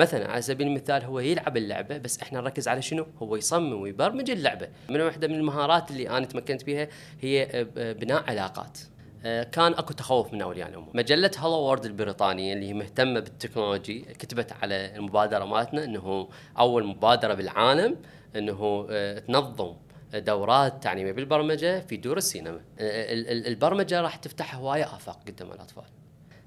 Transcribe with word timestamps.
مثلا 0.00 0.30
على 0.30 0.42
سبيل 0.42 0.66
المثال 0.66 1.04
هو 1.04 1.20
يلعب 1.20 1.56
اللعبة 1.56 1.98
بس 1.98 2.20
إحنا 2.22 2.40
نركز 2.40 2.68
على 2.68 2.82
شنو؟ 2.82 3.06
هو 3.22 3.36
يصمم 3.36 3.80
ويبرمج 3.82 4.30
اللعبة. 4.30 4.68
من 4.90 5.00
واحدة 5.00 5.28
من 5.28 5.34
المهارات 5.34 5.90
اللي 5.90 6.08
أنا 6.10 6.26
تمكنت 6.26 6.64
بها 6.64 6.88
هي 7.20 7.66
بناء 7.76 8.24
علاقات. 8.30 8.78
آه، 9.24 9.42
كان 9.42 9.72
أكو 9.72 9.92
تخوف 9.92 10.32
من 10.32 10.42
أولياء 10.42 10.68
الأمور 10.68 10.90
مجلة 10.94 11.30
Hello 11.38 11.52
World 11.52 11.84
البريطانية 11.84 12.52
اللي 12.52 12.68
هي 12.68 12.74
مهتمة 12.74 13.20
بال 13.20 13.33
technology 13.33 14.00
كتبت 14.00 14.52
على 14.52 14.96
المبادرة 14.96 15.44
مالتنا 15.44 15.84
إنه 15.84 16.28
أول 16.58 16.86
مبادرة 16.86 17.34
بالعالم 17.34 17.96
إنه 18.36 18.86
آه، 18.90 19.18
تنظم 19.18 19.74
دورات 20.14 20.82
تعليمية 20.82 21.12
بالبرمجة 21.12 21.80
في 21.80 21.96
دور 21.96 22.16
السينما. 22.16 22.60
آه، 22.78 23.12
البرمجة 23.48 24.00
راح 24.00 24.16
تفتح 24.16 24.54
هواية 24.54 24.84
آفاق 24.84 25.18
قدام 25.26 25.52
الأطفال. 25.52 25.84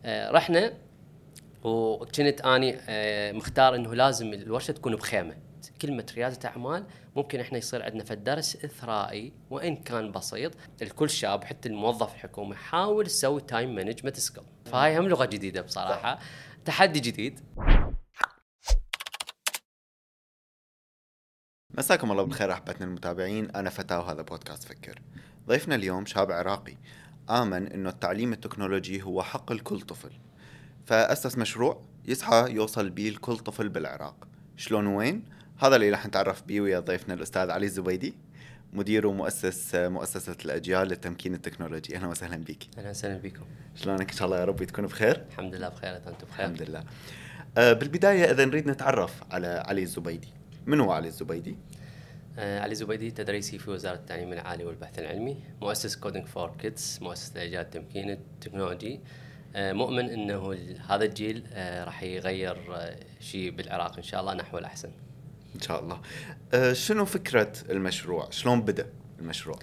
رحنا 0.05 0.73
وكنت 1.64 2.41
أني 2.41 2.77
مختار 3.34 3.75
إنه 3.75 3.93
لازم 3.93 4.34
الورشة 4.34 4.71
تكون 4.71 4.95
بخيمة. 4.95 5.38
كلمة 5.81 6.05
ريادة 6.16 6.49
أعمال 6.49 6.85
ممكن 7.16 7.40
إحنا 7.40 7.58
يصير 7.58 7.84
عندنا 7.84 8.04
في 8.04 8.13
الدرس 8.13 8.66
إثرائي 8.66 9.34
وإن 9.49 9.76
كان 9.76 10.12
بسيط. 10.12 10.52
الكل 10.81 11.09
شاب 11.09 11.44
حتى 11.44 11.70
الموظف 11.70 12.13
الحكومي 12.13 12.52
يحاول 12.52 13.05
يسوي 13.05 13.41
time 13.41 13.75
management 13.75 14.20
skill 14.20 14.43
فهاي 14.66 14.98
هم 14.98 15.07
لغة 15.07 15.26
جديدة 15.26 15.62
بصراحة. 15.62 16.20
تحدي 16.66 16.99
جديد. 16.99 17.40
مساكم 21.77 22.12
الله 22.12 22.23
بالخير 22.23 22.52
أحبتنا 22.52 22.85
المتابعين. 22.85 23.52
أنا 23.52 23.70
فتاة 23.70 23.99
وهذا 23.99 24.21
بودكاست 24.21 24.63
فكر. 24.63 25.02
ضيفنا 25.48 25.76
اليوم 25.76 26.05
شاب 26.05 26.32
عراقي. 26.32 26.77
آمن 27.30 27.68
إنه 27.68 27.90
التعليم 27.90 28.34
التكنولوجي 28.34 29.02
هو 29.02 29.23
حق 29.23 29.52
لكل 29.54 29.82
طفل. 29.82 30.12
فأسس 30.85 31.37
مشروع 31.37 31.81
يسعى 32.05 32.51
يوصل 32.51 32.89
بيه 32.89 33.09
لكل 33.09 33.37
طفل 33.37 33.69
بالعراق. 33.69 34.27
شلون 34.57 34.87
وين؟ 34.87 35.23
هذا 35.59 35.75
اللي 35.75 35.89
راح 35.89 36.05
نتعرف 36.05 36.43
به 36.43 36.61
ويا 36.61 36.79
ضيفنا 36.79 37.13
الأستاذ 37.13 37.49
علي 37.49 37.65
الزبيدي 37.65 38.13
مدير 38.73 39.07
ومؤسس 39.07 39.75
مؤسسة 39.75 40.35
الأجيال 40.45 40.87
للتمكين 40.87 41.34
التكنولوجي. 41.34 41.95
أهلا 41.95 42.07
وسهلا 42.07 42.37
بك 42.37 42.67
أهلا 42.77 42.90
وسهلا 42.90 43.17
بكم 43.17 43.45
شلونك؟ 43.75 44.12
إن 44.12 44.17
شاء 44.17 44.25
الله 44.25 44.40
يا 44.40 44.45
رب 44.45 44.63
تكون 44.63 44.85
بخير. 44.85 45.23
الحمد 45.29 45.55
لله 45.55 45.70
بخير 45.70 45.98
أنتم 45.98 46.27
بخير؟ 46.31 46.45
الحمد 46.45 46.62
لله. 46.62 46.84
أه 47.57 47.73
بالبداية 47.73 48.31
إذا 48.31 48.45
نريد 48.45 48.70
نتعرف 48.70 49.23
على 49.31 49.47
علي 49.47 49.84
الزبيدي. 49.84 50.27
من 50.65 50.79
هو 50.79 50.91
علي 50.91 51.07
الزبيدي؟ 51.07 51.55
آه 52.40 52.59
علي 52.59 52.71
الزبيدي 52.71 53.12
تدريسي 53.12 53.59
في 53.59 53.71
وزارة 53.71 53.95
التعليم 53.95 54.34
العالي 54.34 54.65
والبحث 54.65 54.99
العلمي 54.99 55.37
مؤسس 55.62 55.95
Coding 55.96 56.26
for 56.26 56.51
Kids 56.62 56.99
مؤسس 57.01 57.31
الأجيال 57.35 57.62
التمكين 57.62 58.09
التكنولوجي 58.09 58.93
آه 58.93 59.23
مؤمن 59.55 60.09
أنه 60.09 60.57
هذا 60.90 61.05
الجيل 61.05 61.43
آه 61.54 61.84
راح 61.84 62.04
يغير 62.04 62.76
آه 62.76 62.96
شيء 63.20 63.51
بالعراق 63.51 63.98
إن 63.98 64.03
شاء 64.03 64.22
الله 64.22 64.34
نحو 64.34 64.57
الأحسن. 64.57 64.91
إن 65.56 65.62
شاء 65.62 65.79
الله. 65.79 66.01
شنو 66.73 67.06
فكرة 67.06 67.53
المشروع؟ 67.69 68.29
شلون 68.29 68.62
بدأ 68.62 68.85
المشروع؟ 69.19 69.59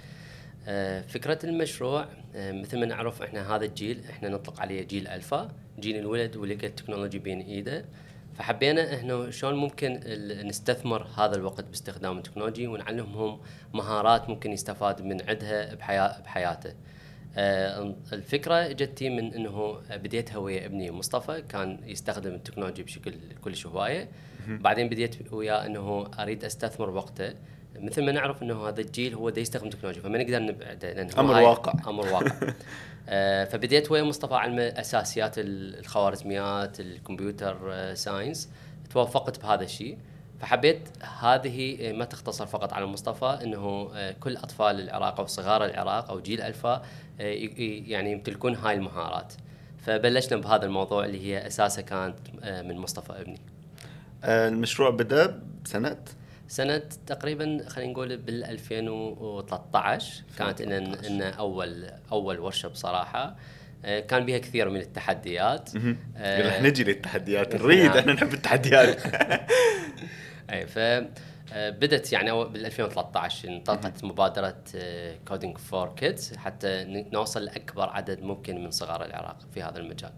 فكرة 1.09 1.39
المشروع 1.45 2.09
مثل 2.35 2.81
ما 2.81 2.87
نعرف 2.87 3.23
إحنا 3.23 3.57
هذا 3.57 3.65
الجيل 3.65 4.05
إحنا 4.11 4.29
نطلق 4.29 4.61
عليه 4.61 4.83
جيل 4.83 5.09
ألفا 5.09 5.51
جيل 5.81 5.97
الولد 5.97 6.37
ولقى 6.37 6.67
ال 6.67 6.71
technology 6.71 7.19
بين 7.19 7.41
إيده. 7.41 7.85
فحبينا 8.35 8.95
إحنا 8.95 9.31
شلون 9.31 9.55
ممكن 9.55 10.01
نستثمر 10.47 11.07
هذا 11.17 11.37
الوقت 11.37 11.65
باستخدام 11.65 12.19
ال 12.19 12.23
technology 12.23 12.67
ونعلمهم 12.67 13.41
مهارات 13.75 14.29
ممكن 14.29 14.53
يستفاد 14.53 15.03
من 15.03 15.29
عندها 15.29 15.75
بحياته. 16.25 16.71
آه 16.71 16.75
الفكرة 17.37 18.55
اجتي 18.55 19.11
من 19.11 19.35
إنه 19.35 19.81
بديتها 19.91 20.39
ويا 20.39 20.67
ابني 20.67 20.91
مصطفى 20.91 21.43
كان 21.49 21.81
يستخدم 21.87 22.35
التكنولوجيا 22.35 22.85
بشكل 22.85 23.15
كلش 23.45 23.67
هواية. 23.67 24.09
بعدين 24.49 24.89
بديت 24.89 25.33
وياه 25.33 25.67
إنه 25.67 26.11
أريد 26.19 26.45
أستثمر 26.45 26.91
وقته. 26.91 27.35
مثل 27.77 28.05
ما 28.05 28.13
نعرف 28.13 28.43
إنه 28.43 28.69
هذا 28.69 28.81
الجيل 28.81 29.15
هو 29.15 29.31
دا 29.31 29.41
يستخدم 29.41 29.71
تكنولوجيا 29.71 30.03
فما 30.03 30.19
نقدر 30.19 30.43
نبعده 30.43 30.93
لأنه 30.93 31.21
أمر 31.21 31.35
واقع. 31.35 31.73
أمر 31.91 32.07
واقع. 32.13 32.53
آه 33.09 33.45
فبديت 33.45 33.91
ويا 33.91 34.03
مصطفى 34.03 34.35
علم 34.35 34.59
أساسيات 34.59 35.35
الخوارزميات 35.39 36.81
الكمبيوتر 36.81 37.59
آه 37.73 37.95
science. 37.95 38.49
توفقت 38.91 39.43
بهذا 39.43 39.65
الشيء. 39.65 39.99
فحبيت 40.41 40.89
هذه 41.21 41.93
ما 41.93 42.05
تختصر 42.05 42.47
فقط 42.47 42.73
على 42.73 42.87
مصطفى 42.87 43.39
إنه 43.43 43.91
آه، 43.95 44.13
كل 44.21 44.37
أطفال 44.37 44.81
العراق 44.81 45.21
أو 45.21 45.27
صغار 45.27 45.65
العراق 45.65 46.11
أو 46.11 46.21
جيل 46.21 46.41
ألفا 46.41 46.75
آه، 46.75 46.83
يعني 47.21 48.13
يمتلكون 48.13 48.55
هاي 48.55 48.75
المهارات. 48.75 49.33
فبلشنا 49.79 50.39
بهذا 50.39 50.65
الموضوع 50.65 51.05
اللي 51.05 51.27
هي 51.27 51.47
اساسه 51.47 51.83
كانت 51.83 52.17
آه، 52.43 52.63
من 52.63 52.79
مصطفى 52.79 53.13
أبني. 53.21 53.41
المشروع 54.25 54.91
بدأ 54.91 55.43
بسنة؟ 55.65 55.97
سنة 56.49 56.83
تقريبا 57.07 57.65
خلينا 57.69 57.93
نقول 57.93 58.17
بال 58.17 58.45
2013 58.45 60.23
كانت 60.39 60.63
لنا 60.63 61.31
أول 61.31 61.87
أول 62.13 62.39
ورشة 62.39 62.69
بصراحة 62.69 63.37
كان 63.83 64.27
بها 64.27 64.39
كثير 64.39 64.71
من 64.71 64.81
التحديات. 64.81 65.71
رح 66.21 66.63
نجي 66.63 66.85
للتحديات. 66.85 67.55
نريد 67.63 67.85
نعم. 67.85 67.99
إحنا 67.99 68.13
نحب 68.13 68.35
التحديات. 68.35 69.01
أي 70.53 70.67
ف 70.67 70.79
آه، 70.79 71.09
بدت 71.55 72.13
يعني 72.13 72.33
بال 72.33 72.67
2013 72.67 73.49
انطلقت 73.49 74.05
مبادرة 74.05 74.57
Coding 75.29 75.59
for 75.59 75.95
Kids 75.95 76.37
حتى 76.37 76.85
نوصل 77.13 77.45
لأكبر 77.45 77.89
عدد 77.91 78.23
ممكن 78.23 78.65
من 78.65 78.71
صغار 78.71 79.05
العراق 79.05 79.39
في 79.55 79.63
هذا 79.63 79.79
المجال. 79.79 80.13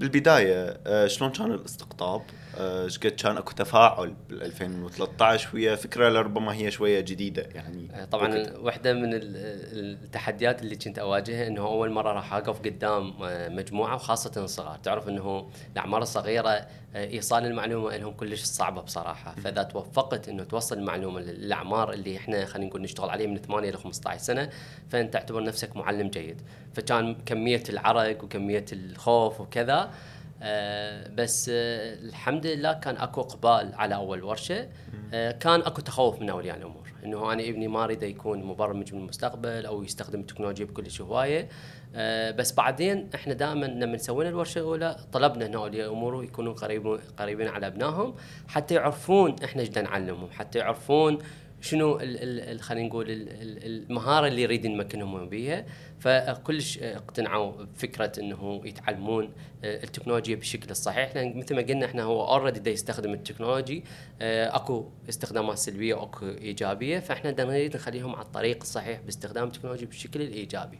بالبداية 0.00 0.80
آه، 0.86 1.06
شلون 1.06 1.30
كان 1.30 1.52
الاستقطاب؟ 1.52 2.22
آه، 2.58 2.84
إيش 2.84 2.98
قد 2.98 3.10
كان 3.10 3.36
أكو 3.36 3.52
تفاعل 3.52 4.14
بال 4.28 4.42
2013 4.42 5.48
وهي 5.54 5.76
فكرة 5.76 6.08
لربما 6.08 6.54
هي 6.54 6.70
شوية 6.70 7.00
جديدة 7.00 7.42
يعني 7.54 7.88
آه، 7.94 8.04
طبعا. 8.04 8.44
واحدة 8.58 8.92
من 8.92 9.10
التحديات 9.12 10.62
اللي 10.62 10.76
كنت 10.76 10.98
أواجهها 10.98 11.46
إنه 11.46 11.62
أول 11.62 11.90
مرة 11.90 12.12
راح 12.12 12.34
أقف 12.34 12.60
قدام 12.60 13.14
مجموعة 13.56 13.94
وخاصة 13.94 14.44
الصغار 14.44 14.78
تعرف 14.78 15.08
إنه 15.08 15.50
الأعمار 15.72 16.02
الصغيرة 16.02 16.66
إيصال 16.94 17.46
المعلومة 17.46 17.96
لهم 17.96 18.12
كلش 18.12 18.42
صعبة 18.42 18.82
بصراحة 18.82 19.34
فإذا 19.34 19.62
توفقت 19.62 20.28
إنه 20.28 20.41
توصل 20.44 20.78
المعلومة 20.78 21.20
للأعمار 21.20 21.92
اللي 21.92 22.16
إحنا 22.16 22.44
خلينا 22.44 22.68
نقول 22.68 22.82
نشتغل 22.82 23.10
عليه 23.10 23.26
من 23.26 23.36
8 23.38 23.68
إلى 23.68 23.78
15 23.78 24.22
سنة 24.22 24.50
فأنت 24.90 25.12
تعتبر 25.12 25.42
نفسك 25.42 25.76
معلم 25.76 26.08
جيد. 26.08 26.42
فكان 26.74 27.14
كمية 27.26 27.62
العرق 27.68 28.24
وكمية 28.24 28.64
الخوف 28.72 29.40
وكذا 29.40 29.90
آه 30.42 31.08
بس 31.08 31.48
آه 31.54 31.94
الحمد 31.94 32.46
لله 32.46 32.72
كان 32.72 32.96
أكو 32.96 33.20
إقبال 33.20 33.74
على 33.74 33.94
أول 33.94 34.22
ورشة. 34.24 34.68
آه 35.14 35.30
كان 35.30 35.60
أكو 35.60 35.80
تخوف 35.80 36.20
من 36.20 36.30
اولياء 36.30 36.56
الأمور. 36.56 36.92
إنه 37.04 37.32
أنا 37.32 37.42
ابني 37.42 37.68
ما 37.68 37.84
أريد 37.84 38.02
يكون 38.02 38.42
مبرمج 38.44 38.90
بالمستقبل 38.92 39.66
أو 39.66 39.82
يستخدم 39.82 40.20
التكنولوجيا 40.20 40.64
بكل 40.64 40.84
هوايه 41.00 41.48
بس 42.38 42.52
بعدين 42.52 43.10
إحنا 43.14 43.34
دائما 43.34 43.66
لما 43.66 43.98
سوينا 43.98 44.30
الورشة 44.30 44.58
الأولى 44.58 44.96
طلبنا 45.12 45.46
ان 45.46 45.54
اولياء 45.54 45.86
الأمور 45.86 46.24
يكونوا 46.24 46.52
قريبين 46.52 46.98
قريبين 47.16 47.48
على 47.48 47.66
أبنائهم 47.66 48.14
حتى 48.48 48.74
يعرفون 48.74 49.36
إحنا 49.44 49.62
إيش 49.62 49.78
نعلمهم 49.78 50.30
حتى 50.30 50.58
يعرفون 50.58 51.18
شنو 51.62 51.98
خلينا 52.60 52.88
نقول 52.88 53.06
المهارة 53.08 54.26
اللي 54.26 54.42
يريد 54.42 54.66
نمكنهم 54.66 55.28
بها 55.28 55.64
فكلش 55.98 56.78
اقتنعوا 56.78 57.52
بفكرة 57.52 58.12
إنه 58.18 58.60
يتعلمون 58.64 59.32
آه، 59.64 59.84
التكنولوجيا 59.84 60.36
بالشكل 60.36 60.70
الصحيح 60.70 61.14
لأن 61.14 61.38
مثل 61.38 61.56
ما 61.56 61.62
قلنا 61.62 61.86
إحنا 61.86 62.02
هو 62.02 62.28
already 62.28 62.70
يستخدم 62.70 63.12
التكنولوجي 63.12 63.84
آه، 64.22 64.56
أكو 64.56 64.88
استخدامات 65.08 65.58
سلبية 65.58 65.94
وأكو 65.94 66.26
إيجابية. 66.26 66.98
فإحنا 66.98 67.44
نريد 67.44 67.76
نخليهم 67.76 68.16
على 68.16 68.24
الطريق 68.24 68.58
الصحيح 68.60 69.00
باستخدام 69.00 69.44
التكنولوجيا 69.44 69.86
بالشكل 69.86 70.22
الايجابي. 70.22 70.78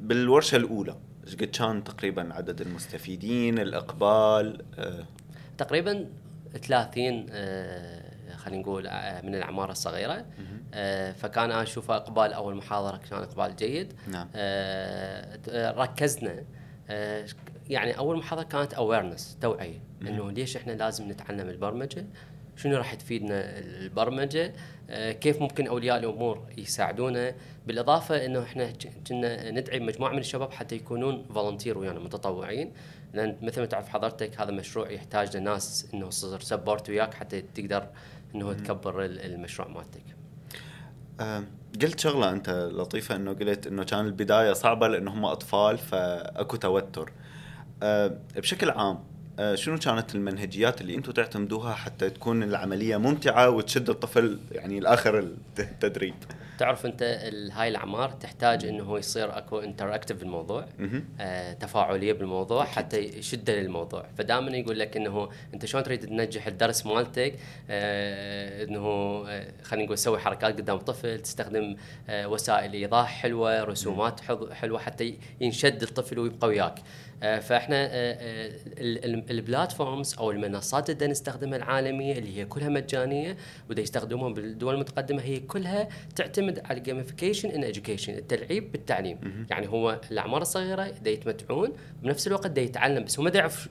بالورشة 0.00 0.56
الأولى 0.56 0.96
إيش 1.26 1.36
قد 1.36 1.44
كان 1.44 1.84
تقريبا 1.84 2.34
عدد 2.34 2.60
المستفيدين 2.60 3.58
الإقبال؟ 3.58 4.62
أه. 4.78 5.06
تقريبا 5.58 6.06
30 6.62 7.26
خلينا 8.36 8.62
نقول 8.62 8.86
آه، 8.86 9.20
من 9.22 9.34
الأعمار 9.34 9.70
الصغيرة. 9.70 10.26
فكان 11.12 11.44
أنا 11.50 11.62
أشوف 11.62 11.90
إقبال 11.90 12.32
أول 12.32 12.54
محاضرة 12.54 12.96
كان 12.96 13.18
إقبال 13.22 13.56
جيد. 13.56 13.92
نعم. 14.08 14.28
ركزنا. 15.78 16.44
يعني 17.68 17.98
أول 17.98 18.18
محاضرة 18.18 18.42
كانت 18.42 18.74
اويرنس 18.74 19.38
توعية. 19.40 19.80
إنه 20.02 20.30
ليش 20.30 20.56
إحنا 20.56 20.72
لازم 20.72 21.08
نتعلم 21.10 21.48
البرمجة؟ 21.48 22.06
شنو 22.56 22.76
راح 22.76 22.94
تفيدنا 22.94 23.58
البرمجة؟ 23.58 24.52
كيف 24.90 25.40
ممكن 25.40 25.66
أولياء 25.66 25.98
الأمور 25.98 26.42
يساعدونا؟ 26.58 27.34
بالإضافة 27.66 28.26
إنه 28.26 28.42
إحنا 28.42 28.72
كنا 29.08 29.50
ندعي 29.50 29.80
مجموعة 29.80 30.12
من 30.12 30.18
الشباب 30.18 30.52
حتى 30.52 30.74
يكونون 30.74 31.26
volunteer 31.34 31.78
ويانا 31.78 32.00
متطوعين. 32.00 32.72
لأن 33.14 33.36
مثل 33.42 33.60
ما 33.60 33.66
تعرف 33.66 33.88
حضرتك 33.88 34.40
هذا 34.40 34.50
مشروع 34.50 34.90
يحتاج 34.90 35.36
لناس 35.36 35.88
إنه 35.94 36.08
تصير 36.08 36.40
support 36.40 36.90
وياك 36.90 37.14
حتى 37.14 37.42
تقدر 37.54 37.86
إنه 38.34 38.52
تكبر 38.52 39.04
المشروع 39.04 39.68
مالتك. 39.68 40.04
أه 41.20 41.44
قلت 41.82 42.00
شغلة 42.00 42.32
أنت 42.32 42.50
لطيفة 42.50 43.16
إنه 43.16 43.32
قلت 43.32 43.66
إنه 43.66 43.84
كان 43.84 44.06
البداية 44.06 44.52
صعبة 44.52 44.88
لأنه 44.88 45.12
هم 45.12 45.24
أطفال 45.24 45.78
فأكو 45.78 46.56
توتر. 46.56 47.12
أه 47.82 48.18
بشكل 48.36 48.70
عام 48.70 48.96
آه، 48.96 49.15
شنو 49.54 49.78
كانت 49.78 50.14
المنهجيات 50.14 50.80
اللي 50.80 50.94
أنتم 50.94 51.12
تعتمدوها 51.12 51.74
حتى 51.74 52.10
تكون 52.10 52.42
العملية 52.42 52.96
ممتعة 52.96 53.50
وتشد 53.50 53.90
الطفل 53.90 54.38
يعني 54.52 54.80
لآخر 54.80 55.18
التدريب؟ 55.58 56.14
تعرف 56.58 56.86
انت 56.86 57.02
هاي 57.52 57.68
الأعمار 57.68 58.10
تحتاج 58.10 58.64
إنه 58.64 58.98
يصير 58.98 59.38
أكو 59.38 59.58
interactive 59.58 60.16
بالموضوع. 60.16 60.66
آه 61.20 61.52
تفاعلية 61.52 62.12
بالموضوع 62.12 62.62
أكيد. 62.62 62.74
حتى 62.74 62.98
يشده 62.98 63.60
للموضوع 63.60 64.06
فدائما 64.18 64.56
يقول 64.56 64.78
لك 64.78 64.96
إنه 64.96 65.28
أنت 65.54 65.66
شلون 65.66 65.84
تريد 65.84 66.00
تنجح 66.00 66.46
الدرس 66.46 66.86
مالتك؟ 66.86 67.34
آه 67.70 68.64
إنه 68.64 68.86
آه 69.28 69.52
خلينا 69.62 69.84
نقول 69.84 69.96
تسوي 69.96 70.18
حركات 70.18 70.56
قدام 70.56 70.76
الطفل 70.76 71.18
تستخدم 71.20 71.76
آه 72.08 72.28
وسائل 72.28 72.72
إيضاح 72.72 73.08
حلوة 73.22 73.64
رسومات 73.64 74.20
حلوة 74.52 74.78
حتى 74.78 75.18
ينشد 75.40 75.82
الطفل 75.82 76.18
ويبقى 76.18 76.48
وياك. 76.48 76.78
آه، 76.78 76.82
فاحنا 77.20 77.76
آه، 77.76 77.88
آه، 77.90 78.50
ال- 78.78 79.04
ال- 79.04 79.30
ال 79.30 79.38
platforms 79.38 80.14
أو 80.18 80.30
المنصات 80.30 80.90
اللي 80.90 81.06
نستخدمها 81.06 81.56
العالمية 81.58 82.18
اللي 82.18 82.36
هي 82.38 82.44
كلها 82.44 82.68
مجانية 82.68 83.36
ودا 83.70 83.82
يستخدموها 83.82 84.32
بالدول 84.32 84.74
المتقدمة 84.74 85.22
هي 85.22 85.40
كلها 85.40 85.88
تعتمد 86.16 86.60
على 86.64 86.80
gamification 86.80 87.48
in 87.48 87.72
education 87.72 88.08
التلعيب 88.08 88.72
بالتعليم. 88.72 89.46
يعني 89.50 89.68
هو 89.68 90.00
الأعمار 90.10 90.42
الصغيرة 90.42 90.90
دا 91.04 91.10
يتمتعون 91.10 91.72
بنفس 92.02 92.26
الوقت 92.26 92.46
دا 92.46 92.62
يتعلم 92.62 93.04
بس 93.04 93.18
هو 93.18 93.24
ما 93.24 93.30
دا 93.30 93.38
يعرف 93.38 93.68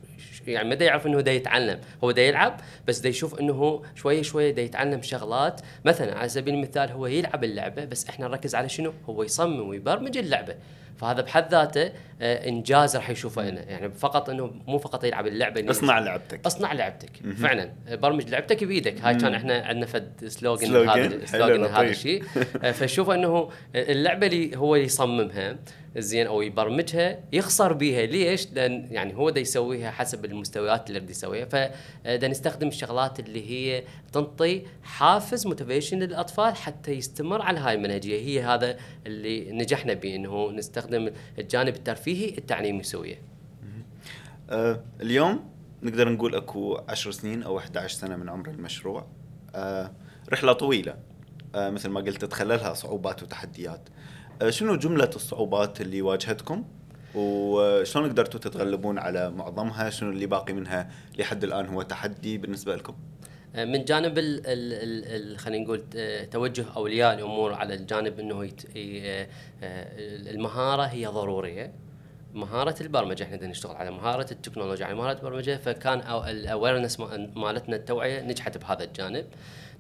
يعني 0.48 0.70
ما 0.70 0.76
دا 0.76 0.86
يعرف 0.86 1.08
إنه 1.08 1.22
دا 1.22 1.32
يتعلم. 1.32 1.80
هو 2.04 2.12
دا 2.12 2.22
يلعب 2.22 2.60
بس 2.88 3.00
دا 3.00 3.10
يشوف 3.10 3.40
إنه 3.40 3.54
هو 3.54 3.82
شوية 3.96 4.22
شوية 4.22 4.52
دا 4.52 4.62
يتعلم 4.62 5.02
شغلات. 5.02 5.62
مثلا 5.86 6.18
على 6.18 6.30
سبيل 6.30 6.54
المثال 6.54 6.92
هو 6.92 7.08
يلعب 7.08 7.44
اللعبة 7.44 7.86
بس 7.86 8.10
إحنا 8.10 8.28
نركز 8.28 8.56
على 8.56 8.70
شنو؟ 8.70 8.94
هو 9.10 9.24
يصمم 9.24 9.68
ويبرمج 9.70 10.18
اللعبة. 10.18 10.56
فهذا 10.98 11.22
بحد 11.22 11.52
ذاته 11.52 11.92
آه، 12.22 12.50
إنجاز 12.50 12.96
راح 12.96 13.10
يشوفه 13.10 13.50
هنا 13.50 13.64
يعني 13.64 13.92
فقط 13.92 14.30
إنه 14.30 14.52
مو 14.68 14.78
فقط 14.78 15.04
يلعب 15.04 15.28
اللعبة 15.28 15.72
اصنع 15.72 16.00
لعبتك. 16.00 16.46
اصنع 16.46 16.74
لعبتك 16.74 17.12
فعلا. 17.38 17.74
برمج 17.92 18.30
لعبتك 18.30 18.64
بإيدك. 18.64 19.02
هاي 19.02 19.16
كان 19.16 19.34
إحنا 19.34 19.66
عندنا 19.66 19.86
فد 19.86 20.28
slogan 20.28 20.68
slogan. 20.68 20.90
هذا 20.90 21.26
slogan 21.26 21.64
هذا. 21.64 21.82
الشيء 21.82 22.24
آه، 22.64 22.72
فشوف 22.72 23.10
إنه 23.10 23.50
اللعبة 23.76 24.28
اللي 24.28 24.58
هو 24.58 24.76
يصممها 24.76 25.58
زين 25.98 26.28
أو 26.28 26.42
يبرمجها 26.42 27.20
يخسر 27.34 27.74
بيها. 27.74 28.06
ليش؟ 28.06 28.48
لأن 28.54 28.88
يعني 28.92 29.16
هو 29.16 29.30
دا 29.30 29.40
يسويها 29.42 29.92
حسب 29.92 30.26
المستويات 30.26 30.88
اللي 30.88 30.98
يريد 30.98 31.10
يسويها. 31.10 31.46
فدا 31.46 32.28
نستخدم 32.28 32.68
الشغلات 32.68 33.20
اللي 33.20 33.52
هي 33.52 33.84
تنطي 34.14 34.62
حافز 34.84 35.48
motivation 35.48 36.00
للأطفال 36.00 36.56
حتى 36.56 36.92
يستمر 36.92 37.42
على 37.42 37.60
هاي 37.60 37.74
المنهجية. 37.74 38.20
هي 38.20 38.42
هذا 38.42 38.78
اللي 39.08 39.52
نجحنا 39.52 39.94
به 39.94 40.16
إنه 40.16 40.52
نستخدم 40.52 40.85
الجانب 41.40 41.76
الترفيهي 41.76 42.38
التعليمي 42.38 42.84
سويه 42.84 43.22
آه 44.50 44.84
اليوم 45.02 45.50
نقدر 45.84 46.10
نقول 46.10 46.36
أكو 46.36 46.78
10 46.90 47.12
سنين 47.12 47.44
أو 47.44 47.58
11 47.58 47.96
سنة 47.96 48.16
من 48.16 48.30
عمر 48.30 48.50
المشروع. 48.50 49.08
آه 49.56 49.92
رحلة 50.34 50.54
طويلة. 50.54 50.96
آه 51.56 51.70
مثل 51.70 51.90
ما 51.90 52.00
قلت 52.00 52.26
تخللها 52.26 52.74
صعوبات 52.74 53.24
وتحديات. 53.24 53.90
آه 54.42 54.50
شنو 54.50 54.76
جملة 54.76 55.10
الصعوبات 55.16 55.82
اللي 55.82 56.02
واجهتكم؟ 56.02 56.64
وشلون 57.16 58.10
قدرتوا 58.10 58.40
تتغلبون 58.40 58.98
على 58.98 59.32
معظمها؟ 59.32 59.90
شنو 59.90 60.10
اللي 60.10 60.26
باقي 60.26 60.54
منها 60.54 60.90
لحد 61.18 61.44
الآن 61.44 61.66
هو 61.66 61.82
تحدي 61.82 62.38
بالنسبة 62.38 62.76
لكم؟ 62.76 62.96
من 63.56 63.86
جانب 63.86 64.18
ال 64.18 64.48
ال 64.48 65.32
ال 65.32 65.38
خلينا 65.38 65.64
نقول 65.64 65.84
آه، 65.96 66.24
توجه 66.26 66.66
أولياء 66.76 67.14
الأمور 67.14 67.54
على 67.54 67.74
الجانب 67.74 68.20
إنه 68.20 68.44
آه، 68.44 69.28
آه، 69.64 69.88
المهارة 70.32 70.84
هي 70.84 71.06
ضرورية. 71.06 71.72
مهارة 72.34 72.76
البرمجة 72.82 73.24
إحنا 73.24 73.48
نشتغل 73.48 73.76
على 73.76 73.92
مهارة 73.92 74.28
التكنولوجيا. 74.32 74.86
على 74.86 74.96
مهارة 74.96 75.18
البرمجة 75.18 75.58
فكان 75.58 76.00
ال 76.30 76.37
awareness 76.37 77.00
مالتنا 77.36 77.76
التوعية 77.76 78.22
نجحت 78.22 78.58
بهذا 78.58 78.84
الجانب. 78.84 79.26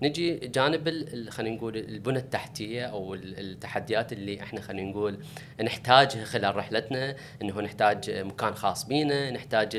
نجي 0.01 0.35
جانب 0.35 1.05
خلينا 1.29 1.55
نقول 1.55 1.77
البنى 1.77 2.17
التحتية 2.19 2.85
أو 2.85 3.13
ال- 3.13 3.39
التحديات 3.39 4.13
اللي 4.13 4.41
إحنا 4.41 4.61
خلينا 4.61 4.91
نقول 4.91 5.17
نحتاجها 5.63 6.23
خلال 6.25 6.55
رحلتنا 6.55 7.15
انه 7.41 7.61
نحتاج 7.61 8.09
مكان 8.11 8.55
خاص 8.55 8.85
بينا 8.85 9.31
نحتاج 9.31 9.77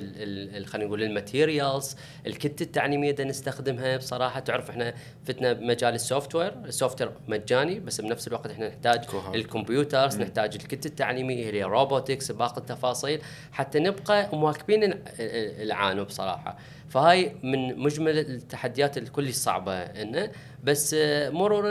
خلينا 0.66 0.86
نقول 0.86 1.02
ال 1.02 1.12
materials 1.12 1.96
ال 2.26 2.35
kit 2.35 2.62
التعليمية 2.62 3.10
اللي 3.10 3.24
نستخدمها. 3.24 3.96
بصراحة 3.96 4.40
تعرف 4.40 4.70
إحنا 4.70 4.94
فتنا 5.24 5.52
بمجال 5.52 5.94
ال 5.94 6.34
software 6.34 6.52
ال 6.64 7.02
software 7.02 7.12
مجاني 7.28 7.80
بس 7.80 8.00
بنفس 8.00 8.28
الوقت 8.28 8.50
إحنا 8.50 8.68
نحتاج. 8.68 9.04
ال 9.34 9.42
computers 9.42 10.16
نحتاج 10.20 10.54
ال 10.54 10.62
kit 10.62 10.86
التعليمية 10.86 11.48
اللي 11.48 11.62
robotics 11.62 12.32
باقي 12.32 12.56
التفاصيل 12.60 13.20
حتى 13.52 13.78
نبقى 13.78 14.28
مواكبين 14.36 14.84
ال- 14.84 14.92
ال- 14.92 15.62
العانو 15.62 16.04
بصراحة. 16.04 16.58
فهاي 16.88 17.36
من 17.42 17.78
مجمل 17.78 18.18
التحديات 18.18 18.98
الكل 18.98 19.28
الصعبه 19.28 19.72
انه 19.72 20.30
بس 20.64 20.94
آه، 20.98 21.30
مرور 21.30 21.62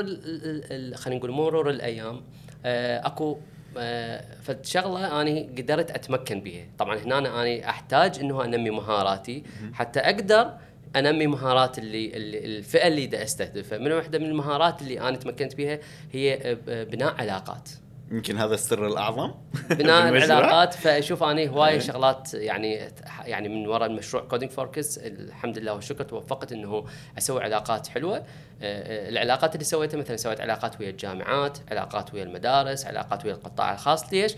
خلينا 0.95 1.19
نقول 1.19 1.31
مرور 1.31 1.69
الأيام 1.69 2.21
آه، 2.65 3.07
أكو 3.07 3.37
آه، 3.77 4.25
فد 4.41 4.65
شغلة 4.65 5.21
أني 5.21 5.49
قدرت 5.57 5.91
أتمكن 5.91 6.39
بها 6.39 6.65
طبعا 6.77 6.97
هنا 6.97 7.41
أني 7.41 7.69
أحتاج 7.69 8.19
إنه 8.19 8.43
أنمي 8.45 8.69
مهاراتي. 8.69 9.43
حتى 9.73 9.99
أقدر 9.99 10.53
أنمي 10.95 11.27
مهارات 11.27 11.79
اللي, 11.79 12.17
اللي 12.17 12.45
الفئة 12.45 12.87
اللي 12.87 13.05
دا 13.07 13.23
أستهدفها. 13.23 13.77
من 13.77 13.91
واحدة 13.91 14.19
من 14.19 14.25
المهارات 14.25 14.81
اللي 14.81 14.99
أنا 14.99 15.17
تمكنت 15.17 15.55
بها 15.55 15.79
هي 16.13 16.57
بناء 16.67 17.15
علاقات. 17.21 17.69
يمكن 18.11 18.37
هذا 18.37 18.53
السر 18.53 18.87
الأعظم. 18.87 19.31
بناء؟ 19.69 20.09
العلاقات. 20.09 20.73
فاشوف 20.73 21.23
أني 21.23 21.49
هواي 21.49 21.71
إيه. 21.71 21.79
شغلات 21.79 22.33
يعني 22.33 22.79
يعني 23.25 23.49
من 23.49 23.67
وراء 23.67 23.89
المشروع 23.89 24.23
Coding 24.23 24.51
for 24.51 24.71
Kids 24.71 24.97
الحمد 24.97 25.57
لله 25.59 25.73
والشكر. 25.73 26.03
توفقت 26.03 26.51
إنه 26.51 26.85
أسوي 27.17 27.43
علاقات 27.43 27.87
حلوة. 27.87 28.17
آه، 28.17 28.23
آه، 28.61 29.09
العلاقات 29.09 29.55
اللي 29.55 29.65
سويتها 29.65 29.97
مثلا 29.97 30.17
سويت 30.17 30.41
علاقات 30.41 30.79
ويا 30.79 30.89
الجامعات 30.89 31.57
علاقات 31.71 32.13
ويا 32.13 32.23
المدارس 32.23 32.85
علاقات 32.85 33.25
ويا 33.25 33.33
القطاع 33.33 33.73
الخاص. 33.73 34.13
ليش؟ 34.13 34.35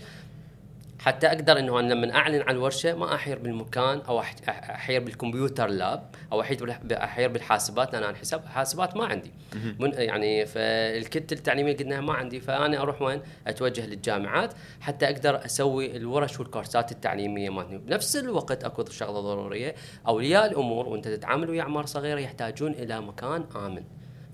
حتى 0.98 1.26
أقدر 1.26 1.58
إنه 1.58 1.80
أنا 1.80 1.94
لما 1.94 2.14
أعلن 2.14 2.42
عن 2.42 2.54
الورشه 2.54 2.94
ما 2.94 3.14
أحير 3.14 3.38
بالمكان 3.38 4.00
أو 4.08 4.20
أحير 4.50 5.04
بالكمبيوتر 5.04 5.66
لاب 5.66 6.10
أو 6.32 6.40
أحير 6.40 7.28
بالحاسبات 7.28 7.92
لأن 7.92 8.02
أنا 8.02 8.16
حساب 8.16 8.46
حاسبات 8.46 8.96
ما 8.96 9.06
عندي. 9.06 9.32
من 9.78 9.92
يعني 9.92 10.46
فالكت 10.46 11.32
التعليمية 11.32 11.76
قلنا 11.76 12.00
ما 12.00 12.12
عندي. 12.12 12.40
فأنا 12.40 12.82
أروح 12.82 13.02
وين؟ 13.02 13.20
أتوجه 13.46 13.86
للجامعات 13.86 14.54
حتى 14.80 15.06
أقدر 15.06 15.44
أسوي 15.44 15.96
الورش 15.96 16.40
والكورسات 16.40 16.92
التعليمية 16.92 17.50
مالتي. 17.50 17.78
بنفس 17.78 18.16
الوقت 18.16 18.64
أكو 18.64 18.84
شغلة 18.90 19.20
ضرورية. 19.20 19.74
أولياء 20.08 20.46
الأمور 20.46 20.88
وأنت 20.88 21.08
تتعامل 21.08 21.50
ويا 21.50 21.62
أعمار 21.62 21.86
صغيرة 21.86 22.20
يحتاجون 22.20 22.72
إلى 22.72 23.00
مكان 23.00 23.44
آمن. 23.56 23.84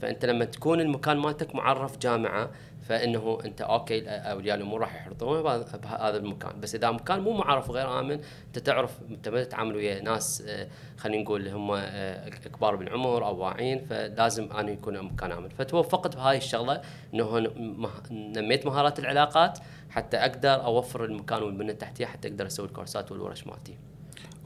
فأنت 0.03 0.25
لما 0.25 0.45
تكون 0.45 0.81
المكان 0.81 1.17
مالتك 1.17 1.55
معرف 1.55 1.99
جامعة 1.99 2.51
فإنه 2.89 3.39
أنت 3.45 3.61
أوكي 3.61 4.09
اولياء 4.09 4.57
الأمور 4.57 4.81
راح 4.81 4.95
يحرطون 4.95 5.43
بهذا 5.43 6.17
المكان. 6.17 6.61
بس 6.61 6.75
إذا 6.75 6.91
مكان 6.91 7.21
مو 7.21 7.33
معرف 7.33 7.71
وغير 7.71 8.01
آمن 8.01 8.21
أنت 8.47 8.59
تعرف 8.59 8.99
أنت 9.11 9.29
ما 9.29 9.45
تتعامل 9.45 9.77
ويا 9.77 10.01
ناس 10.01 10.45
آه، 10.49 10.69
خلينا 10.97 11.23
نقول 11.23 11.49
هم 11.49 11.71
آه، 11.73 12.29
كبار 12.29 12.77
بالعمر 12.77 13.27
أو 13.27 13.37
واعيين 13.37 13.79
فلازم 13.79 14.53
انه 14.53 14.71
يكون 14.71 15.03
مكان 15.03 15.33
آمن. 15.33 15.49
فتوفقت 15.49 16.17
بهاي 16.17 16.37
الشغلة 16.37 16.81
إنه 17.15 17.39
نميت 18.11 18.67
مهارات 18.67 18.99
العلاقات 18.99 19.59
حتى 19.91 20.17
أقدر 20.17 20.65
أوفر 20.65 21.05
المكان 21.05 21.43
والبنيه 21.43 21.73
التحتية 21.73 22.07
حتى 22.07 22.29
أقدر 22.29 22.47
أسوي 22.47 22.67
الكورسات 22.67 23.13
والورش 23.13 23.47
مالتي. 23.47 23.77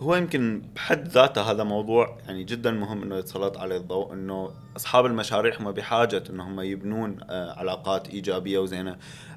هو 0.00 0.14
يمكن 0.14 0.62
بحد 0.74 1.08
ذاته 1.08 1.50
هذا 1.50 1.64
موضوع 1.64 2.18
يعني 2.26 2.44
جدا 2.44 2.70
مهم 2.70 3.02
إنه 3.02 3.16
يتسلط 3.16 3.58
عليه 3.58 3.76
الضوء 3.76 4.12
إنه 4.12 4.50
أصحاب 4.76 5.06
المشاريع 5.06 5.60
هم 5.60 5.72
بحاجة 5.72 6.22
انهم 6.30 6.60
يبنون 6.60 7.16
آه، 7.30 7.52
علاقات 7.52 8.08
إيجابية 8.08 8.58
وزينة. 8.58 8.96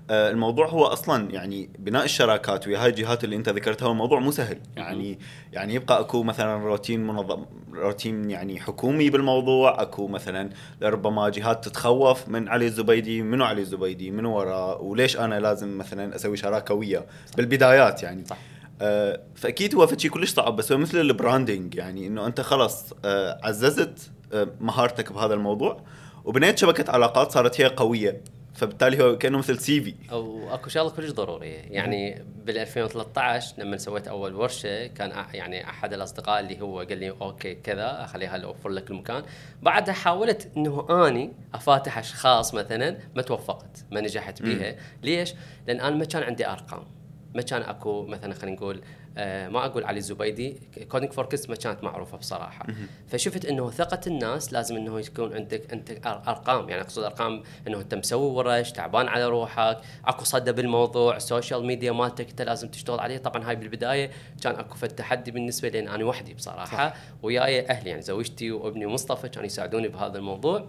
آه، 0.10 0.32
الموضوع 0.32 0.68
هو 0.68 0.86
أصلا 0.86 1.32
يعني 1.32 1.70
بناء 1.80 2.06
الشراكات 2.06 2.68
ويا 2.68 2.84
هاي 2.84 2.90
الجهات 2.90 3.24
اللي 3.24 3.36
أنت 3.36 3.50
ذكرتها 3.50 3.88
هو 3.88 3.94
موضوع 3.94 4.20
مو 4.20 4.32
سهل 4.32 4.60
يعني 4.76 5.20
يعني 5.54 5.74
يبقى 5.74 6.00
أكو 6.00 6.24
مثلا 6.24 6.58
روتين 6.58 7.08
منظم 7.08 7.46
روتين 7.74 8.30
يعني 8.30 8.60
حكومي 8.60 9.10
بالموضوع 9.10 9.82
أكو 9.82 10.08
مثلا 10.08 10.50
ربما 10.84 11.30
جهات 11.30 11.66
تتخوف 11.66 12.30
من 12.30 12.48
علي 12.48 12.66
الزبيدي 12.66 13.22
منو 13.22 13.46
علي 13.46 13.62
الزبيدي 13.62 14.12
منو 14.12 14.38
وراه 14.38 14.82
وليش 14.82 15.18
أنا 15.18 15.40
لازم 15.40 15.78
مثلا 15.78 16.16
أسوي 16.16 16.38
شراكة 16.38 16.74
وياه 16.74 17.06
بالبدايات 17.38 18.04
يعني 18.04 18.26
صح. 18.26 18.38
آه، 18.82 19.20
فأكيد 19.36 19.76
هو 19.76 19.88
شيء 19.98 20.12
كلش 20.12 20.34
صعب 20.34 20.56
بس 20.56 20.72
هو 20.72 20.78
مثل 20.78 21.00
ال 21.00 21.08
branding 21.08 21.76
يعني 21.76 22.08
إنه 22.08 22.26
أنت 22.26 22.42
خلص 22.42 22.94
آه، 23.06 23.40
عززت 23.44 24.12
آه، 24.34 24.48
مهارتك 24.60 25.14
بهذا 25.14 25.34
الموضوع 25.34 25.84
وبنيت 26.26 26.58
شبكة 26.58 26.92
علاقات 26.92 27.32
صارت 27.32 27.62
هي 27.62 27.66
قوية 27.66 28.22
فبالتالي 28.54 29.04
هو 29.04 29.18
كأنه 29.18 29.38
مثل 29.38 29.60
CV. 29.60 29.96
أو 30.12 30.54
أكو 30.54 30.70
شغلة 30.70 30.90
كلش 30.90 31.12
ضرورية. 31.12 31.58
يعني 31.58 32.26
بال 32.46 32.58
2013 32.58 33.54
لما 33.58 33.78
سويت 33.78 34.08
أول 34.08 34.36
ورشة 34.36 34.88
كان 34.88 35.26
يعني 35.34 35.70
أحد 35.70 35.94
الأصدقاء 35.94 36.40
اللي 36.40 36.62
هو 36.62 36.80
قال 36.80 36.98
لي 36.98 37.10
okay 37.10 37.56
كذا 37.56 38.06
خليها 38.06 38.38
أوفر 38.38 38.70
لك 38.70 38.92
المكان. 38.92 39.24
بعدها 39.62 39.94
حاولت 39.94 40.52
إنه 40.58 41.08
أني 41.08 41.34
أفاتح 41.54 41.98
أشخاص 41.98 42.54
مثلا 42.54 42.98
ما 43.16 43.22
توفقت 43.22 43.86
ما 43.92 44.02
نجحت 44.02 44.42
بيها. 44.42 44.76
ليش؟ 45.04 45.34
لأن 45.68 45.80
أنا 45.82 45.96
ما 45.96 46.06
كان 46.06 46.24
عندي 46.24 46.48
أرقام. 46.48 47.01
ما 47.36 47.42
كان 47.42 47.62
أكو 47.62 48.06
مثلا 48.06 48.34
خلينا 48.34 48.56
نقول 48.56 48.82
ما 49.18 49.66
أقول 49.66 49.84
علي 49.84 49.98
الزبيدي 49.98 50.58
Coding 50.92 51.12
for 51.12 51.26
Kids 51.26 51.50
ما 51.50 51.56
كانت 51.56 51.84
معروفة 51.84 52.18
بصراحة. 52.18 52.68
فشفت 53.08 53.46
إنه 53.46 53.70
ثقة 53.70 54.00
الناس 54.08 54.54
لازم 54.54 54.76
إنه 54.76 55.00
يكون 55.00 55.34
عندك 55.34 55.74
أنت 55.74 55.92
أرقام 56.06 56.70
يعني 56.70 56.82
أقصد 56.82 57.04
أرقام 57.04 57.44
إنه 57.68 57.80
أنت 57.80 57.96
مسوي 57.96 58.32
ورش 58.32 58.72
تعبان 58.72 59.08
على 59.08 59.26
روحك 59.26 59.78
أكو 60.06 60.24
صدى 60.24 60.52
بالموضوع 60.52 61.16
ال 61.16 61.23
social 61.23 61.66
media 61.66 61.92
مالتك 61.92 62.30
أنت 62.30 62.42
لازم 62.42 62.68
تشتغل 62.68 63.00
عليه. 63.00 63.18
طبعا 63.18 63.50
هاي 63.50 63.56
بالبداية 63.56 64.12
كان 64.44 64.56
أكو 64.56 64.86
تحدي 64.88 65.32
بالنسبة 65.32 65.70
لي 65.70 65.80
أنا 65.80 66.06
وحدي 66.06 66.34
بصراحة. 66.34 66.94
وياي 67.24 67.70
أهلي 67.70 67.90
يعني 67.90 68.02
زوجتي 68.02 68.52
وابني 68.52 68.88
مصطفى 68.88 69.30
كانوا 69.30 69.46
يساعدوني 69.46 69.88
بهذا 69.88 70.18
الموضوع. 70.18 70.66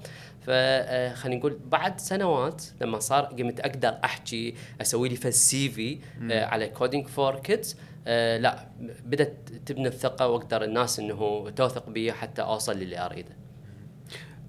فخلينا 0.47 1.39
نقول 1.39 1.59
بعد 1.67 2.01
سنوات 2.01 2.63
لما 2.81 2.99
صار 2.99 3.25
قمت 3.25 3.61
أقدر 3.61 3.99
أحكي 4.05 4.55
أسوي 4.81 5.09
لي 5.09 5.17
فد 5.17 5.31
CV 5.31 5.99
آه، 6.31 6.45
على 6.45 6.69
Coding 6.69 7.07
for 7.07 7.39
Kids 7.39 7.77
آه 8.07 8.39
لا 8.39 8.69
بدأت 9.05 9.37
تبني 9.67 9.89
الثقة 9.89 10.29
وأقدر 10.29 10.65
الناس 10.65 10.99
إنه 10.99 11.51
توثق 11.51 11.91
بي 11.91 12.13
حتى 12.13 12.43
أوصل 12.43 12.77
للي 12.77 13.07
أريده. 13.07 13.37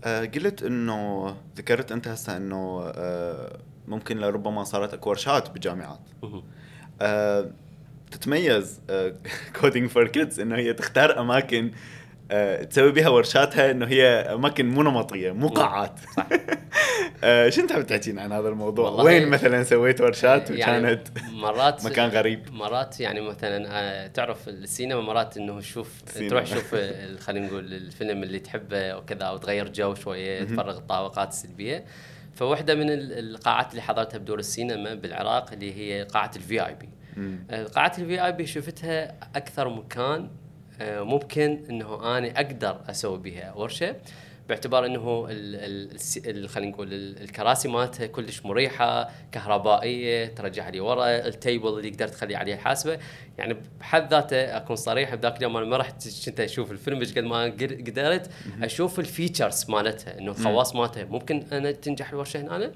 آه 0.04 0.26
قلت 0.26 0.64
إنه 0.64 1.28
ذكرت 1.58 1.92
أنت 1.92 2.08
هسه 2.08 2.38
إنه 2.38 2.82
آه 2.96 3.60
ممكن 3.88 4.18
لربما 4.18 4.64
صارت 4.64 4.94
أكو 4.94 5.10
ورشات 5.10 5.50
بالجامعات 5.50 6.00
آه 7.02 7.52
تتميز 8.12 8.82
Coding 9.62 9.90
for 9.90 10.08
Kids 10.08 10.40
إنه 10.40 10.56
هي 10.56 10.74
تختار 10.74 11.20
أماكن 11.20 11.72
تسوي 12.70 12.92
بها 12.92 13.10
ورشاتها 13.10 13.72
إنه 13.72 13.86
هي 13.88 14.06
أماكن 14.08 14.70
مو 14.70 14.84
نمطية 14.84 15.32
مو 15.32 15.48
قاعات 15.48 16.00
صح. 16.18 16.28
آه 17.24 17.50
شو 17.50 17.62
أنت 17.62 17.74
بتحكينا 17.74 18.22
عن 18.22 18.32
هذا 18.32 18.50
الموضوع؟ 18.50 18.90
وين 19.04 19.28
مثلا 19.28 19.64
سويت 19.64 20.02
ورشات 20.02 20.50
يعني 20.52 20.82
وكانت 20.88 21.08
مرات 21.34 21.84
مكان 21.86 22.10
غريب 22.10 22.54
مرات 22.54 23.00
يعني 23.00 23.22
مثلا 23.22 23.66
آه، 23.70 24.08
تعرف 24.08 24.50
السينما 24.50 25.02
مرات 25.02 25.38
إنه 25.38 25.62
شوف 25.62 25.90
السينما. 26.08 26.30
تروح 26.30 26.46
شوف 26.46 26.70
ال- 26.74 27.20
خلينا 27.20 27.48
نقول 27.48 27.74
الفيلم 27.74 28.24
اللي 28.24 28.40
تحبه 28.40 28.96
وكذا 28.96 29.30
وتغير 29.30 29.68
جو 29.68 29.96
شوية 29.96 30.44
تفرغ 30.44 30.78
الطاقات 30.78 31.30
السلبية 31.32 31.86
فواحده 32.36 32.76
من 32.76 32.90
ال- 32.90 33.20
القاعات 33.36 33.72
اللي 33.72 33.82
حضرتها 33.82 34.18
بدور 34.18 34.40
السينما 34.40 34.94
بالعراق 34.94 35.52
اللي 35.54 35.74
هي 35.74 36.04
قاعة 36.04 36.32
ال 36.36 36.66
VIP. 36.68 36.90
قاعة 37.76 37.92
ال 37.98 38.26
VIP 38.26 38.46
شفتها 38.46 39.16
أكثر 39.36 39.70
مكان 39.70 40.22
آه، 40.22 40.30
ممكن 40.84 41.64
إنه 41.70 42.18
أنا 42.18 42.28
أقدر 42.36 42.82
أسوي 42.90 43.18
بها 43.18 43.54
ورشة 43.54 43.96
باعتبار 44.50 44.86
إنه 44.86 45.24
خلينا 46.48 46.72
نقول 46.72 46.94
ال- 46.94 47.22
الكراسي 47.22 47.68
مالتها 47.68 48.06
كلش 48.08 48.46
مريحة 48.46 49.10
كهربائية 49.32 50.26
ترجع 50.26 50.70
لي 50.70 50.80
ورا 50.80 51.08
ال 51.28 51.35
table 51.35 51.68
اللي 51.68 51.90
تقدر 51.90 52.08
تخلي 52.08 52.36
عليه 52.36 52.54
الحاسبه 52.54 53.00
يعني 53.38 53.56
بحد 53.80 54.14
ذاته 54.14 54.58
أكون 54.58 54.76
صريح 54.76 55.16
بذاك 55.16 55.38
اليوم 55.38 55.58
أنا 55.58 55.66
ما 55.66 55.78
رحت 55.78 56.26
كنت 56.26 56.40
أشوف 56.40 56.72
الفيلم 56.72 57.00
إيش 57.00 57.12
قد 57.18 57.24
ما 57.24 57.44
قدر- 57.44 57.76
قدرت 57.76 58.30
أشوف 58.62 59.00
ال 59.00 59.07
features 59.07 59.66
مالتها 59.70 60.20
إنه 60.20 60.32
الخواص 60.32 60.76
مالتها 60.76 61.04
ممكن 61.06 61.44
أنا 61.52 61.72
تنجح 61.72 62.10
الورشة 62.10 62.42
هنا 62.42 62.72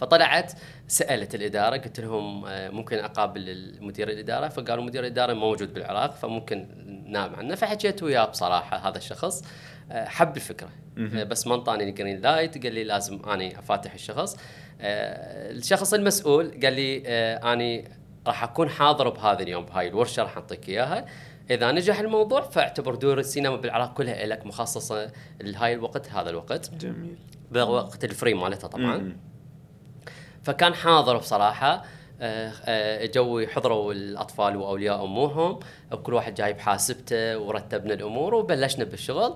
فطلعت 0.00 0.52
سألت 0.88 1.34
الإدارة 1.34 1.76
قلت 1.76 2.00
لهم 2.00 2.44
آه، 2.46 2.68
ممكن 2.70 2.98
أقابل 2.98 3.74
مدير 3.80 4.08
الإدارة. 4.08 4.48
فقالوا 4.48 4.84
مدير 4.84 5.00
الإدارة 5.02 5.32
موجود 5.32 5.74
بالعراق 5.74 6.14
فممكن 6.14 6.66
ننطيك 7.06 7.34
عنه 7.34 7.54
فحكيت 7.54 8.02
وياه 8.02 8.24
بصراحة 8.24 8.88
هذا 8.88 8.98
الشخص 8.98 9.44
آه، 9.92 10.04
حب 10.04 10.36
الفكرة. 10.36 10.68
آه، 10.98 11.24
بس 11.24 11.46
ما 11.46 11.54
انطاني 11.54 11.84
ال 11.84 11.90
green 11.90 12.20
light 12.20 12.62
قال 12.64 12.74
لي 12.74 12.84
لازم 12.84 13.28
اني 13.28 13.58
افاتح 13.58 13.94
الشخص. 13.94 14.36
آه، 14.80 15.50
الشخص 15.50 15.94
المسؤول 15.94 16.60
قال 16.62 16.72
لي 16.72 17.02
اني 17.36 17.88
راح 18.26 18.44
اكون 18.44 18.68
حاضر 18.68 19.08
بهذا 19.08 19.42
اليوم 19.42 19.64
بهاي 19.64 19.88
الورشة 19.88 20.22
راح 20.22 20.36
اعطيك 20.36 20.68
إياها. 20.68 21.06
إذا 21.50 21.72
نجح 21.72 21.98
الموضوع 21.98 22.40
فاعتبر 22.40 22.94
دور 22.94 23.18
السينما 23.18 23.56
بالعراق 23.56 23.94
كلها 23.94 24.26
لك 24.26 24.46
مخصصة 24.46 25.12
لهاي 25.40 25.72
الوقت 25.72 26.10
هذا 26.10 26.30
الوقت. 26.30 26.74
جميل. 26.74 27.16
بوقت 27.50 28.04
ال 28.04 28.10
free 28.10 28.34
مالتها 28.34 28.68
طبعا. 28.68 28.96
مم. 28.96 29.16
فكان 30.42 30.74
حاضر 30.74 31.16
بصراحة. 31.16 31.84
جو 33.14 33.46
حضروا 33.46 33.92
الأطفال 33.92 34.56
وأولياء 34.56 35.04
أمورهم 35.04 35.58
وكل 35.92 36.14
واحد 36.14 36.34
جايب 36.34 36.58
حاسبته 36.58 37.38
ورتبنا 37.38 37.94
الأمور 37.94 38.34
وبلشنا 38.34 38.84
بالشغل. 38.84 39.34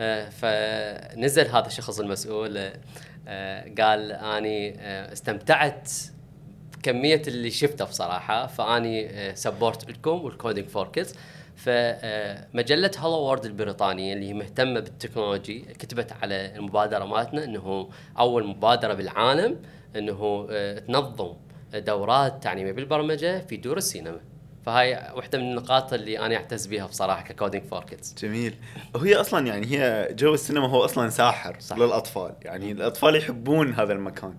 آه، 0.00 0.28
فنزل 0.28 1.46
هذا 1.46 1.66
الشخص 1.66 2.00
المسؤول 2.00 2.56
آه، 2.58 2.72
آه، 3.28 3.72
قال 3.80 4.12
أني 4.12 4.80
آه، 4.80 5.12
استمتعت 5.12 5.90
كلش 6.82 7.22
باللي 7.28 7.50
شفته 7.50 7.84
بصراحة 7.84 8.46
فأني 8.46 9.10
support 9.36 9.90
لكم 9.90 10.24
و 10.24 10.30
Coding 10.30 10.68
for 10.68 10.88
Kids 10.88 11.14
فمجله 11.56 12.90
Hello 12.98 13.12
World 13.12 13.44
البريطانية 13.44 14.12
اللي 14.12 14.28
هي 14.28 14.34
مهتمة 14.34 14.80
بال 14.80 14.93
technology 14.93 15.58
كتبت 15.60 16.12
على 16.22 16.56
المبادرة 16.56 17.04
مالتنا 17.04 17.44
إنه 17.44 17.88
أول 18.18 18.46
مبادرة 18.46 18.94
بالعالم 18.94 19.56
إنه 19.96 20.46
آه، 20.50 20.78
تنظم 20.78 21.32
دورات 21.74 22.42
تعليميه 22.42 22.72
بالبرمجة 22.72 23.40
في 23.46 23.56
دور 23.56 23.76
السينما. 23.76 24.20
فهاي 24.66 25.12
واحدة 25.14 25.38
من 25.38 25.44
النقاط 25.50 25.92
اللي 25.92 26.18
أنا 26.18 26.36
اعتز 26.36 26.66
بها 26.66 26.86
بصراحة 26.86 27.22
ك 27.22 27.28
Coding 27.28 27.64
for 27.64 27.84
Kids 27.84 28.14
جميل. 28.22 28.54
وهي 28.94 29.14
أصلا 29.14 29.46
يعني 29.46 29.66
هي 29.66 30.08
جو 30.12 30.34
السينما 30.34 30.68
هو 30.68 30.84
أصلا 30.84 31.08
ساحر 31.08 31.56
صح. 31.60 31.78
للأطفال. 31.78 32.32
يعني 32.42 32.72
الأطفال 32.72 33.16
يحبون 33.16 33.72
هذا 33.74 33.92
المكان. 33.92 34.34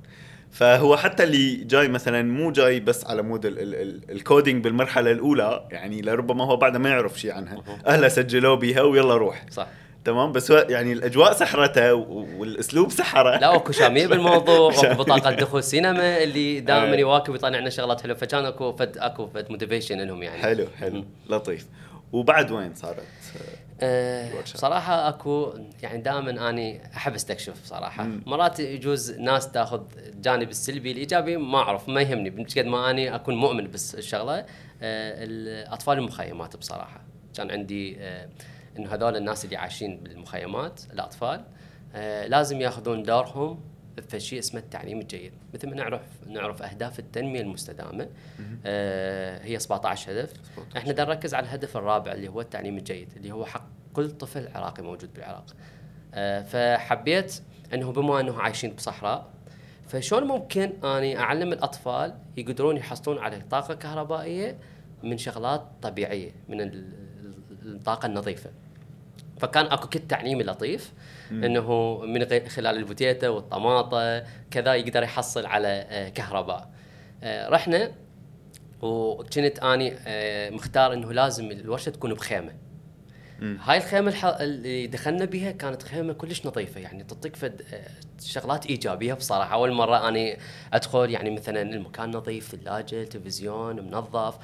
فهو 0.51 0.97
حتى 0.97 1.23
اللي 1.23 1.55
جاي 1.55 1.87
مثلا 1.87 2.21
مو 2.21 2.51
جاي 2.51 2.79
بس 2.79 3.05
على 3.05 3.21
مود 3.21 3.45
ال- 3.45 3.59
ال- 3.59 3.75
ال- 3.75 4.11
ال 4.11 4.19
coding 4.19 4.63
بالمرحلة 4.63 5.11
الأولى 5.11 5.67
يعني 5.71 6.01
لربما 6.01 6.45
هو 6.45 6.57
بعد 6.57 6.77
ما 6.77 6.89
يعرف 6.89 7.19
شيء 7.19 7.31
عنها. 7.31 7.63
اهله 7.87 8.07
سجلوا 8.07 8.55
بها 8.55 8.81
ويلا 8.81 9.15
روح. 9.15 9.45
صح. 9.51 9.67
تمام؟ 10.07 10.31
بس 10.31 10.51
هو 10.51 10.65
يعني 10.69 10.93
الأجواء 10.93 11.33
سحرته 11.33 11.93
والأسلوب 11.93 12.91
سحره. 12.91 13.37
لا 13.37 13.55
أكو 13.55 13.71
شامية 13.71 14.07
بالموضوع. 14.07 14.71
شامية. 14.81 14.89
واكو 14.89 15.03
بطاقة 15.03 15.31
دخول 15.31 15.63
سينما 15.63 16.23
اللي 16.23 16.59
دائما 16.59 16.93
آه. 16.93 16.99
يواكب 16.99 17.35
يطلع 17.35 17.59
لنا 17.59 17.69
شغلات 17.69 18.01
حلوة. 18.01 18.17
فكان 18.17 18.45
أكو 18.45 18.73
فد 18.73 18.97
أكو 18.97 19.27
فد 19.27 19.51
موتيفيشن 19.51 20.01
لهم 20.01 20.23
يعني. 20.23 20.41
حلو 20.41 20.67
حلو. 20.79 21.05
لطيف. 21.29 21.67
وبعد 22.11 22.51
وين 22.51 22.73
صارت؟ 22.75 23.03
أه. 23.81 24.29
صراحة 24.45 25.09
أكو 25.09 25.53
يعني 25.83 26.01
دائما 26.01 26.49
أني 26.49 26.81
أحب 26.95 27.13
استكشف 27.13 27.55
صراحة. 27.65 28.03
مم. 28.03 28.21
مرات 28.25 28.59
يجوز 28.59 29.11
ناس 29.11 29.51
تاخذ 29.51 29.81
الجانب 29.97 30.49
السلبي 30.49 30.91
الإيجابي 30.91 31.37
ما 31.37 31.57
أعرف 31.57 31.89
ما 31.89 32.01
يهمني. 32.01 32.45
قد 32.57 32.65
ما 32.65 32.89
أني 32.89 33.15
أكون 33.15 33.35
مؤمن 33.35 33.71
بس 33.71 33.95
الشغلة 33.95 34.37
أه 34.39 34.45
الأطفال 35.23 35.97
المخيمات 35.97 36.55
بصراحة. 36.55 37.01
كان 37.37 37.51
عندي 37.51 37.97
أه 37.99 38.27
إنه 38.77 38.93
هذول 38.93 39.15
الناس 39.17 39.45
اللي 39.45 39.55
عايشين 39.55 39.97
بالمخيمات 39.97 40.81
الأطفال 40.93 41.45
أه 41.95 42.27
لازم 42.27 42.61
ياخذون 42.61 43.03
دورهم 43.03 43.59
في 44.09 44.19
شيء 44.19 44.39
اسمه 44.39 44.59
التعليم 44.59 44.99
الجيد. 44.99 45.33
مثل 45.53 45.69
ما 45.69 45.75
نعرف 45.75 46.01
نعرف 46.27 46.61
أهداف 46.61 46.99
التنمية 46.99 47.41
المستدامة. 47.41 48.09
آه 48.65 49.43
هي 49.43 49.59
17 49.59 50.11
هدف. 50.11 50.33
17. 50.55 50.77
إحنا 50.77 50.91
بدنا 50.91 51.05
نركز 51.05 51.33
على 51.33 51.43
الهدف 51.45 51.77
الرابع 51.77 52.11
اللي 52.11 52.27
هو 52.27 52.41
التعليم 52.41 52.77
الجيد 52.77 53.09
اللي 53.17 53.31
هو 53.31 53.45
حق 53.45 53.67
كل 53.93 54.09
طفل 54.11 54.47
عراقي 54.55 54.83
موجود 54.83 55.13
بالعراق. 55.13 55.45
آه 56.13 56.41
فحبيت 56.41 57.41
إنه 57.73 57.91
بما 57.91 58.19
إنه 58.19 58.41
عايشين 58.41 58.73
بصحراء 58.73 59.27
فشلون 59.87 60.23
ممكن 60.23 60.73
أني 60.85 61.19
أعلم 61.19 61.53
الأطفال 61.53 62.15
يقدرون 62.37 62.77
يحصلون 62.77 63.17
على 63.17 63.39
طاقة 63.51 63.73
كهربائية 63.73 64.57
من 65.03 65.17
شغلات 65.17 65.65
طبيعية 65.81 66.31
من 66.49 66.61
ال- 66.61 66.73
ال- 67.61 67.75
الطاقة 67.75 68.05
النظيفة. 68.05 68.49
فكان 69.39 69.65
أكو 69.65 69.87
كت 69.87 70.09
تعليمي 70.09 70.43
لطيف 70.43 70.93
إنه 71.31 71.97
من 71.97 72.49
خلال 72.49 72.77
البوتيتا 72.77 73.29
والطماطه 73.29 74.23
كذا 74.51 74.75
يقدر 74.75 75.03
يحصل 75.03 75.45
على 75.45 75.67
آه، 75.67 76.09
كهرباء. 76.09 76.69
آه، 77.23 77.49
رحنا 77.49 77.91
وكنت 78.81 79.59
أني 79.59 79.93
آه، 80.07 80.49
مختار 80.49 80.93
إنه 80.93 81.13
لازم 81.13 81.51
الورشة 81.51 81.89
تكون 81.89 82.13
بخيمة. 82.13 82.53
مم. 83.39 83.57
هاي 83.63 83.77
الخيمة 83.77 84.09
الح... 84.09 84.25
اللي 84.25 84.87
دخلنا 84.87 85.25
بها 85.25 85.51
كانت 85.51 85.83
خيمة 85.83 86.13
كلش 86.13 86.45
نظيفة 86.45 86.81
يعني 86.81 87.03
تعطيك 87.03 87.35
فد 87.35 87.61
شغلات 88.21 88.65
إيجابية 88.65 89.13
بصراحة. 89.13 89.53
أول 89.53 89.71
مرة 89.71 90.07
أني 90.07 90.37
أدخل 90.73 91.09
يعني 91.09 91.29
مثلا 91.29 91.61
المكان 91.61 92.11
نظيف 92.11 92.55
ثلاجة 92.55 93.03
تلفزيون 93.03 93.75
منظف. 93.75 94.37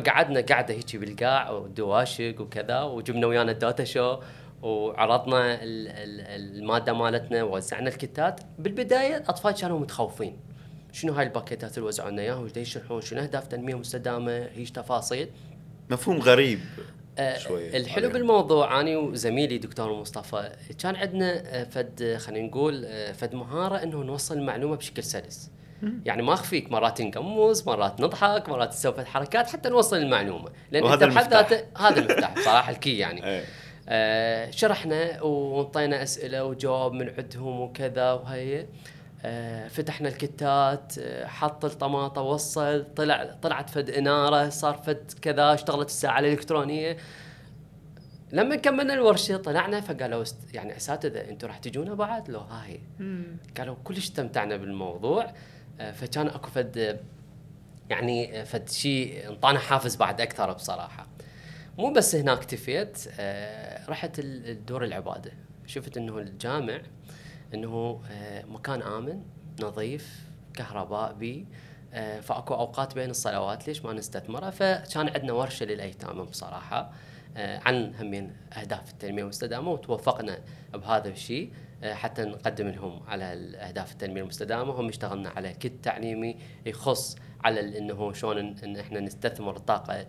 فقعدنا 0.00 0.40
قعده 0.40 0.74
هيك 0.74 0.96
بالقاع 0.96 1.50
ودواشك 1.50 2.34
وكذا 2.40 2.82
وجبنا 2.82 3.26
ويانا 3.26 3.52
ال 3.52 3.58
data 3.58 3.84
show 3.84 4.18
وعرضنا 4.62 5.54
ال- 5.54 5.88
ال- 5.88 6.56
المادة 6.58 6.92
مالتنا 6.92 7.42
ووزعنا 7.42 7.88
ال 7.88 7.97
kits. 7.97 8.40
بالبداية 8.58 9.16
الأطفال 9.16 9.52
كانوا 9.54 9.80
متخوفين. 9.80 10.36
شنو 10.92 11.12
هاي 11.12 11.26
الباكيتات 11.26 11.78
اللي 11.78 11.88
وزعوا 11.88 12.10
لنا 12.10 12.22
اياها 12.22 12.48
يشرحون؟ 12.56 13.00
شنو 13.00 13.20
أهداف 13.20 13.46
تنمية 13.46 13.74
مستدامة؟ 13.74 14.48
هيش 14.56 14.70
تفاصيل. 14.70 15.28
مفهوم 15.90 16.18
غريب 16.18 16.60
آه، 17.18 17.38
شوي 17.38 17.76
الحلو 17.76 17.96
عليهم. 18.06 18.12
بالموضوع 18.12 18.80
اني 18.80 18.96
وزميلي 18.96 19.58
دكتور 19.58 19.92
مصطفى 19.92 20.50
كان 20.78 20.96
عندنا 20.96 21.64
فد 21.64 22.16
خلينا 22.20 22.46
نقول 22.48 22.84
آه، 22.84 23.12
فد 23.12 23.34
مهارة 23.34 23.82
إنه 23.82 24.02
نوصل 24.02 24.38
المعلومة 24.38 24.76
بشكل 24.76 25.02
سلس. 25.02 25.50
يعني 26.04 26.22
ما 26.22 26.32
أخفيك 26.34 26.70
مرات 26.72 27.02
نقمص 27.02 27.66
مرات 27.66 28.00
نضحك 28.00 28.48
مرات 28.48 28.68
نسوي 28.68 28.92
فد 28.92 29.04
حركات 29.04 29.50
حتى 29.50 29.68
نوصل 29.68 29.96
المعلومة. 29.96 30.50
لأن 30.70 30.82
وهذا 30.84 31.04
أنت 31.04 31.14
بحد 31.14 31.32
المفتاح. 31.32 31.50
ذاته 31.50 31.88
هذا 31.88 31.98
المفتاح 32.00 32.34
بصراحه 32.38 32.70
الكي 32.70 32.98
يعني. 32.98 33.24
إيه. 33.26 33.44
آه 33.88 34.50
شرحنا 34.50 35.22
وانطينا 35.22 36.02
أسئلة 36.02 36.44
وجواب 36.44 36.92
من 36.92 37.08
عندهم 37.18 37.60
وكذا 37.60 38.12
وهي. 38.12 38.66
آه 39.24 39.68
فتحنا 39.68 40.08
الكتات 40.08 40.92
آه 40.98 41.26
حط 41.26 41.64
الطماطة 41.64 42.22
وصل 42.22 42.84
طلع 42.96 43.34
طلعت 43.42 43.70
فد 43.70 43.90
إنارة 43.90 44.48
صار 44.48 44.74
فد 44.76 45.12
كذا 45.22 45.54
اشتغلت 45.54 45.88
الساعة 45.88 46.18
الإلكترونية. 46.18 46.96
لما 48.32 48.56
كملنا 48.56 48.94
الورشة 48.94 49.36
طلعنا 49.36 49.80
فقالوا 49.80 50.24
أست- 50.24 50.54
يعني 50.54 50.76
أساتذة 50.76 51.20
أنتم 51.30 51.48
راح 51.48 51.58
تجونا 51.58 51.94
بعد؟ 51.94 52.30
لو 52.30 52.40
هاي. 52.40 52.80
قالوا 53.58 53.74
كلش 53.84 53.98
استمتعنا 54.04 54.56
بالموضوع. 54.56 55.24
آه، 55.24 55.32
فكان 55.78 56.26
اكو 56.26 56.50
فد 56.50 57.00
يعني 57.90 58.44
فد 58.44 58.68
شيء 58.68 59.28
انطانا 59.28 59.58
حافز 59.58 59.96
بعد 59.96 60.20
أكثر 60.20 60.52
بصراحة. 60.52 61.06
مو 61.78 61.92
بس 61.92 62.14
هنا 62.14 62.32
اكتفيت 62.32 62.98
آه، 63.20 63.90
رحت 63.90 64.18
ال- 64.18 64.50
الدور 64.50 64.84
العبادة. 64.84 65.32
شفت 65.66 65.96
إنه 65.96 66.18
الجامع 66.18 66.80
إنه 67.54 68.00
آه، 68.10 68.44
مكان 68.44 68.82
آمن 68.82 69.22
نظيف 69.62 70.24
كهرباء 70.54 71.12
بي 71.12 71.46
آه، 71.94 72.20
فأكو 72.20 72.54
أوقات 72.54 72.94
بين 72.94 73.10
الصلوات 73.10 73.68
ليش 73.68 73.84
ما 73.84 73.92
نستثمرها. 73.92 74.50
فكان 74.50 75.08
عندنا 75.08 75.32
ورشة 75.32 75.66
للأيتام 75.66 76.24
بصراحة 76.24 76.92
عن 77.36 77.94
همين 78.00 78.32
أهداف 78.52 78.90
التنمية 78.90 79.22
المستدامة 79.22 79.70
وتوفقنا 79.70 80.38
بهذا 80.74 81.08
الشيء. 81.08 81.52
حتى 81.84 82.22
نقدم 82.22 82.68
لهم 82.68 83.00
على 83.08 83.32
الأهداف 83.32 83.92
التنمية 83.92 84.22
المستدامة 84.22 84.72
هم 84.72 84.88
اشتغلنا 84.88 85.28
على 85.30 85.52
كت 85.52 85.72
تعليمي 85.82 86.36
يخص 86.66 87.16
على 87.44 87.78
إنه 87.78 88.12
شلون 88.12 88.38
ان 88.64 88.76
إحنا 88.76 89.00
نستثمر 89.00 89.56
الطاقة 89.56 90.00
ال- 90.00 90.06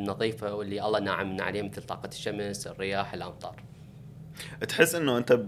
النظيفة 0.00 0.54
واللي 0.54 0.86
الله 0.86 1.00
ناعمنا 1.00 1.42
عليه 1.42 1.62
مثل 1.62 1.82
طاقة 1.82 2.08
الشمس، 2.08 2.66
الرياح، 2.66 3.14
الأمطار. 3.14 3.62
تحس 4.68 4.94
إنه 4.94 5.18
أنت 5.18 5.40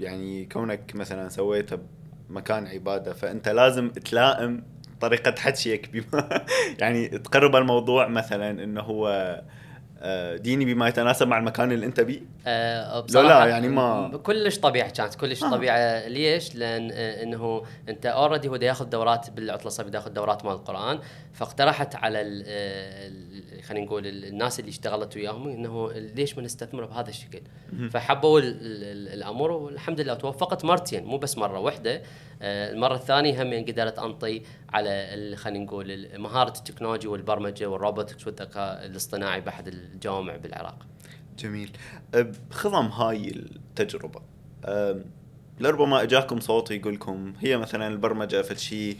يعني 0.00 0.44
كونك 0.44 0.94
مثلا 0.94 1.28
سويته 1.28 1.78
بمكان 2.28 2.66
عبادة 2.66 3.12
فأنت 3.12 3.48
لازم 3.48 3.90
تلائم 3.90 4.62
طريقة 5.00 5.34
حكيك 5.40 5.90
بما 5.92 6.44
يعني 6.80 7.08
تقرب 7.08 7.56
الموضوع 7.56 8.08
مثلا 8.08 8.50
إنه 8.50 8.80
هو 8.80 9.08
آه، 9.08 9.44
ديني 10.36 10.64
بما 10.74 10.88
يتناسب 10.88 11.28
مع 11.28 11.38
المكان 11.38 11.72
اللي 11.72 11.86
انت 11.86 12.00
بيه 12.00 12.20
آه، 12.46 13.06
لا 13.14 13.22
لا، 13.22 13.44
يعني 13.46 13.68
ما- 13.68 14.16
كلش 14.22 14.58
طبيعه 14.58 14.90
كانت 14.90 15.14
كلش 15.14 15.44
آه. 15.44 15.50
طبيعه 15.50 16.08
ليش؟ 16.08 16.54
لأن 16.54 16.90
آه، 16.92 17.22
إنه 17.22 17.62
أنت 17.88 18.06
already 18.06 18.48
هو 18.48 18.54
ياخذ 18.56 18.84
دورات 18.84 19.30
بالعطلة 19.30 19.66
الصيفيه 19.66 19.90
ياخذ 19.94 20.10
دورات 20.12 20.44
مال 20.44 20.52
القرآن 20.52 20.98
فاقترحت 21.32 21.94
على 21.96 22.42
آه، 22.46 23.10
خلينا 23.62 23.86
نقول 23.86 24.06
ال- 24.06 24.24
الناس 24.24 24.60
اللي 24.60 24.68
اشتغلت 24.68 25.16
وياهم 25.16 25.48
إنه 25.48 25.92
ليش 25.92 26.36
ما 26.36 26.42
نستثمر 26.42 26.84
بهذا 26.84 27.08
الشكل؟ 27.08 27.40
فحبوا 27.90 28.40
ال- 28.40 28.46
ال- 28.60 29.08
الأمر 29.14 29.50
والحمد 29.50 30.00
لله 30.00 30.14
توفقت 30.14 30.64
مرتين 30.64 31.04
مو 31.04 31.18
بس 31.18 31.38
مرة 31.38 31.58
واحدة 31.58 32.02
آه، 32.42 32.72
المرة 32.72 32.94
الثانية 32.94 33.42
هم 33.42 33.64
قدرت 33.64 33.98
أنطي 33.98 34.42
على 34.72 35.34
خلينا 35.36 35.64
نقول 35.64 36.08
مهارة 36.18 36.58
التكنولوجيا 36.58 37.08
والبرمجة 37.10 37.66
وال 37.66 37.78
robotics 37.78 38.26
والذكاء 38.26 38.86
الاصطناعي 38.86 39.40
باحد 39.40 39.68
الجوامع 39.94 40.36
بالعراق. 40.36 40.86
جميل 41.38 41.70
بخضم 42.50 42.86
هاي 42.86 43.28
التجربة 43.28 44.20
لربما 45.60 46.02
أجاكم 46.02 46.40
صوت 46.40 46.70
يقول 46.70 46.94
لكم 46.94 47.32
هي 47.40 47.56
مثلا 47.56 47.86
البرمجة 47.88 48.42
في 48.42 48.54
شيء 48.60 48.96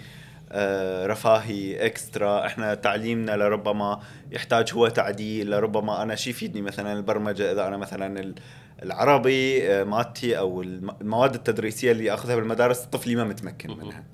أه، 0.53 1.07
رفاهي 1.07 1.87
اكسترا 1.87 2.47
إحنا 2.47 2.75
تعليمنا 2.75 3.37
لربما 3.37 4.01
يحتاج 4.31 4.73
هو 4.75 4.89
تعديل 4.89 5.51
لربما 5.51 6.03
أنا 6.03 6.15
شيء 6.15 6.31
يفيدني 6.33 6.63
مثلا 6.63 6.93
البرمجة 6.93 7.53
إذا 7.53 7.67
أنا 7.67 7.77
مثلا 7.77 8.21
ال- 8.21 8.35
العربي 8.83 9.71
أه، 9.73 9.85
مالتي 9.85 10.39
أو 10.39 10.63
الم- 10.63 10.97
المواد 11.01 11.35
التدريسية 11.35 11.93
اللي 11.93 12.15
أخذها 12.15 12.37
بالمدارس 12.37 12.81
طفلي 12.81 13.15
ما 13.17 13.25
متمكن 13.25 13.71
منها 13.77 14.05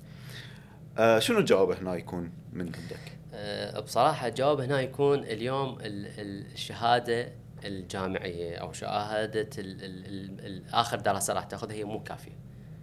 أه، 0.97 1.19
شنو 1.19 1.39
الجواب 1.39 1.71
هنا 1.71 1.95
يكون 1.95 2.31
من 2.53 2.61
عندك؟ 2.65 3.16
أه، 3.39 3.79
بصراحة 3.79 4.27
الجواب 4.27 4.59
هنا 4.61 4.81
يكون 4.81 5.19
اليوم 5.23 5.77
ال- 5.81 6.19
ال- 6.19 6.45
الشهادة 6.53 7.31
الجامعية 7.65 8.55
أو 8.55 8.73
شهادة 8.73 9.49
ال- 9.57 10.63
آخر 10.73 10.99
دراسة 10.99 11.33
راح 11.33 11.43
تأخذها 11.43 11.75
هي 11.75 11.83
مو 11.83 12.03
كافية. 12.03 12.37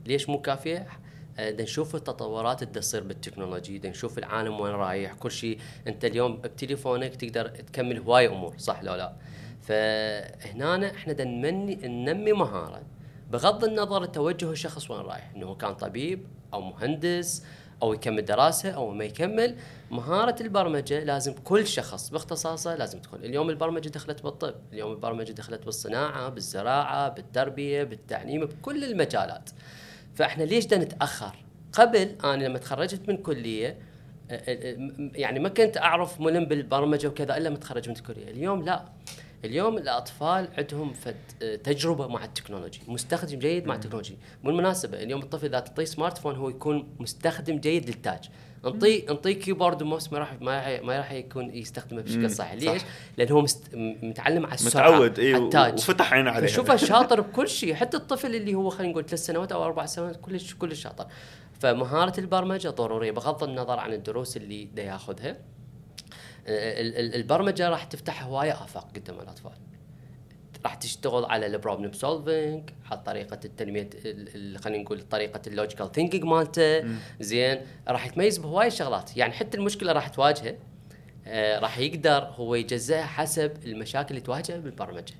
ليش 0.06 0.28
مو 0.28 0.40
كافية؟ 0.40 0.86
أه، 1.38 1.50
دا 1.50 1.62
نشوف 1.62 1.94
التطورات 1.94 2.62
اللي 2.62 2.74
تصير 2.74 3.02
بالتكنولوجيا، 3.02 3.78
دا 3.78 3.88
نشوف 3.88 4.18
العالم 4.18 4.60
وين 4.60 4.72
رايح، 4.72 5.14
كل 5.14 5.30
شيء 5.30 5.58
أنت 5.86 6.04
اليوم 6.04 6.36
بتليفونك 6.36 7.16
تقدر 7.16 7.48
تكمل 7.48 7.98
هواي 7.98 8.26
أمور 8.28 8.54
صح 8.58 8.82
لو 8.82 8.94
لا؟ 8.94 9.12
فهنا 9.62 10.90
إحنا 10.94 11.12
دا 11.12 11.24
ننمي 11.24 12.32
مهارة 12.32 12.82
بغض 13.30 13.64
النظر 13.64 14.04
توجه 14.04 14.50
الشخص 14.50 14.90
وين 14.90 15.00
رايح، 15.00 15.30
إنه 15.36 15.54
كان 15.54 15.74
طبيب 15.74 16.26
أو 16.54 16.60
مهندس 16.60 17.44
أو 17.82 17.94
يكمل 17.94 18.24
دراسة 18.24 18.70
أو 18.70 18.90
ما 18.90 19.04
يكمل 19.04 19.56
مهارة 19.90 20.42
البرمجة 20.42 21.04
لازم 21.04 21.34
كل 21.44 21.66
شخص 21.66 22.10
باختصاصه 22.10 22.74
لازم 22.74 22.98
تكون. 22.98 23.24
اليوم 23.24 23.50
البرمجة 23.50 23.88
دخلت 23.88 24.22
بالطب 24.22 24.54
اليوم 24.72 24.92
البرمجة 24.92 25.32
دخلت 25.32 25.64
بالصناعة 25.64 26.28
بالزراعة 26.28 27.08
بالتربية 27.08 27.82
بالتعليم 27.82 28.46
بكل 28.46 28.84
المجالات. 28.84 29.50
فإحنا 30.14 30.44
ليش 30.44 30.66
دا 30.66 30.78
نتأخر؟ 30.78 31.36
قبل 31.72 32.16
أنا 32.24 32.44
لما 32.44 32.58
تخرجت 32.58 33.08
من 33.08 33.16
كلية 33.16 33.78
يعني 35.14 35.38
ما 35.38 35.48
كنت 35.48 35.76
أعرف 35.76 36.20
ملم 36.20 36.44
بالبرمجة 36.44 37.08
وكذا 37.08 37.36
إلا 37.36 37.50
متخرج 37.50 37.88
من 37.88 37.96
الكليه 37.96 38.30
اليوم 38.30 38.62
لا. 38.62 38.84
اليوم 39.44 39.78
الأطفال 39.78 40.48
عندهم 40.58 40.92
فد 40.92 41.16
تجربة 41.64 42.06
مع 42.06 42.24
ال 42.24 42.30
technology 42.30 42.80
مستخدم 42.88 43.38
جيد 43.38 43.66
مع 43.66 43.74
ال 43.74 43.78
technology. 43.78 44.18
بالمناسبه 44.44 45.02
اليوم 45.02 45.22
الطفل 45.22 45.46
إذا 45.46 45.60
تعطيه 45.60 45.84
smartphone 45.84 46.36
هو 46.36 46.48
يكون 46.48 46.96
مستخدم 46.98 47.58
جيد 47.58 47.86
لل 47.86 47.97
touch. 47.97 48.30
انطيه 48.66 49.10
انطيه 49.10 49.32
keyboard 49.32 49.82
و 49.82 49.87
mouse 49.87 50.12
ما 50.12 50.18
راح 50.18 50.40
ما 50.40 50.96
راح 50.98 51.12
يكون 51.12 51.50
يستخدمه 51.50 52.02
بشكل 52.02 52.30
صحيح. 52.30 52.60
صح. 52.60 52.72
ليش؟ 52.72 52.82
لأن 53.16 53.32
هو 53.32 53.40
مست... 53.40 53.74
متعلم 54.02 54.46
على 54.46 54.54
السرعة 54.54 54.90
متعود 54.90 55.18
على 55.18 55.36
ال 55.36 55.42
touch. 55.42 55.74
وفتح 55.74 56.12
عينه 56.12 56.30
عليها 56.30 56.48
فشوفه 56.48 56.76
شاطر 56.76 57.20
بكل 57.20 57.48
شيء 57.48 57.74
حتى 57.74 57.96
الطفل 57.96 58.34
اللي 58.34 58.54
هو 58.54 58.70
خلينا 58.70 58.92
نقول 58.92 59.06
ثلاث 59.06 59.24
سنوات 59.26 59.52
أو 59.52 59.64
أربع 59.64 59.86
سنوات 59.86 60.16
كلش 60.16 60.54
كلش 60.54 60.82
شاطر. 60.82 61.06
فمهارة 61.60 62.20
البرمجة 62.20 62.68
ضرورية 62.68 63.10
بغض 63.10 63.44
النظر 63.44 63.78
عن 63.78 63.92
الدروس 63.92 64.36
اللي 64.36 64.64
دا 64.64 64.82
ياخذها. 64.82 65.36
البرمجة 66.46 67.68
راح 67.68 67.84
تفتح 67.84 68.22
هواية 68.22 68.52
آفاق 68.52 68.88
قدام 68.96 69.20
الأطفال. 69.20 69.52
راح 70.64 70.74
تشتغل 70.74 71.24
على 71.24 71.46
ال 71.46 71.52
problem 71.52 71.92
solving 71.92 72.70
على 72.90 73.00
طريقة 73.06 73.40
التنمية 73.44 73.90
ال- 74.04 74.28
ال- 74.36 74.58
خلينا 74.58 74.82
نقول 74.82 75.02
طريقة 75.02 75.40
ال 75.46 75.52
logical 75.52 75.92
thinking 75.92 76.24
مالته. 76.24 76.84
زين. 77.20 77.60
راح 77.88 78.06
يتميز 78.06 78.38
بهواي 78.38 78.70
شغلات. 78.70 79.16
يعني 79.16 79.32
حتى 79.32 79.56
المشكلة 79.58 79.92
راح 79.92 80.08
تواجهه. 80.08 80.54
آه، 81.26 81.58
راح 81.58 81.78
يقدر 81.78 82.24
هو 82.24 82.54
يجزئها 82.54 83.06
حسب 83.06 83.52
المشاكل 83.64 84.08
اللي 84.10 84.20
تواجهه 84.20 84.56
بالبرمجة. 84.58 85.14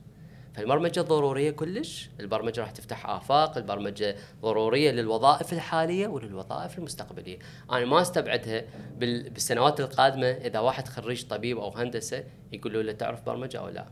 فالبرمجة 0.54 1.00
ضروريه 1.00 1.50
كلش. 1.50 2.10
البرمجة 2.20 2.60
راح 2.60 2.70
تفتح 2.70 3.06
آفاق 3.06 3.56
البرمجة 3.56 4.16
ضرورية 4.42 4.90
للوظائف 4.90 5.52
الحالية 5.52 6.06
وللوظائف 6.08 6.78
المستقبلية. 6.78 7.38
أنا 7.72 7.84
ما 7.84 8.00
أستبعدها 8.02 8.64
بال- 8.98 9.30
بالسنوات 9.30 9.80
القادمة 9.80 10.26
إذا 10.26 10.58
واحد 10.58 10.88
خريج 10.88 11.24
طبيب 11.24 11.58
أو 11.58 11.70
هندسة 11.70 12.24
يقولوا 12.52 12.82
له 12.82 12.92
تعرف 12.92 13.22
برمجة 13.22 13.58
أو 13.58 13.68
لا. 13.68 13.86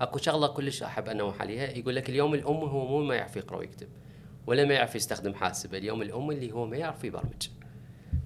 أكو 0.00 0.18
شغلة 0.18 0.46
كلش 0.46 0.82
أحب 0.82 1.08
أنوه 1.08 1.34
عليها. 1.40 1.64
يقول 1.70 1.96
لك 1.96 2.08
اليوم 2.10 2.34
الأم 2.34 2.56
هو 2.56 2.86
مو 2.86 3.02
ما 3.04 3.14
يعرف 3.14 3.36
يقرأ 3.36 3.58
ويكتب 3.58 3.88
ولا 4.46 4.64
ما 4.64 4.74
يعرف 4.74 4.94
يستخدم 4.96 5.34
حاسبة. 5.34 5.78
اليوم 5.78 6.02
الأم 6.02 6.30
اللي 6.30 6.52
هو 6.52 6.66
ما 6.66 6.76
يعرف 6.76 7.04
يبرمج. 7.04 7.48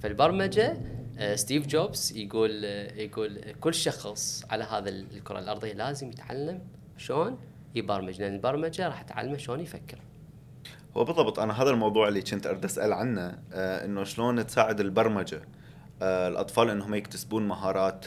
فالبرمجة 0.03 0.77
آه، 1.19 1.35
ستيف 1.35 1.67
جوبز 1.67 2.13
يقول 2.17 2.65
آه، 2.65 2.95
يقول 2.95 3.41
كل 3.61 3.75
شخص 3.75 4.45
على 4.51 4.65
هذا 4.65 4.89
الكرة 4.89 5.39
الأرضية 5.39 5.73
لازم 5.73 6.09
يتعلم 6.09 6.61
شلون 6.99 7.39
يبرمج 7.75 8.21
لأن 8.21 8.35
البرمجة 8.35 8.89
راح 8.89 9.03
تعلمه 9.03 9.37
شلون 9.37 9.61
يفكر. 9.61 9.99
هو 10.97 11.05
بالضبط 11.05 11.39
أنا 11.39 11.63
هذا 11.63 11.71
الموضوع 11.71 12.09
اللي 12.09 12.23
كنت 12.23 12.47
أريد 12.47 12.65
أسأل 12.65 12.93
عنه 12.93 13.39
آه 13.53 13.85
إنه 13.85 14.05
شلون 14.05 14.47
تساعد 14.47 14.81
البرمجة؟ 14.81 15.43
آه 16.03 16.29
الأطفال 16.29 16.71
إنهم 16.71 16.95
يكتسبون 16.95 17.49
مهارات 17.49 18.07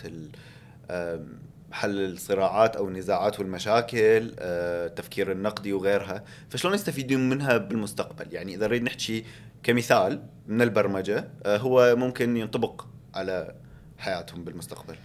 حل 1.71 2.06
الصراعات 2.06 2.75
أو 2.75 2.88
النزاعات 2.88 3.39
والمشاكل 3.39 4.36
آه 4.39 4.88
التفكير 4.88 5.32
النقدي 5.32 5.73
وغيرها. 5.73 6.23
فشلون 6.49 6.73
يستفيدون 6.73 7.30
منها 7.30 7.58
بالمستقبل؟ 7.58 8.34
يعني 8.34 8.56
إذا 8.56 8.67
نريد 8.67 8.84
نحكي 8.84 9.25
كمثال 9.63 10.23
من 10.47 10.62
البرمجة 10.62 11.27
آه 11.45 11.58
هو 11.58 11.95
ممكن 11.95 12.38
ينطبق 12.38 12.86
على 13.15 13.56
حياتهم 13.97 14.43
بالمستقبل. 14.43 14.95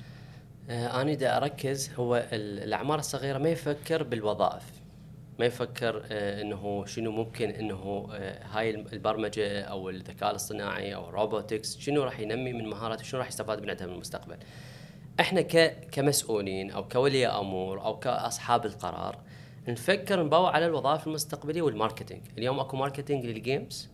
أنا 0.71 1.15
دا 1.15 1.37
أركز 1.37 1.91
هو 1.99 2.17
ال- 2.17 2.63
الأعمار 2.63 2.99
الصغيرة 2.99 3.39
ما 3.39 3.49
يفكر 3.49 4.03
بالوظائف. 4.03 4.63
ما 5.39 5.47
يفكر 5.47 6.03
آه، 6.11 6.43
إنه 6.43 6.85
شنو 6.87 7.11
ممكن 7.11 7.51
إنه 7.51 8.09
آه، 8.13 8.45
هاي 8.45 8.71
البرمجة 8.71 9.61
أو 9.63 9.91
الذكاء 9.91 10.31
الاصطناعي 10.31 10.95
أو 10.95 11.09
الروبوتكس 11.09 11.79
شنو 11.79 12.03
راح 12.03 12.21
ينمي 12.21 12.53
من 12.53 12.69
مهاراته 12.69 13.03
شنو 13.03 13.21
راح 13.21 13.29
يستفاد 13.29 13.63
من 13.63 13.71
عندها 13.71 13.87
بالمستقبل 13.87 14.37
إحنا 15.21 15.41
كمسؤولين 15.93 16.71
أو 16.71 16.89
كولي 16.89 17.27
أمور 17.27 17.81
أو 17.85 17.99
كأصحاب 17.99 18.67
القرار 18.67 19.19
نفكر 19.69 20.23
نباوع 20.23 20.51
على 20.51 20.67
الوظائف 20.67 21.07
المستقبلية 21.07 21.63
وال 21.63 21.73
marketing. 21.73 22.23
اليوم 22.39 22.61
أكو 22.61 22.77
marketing 22.77 23.27
لل 23.27 23.45
games 23.45 23.89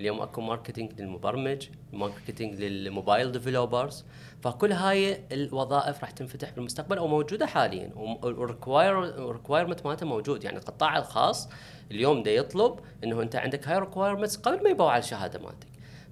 اليوم 0.00 0.20
أكو 0.20 0.40
marketing 0.40 1.00
للمبرمج 1.00 1.68
marketing 1.92 2.54
لل 2.60 2.78
mobile 2.78 3.32
developers 3.32 4.04
فكل 4.42 4.72
هاي 4.72 5.20
الوظائف 5.32 6.00
راح 6.00 6.10
تنفتح 6.10 6.50
بالمستقبل 6.50 6.98
أو 6.98 7.06
موجودة 7.06 7.46
حاليا. 7.46 7.90
وال 7.96 8.25
requirement 8.25 9.86
مالته 9.86 10.06
موجود. 10.06 10.44
يعني 10.44 10.58
القطاع 10.58 10.98
الخاص 10.98 11.48
اليوم 11.90 12.22
ده 12.22 12.30
يطلب 12.30 12.78
إنه 13.04 13.22
أنت 13.22 13.36
عندك 13.36 13.68
هاي 13.68 13.78
requirements 13.78 14.36
قبل 14.36 14.64
ما 14.64 14.70
يباوع 14.70 14.92
على 14.92 14.98
الشهادة 14.98 15.38
مالتك. 15.38 15.66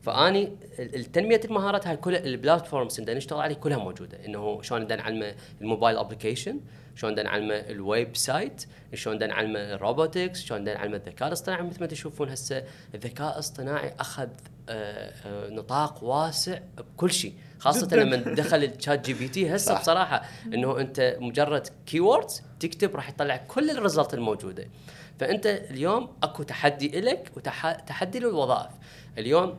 فاني 0.05 0.53
التنميه 0.79 1.41
المهارات 1.45 1.87
هاي 1.87 1.97
كل 1.97 2.17
ال 2.17 2.25
platforms 2.25 3.01
اللي 3.01 3.15
نشتغل 3.15 3.41
عليه 3.41 3.55
كلها 3.55 3.79
موجودة. 3.79 4.25
إنه 4.27 4.63
شلون 4.63 4.85
بدنا 4.85 4.97
نعلمه 4.97 5.35
ال 5.61 5.66
mobile 5.66 5.97
application 5.97 6.61
شلون 6.95 7.13
بدنا 7.13 7.23
نعلمه 7.23 7.55
ال 7.55 8.17
website 8.17 8.65
شلون 8.95 9.17
بدنا 9.17 9.35
نعلمه 9.35 9.59
ال 9.59 9.68
robotics 9.68 10.45
شلون 10.45 10.61
بدنا 10.61 10.75
نعلمه 10.75 10.97
الذكاء 10.97 11.29
الاصطناعي. 11.29 11.63
مثل 11.63 11.81
ما 11.81 11.87
تشوفون 11.87 12.29
هسه 12.29 12.65
الذكاء 12.95 13.35
الاصطناعي 13.35 13.95
أخذ 14.01 14.29
آه، 14.69 15.13
آه، 15.27 15.51
نطاق 15.51 16.05
واسع 16.05 16.59
بكل 16.79 17.13
شيء 17.13 17.35
خاصة 17.59 17.97
لما 17.97 18.17
دخل 18.17 18.65
ال 18.65 19.07
ChatGPT 19.07 19.55
هسه 19.55 19.81
بصراحة 19.81 20.23
إنه 20.47 20.81
أنت 20.81 21.17
مجرد 21.21 21.69
keywords 21.87 22.43
تكتب 22.61 22.97
راح 22.97 23.09
يطلع 23.09 23.37
كل 23.37 23.71
ال 23.71 23.77
result 23.77 24.15
الموجودة. 24.15 24.69
فأنت 25.21 25.47
اليوم 25.47 26.09
أكو 26.23 26.43
تحدي 26.43 27.01
لك 27.01 27.31
وتحدي 27.37 28.19
للوظائف. 28.19 28.71
اليوم 29.19 29.59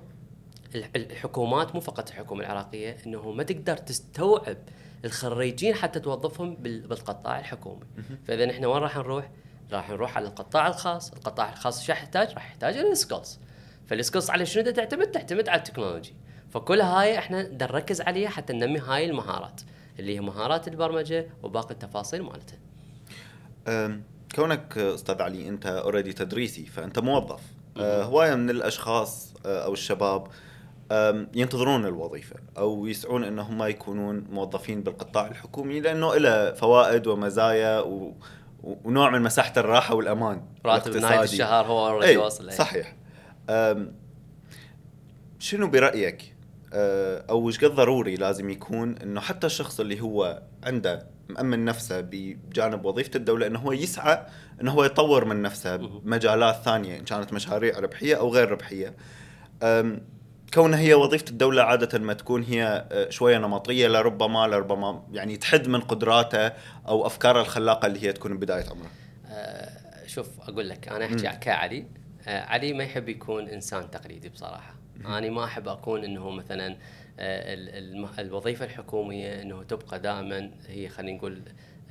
الحكومات 0.95 1.75
مو 1.75 1.81
فقط 1.81 2.09
الحكومة 2.09 2.41
العراقية 2.41 2.97
إنه 3.05 3.31
ما 3.31 3.43
تقدر 3.43 3.77
تستوعب 3.77 4.57
الخريجين 5.05 5.75
حتى 5.75 5.99
توظفهم 5.99 6.55
بالقطاع 6.55 7.39
الحكومي 7.39 7.85
فإذا 8.27 8.51
إحنا 8.51 8.67
وين 8.67 8.81
راح 8.81 8.97
نروح؟ 8.97 9.29
راح 9.71 9.89
نروح 9.89 10.17
على 10.17 10.27
القطاع 10.27 10.67
الخاص، 10.67 11.13
القطاع 11.13 11.53
الخاص 11.53 11.83
شو 11.83 11.91
يحتاج؟ 11.91 12.33
راح 12.33 12.45
يحتاج 12.45 12.77
ال 12.77 12.86
skills 12.86 13.39
فال 13.87 13.98
skills 13.98 14.29
على 14.29 14.45
شنو 14.45 14.71
تعتمد؟ 14.71 15.11
تعتمد 15.11 15.49
على 15.49 15.59
ال 15.59 15.64
technology 15.64 16.13
فكل 16.49 16.81
هاي 16.81 17.17
إحنا 17.17 17.47
نركز 17.47 18.01
عليها 18.01 18.29
حتى 18.29 18.53
ننمي 18.53 18.79
هاي 18.79 19.05
المهارات 19.05 19.61
اللي 19.99 20.15
هي 20.15 20.19
مهارات 20.19 20.67
البرمجة 20.67 21.27
وباقي 21.43 21.71
التفاصيل 21.71 22.21
مالتها. 22.21 22.57
كونك 24.35 24.77
أستاذ 24.77 25.21
علي 25.21 25.47
أنت 25.49 25.65
already 25.65 26.13
تدريسي 26.13 26.65
فأنت 26.65 26.99
موظف 26.99 27.41
أه 27.77 28.03
هواية 28.03 28.35
من 28.35 28.49
الأشخاص 28.49 29.33
أه 29.45 29.65
أو 29.65 29.73
الشباب 29.73 30.27
ينتظرون 31.35 31.85
الوظيفة 31.85 32.35
أو 32.57 32.87
يسعون 32.87 33.23
أنهم 33.23 33.57
ما 33.57 33.67
يكونون 33.67 34.25
موظفين 34.29 34.83
بالقطاع 34.83 35.27
الحكومي 35.27 35.79
لأنه 35.79 36.15
له 36.15 36.51
فوائد 36.53 37.07
ومزايا 37.07 37.79
و... 37.79 38.13
ونوع 38.63 39.09
من 39.09 39.21
مساحة 39.21 39.53
الراحة 39.57 39.95
والأمان 39.95 40.41
راتب 40.65 40.97
نهاية 40.97 41.23
الشهر 41.23 41.65
هو 41.65 41.87
already 41.87 42.17
واصل 42.17 42.53
صحيح. 42.53 42.95
شنو 45.39 45.67
برأيك؟ 45.67 46.35
أه، 46.73 47.25
أو 47.29 47.41
شقد 47.41 47.75
ضروري 47.75 48.15
لازم 48.15 48.49
يكون 48.49 48.97
أنه 48.97 49.21
حتى 49.21 49.47
الشخص 49.47 49.79
اللي 49.79 50.01
هو 50.01 50.41
عنده 50.63 51.07
مأمن 51.29 51.65
نفسه 51.65 52.01
بجانب 52.01 52.85
وظيفة 52.85 53.11
الدولة 53.15 53.47
أنه 53.47 53.59
هو 53.59 53.71
يسعى 53.71 54.25
أنه 54.61 54.71
هو 54.71 54.83
يطور 54.83 55.25
من 55.25 55.41
نفسه 55.41 55.75
بمجالات 55.75 56.55
ثانية 56.55 56.99
إن 56.99 57.03
كانت 57.03 57.33
مشاريع 57.33 57.79
ربحية 57.79 58.15
أو 58.15 58.29
غير 58.29 58.51
ربحية. 58.51 58.95
كونها 60.55 60.79
هي 60.79 60.93
وظيفة 60.93 61.25
الدولة 61.29 61.63
عادة 61.63 61.99
ما 61.99 62.13
تكون 62.13 62.43
هي 62.43 62.87
آه، 62.91 63.09
شوية 63.09 63.37
نمطية 63.37 63.87
لربما 63.87 64.47
لربما 64.47 65.03
يعني 65.11 65.37
تحد 65.37 65.67
من 65.67 65.81
قدراته 65.81 66.51
أو 66.87 67.05
أفكاره 67.05 67.41
الخلاقة 67.41 67.85
اللي 67.85 68.03
هي 68.03 68.13
تكون 68.13 68.37
بداية 68.37 68.65
عمره. 68.69 68.89
أه 69.29 70.07
شوف 70.07 70.49
أقول 70.49 70.69
لك 70.69 70.87
أنا 70.87 71.05
أحكي 71.05 71.39
كعلي. 71.39 71.85
أه 72.27 72.41
علي 72.41 72.73
ما 72.73 72.83
يحب 72.83 73.09
يكون 73.09 73.47
إنسان 73.47 73.91
تقليدي 73.91 74.29
بصراحة. 74.29 74.75
أنا 75.05 75.29
ما 75.29 75.43
أحب 75.43 75.67
أكون 75.67 76.03
إنه 76.03 76.29
مثلا 76.29 76.77
الوظيفة 78.19 78.65
الحكومية 78.65 79.41
إنه 79.41 79.63
تبقى 79.63 79.99
دائما 79.99 80.51
هي 80.67 80.89
خلينا 80.89 81.17
نقول 81.17 81.41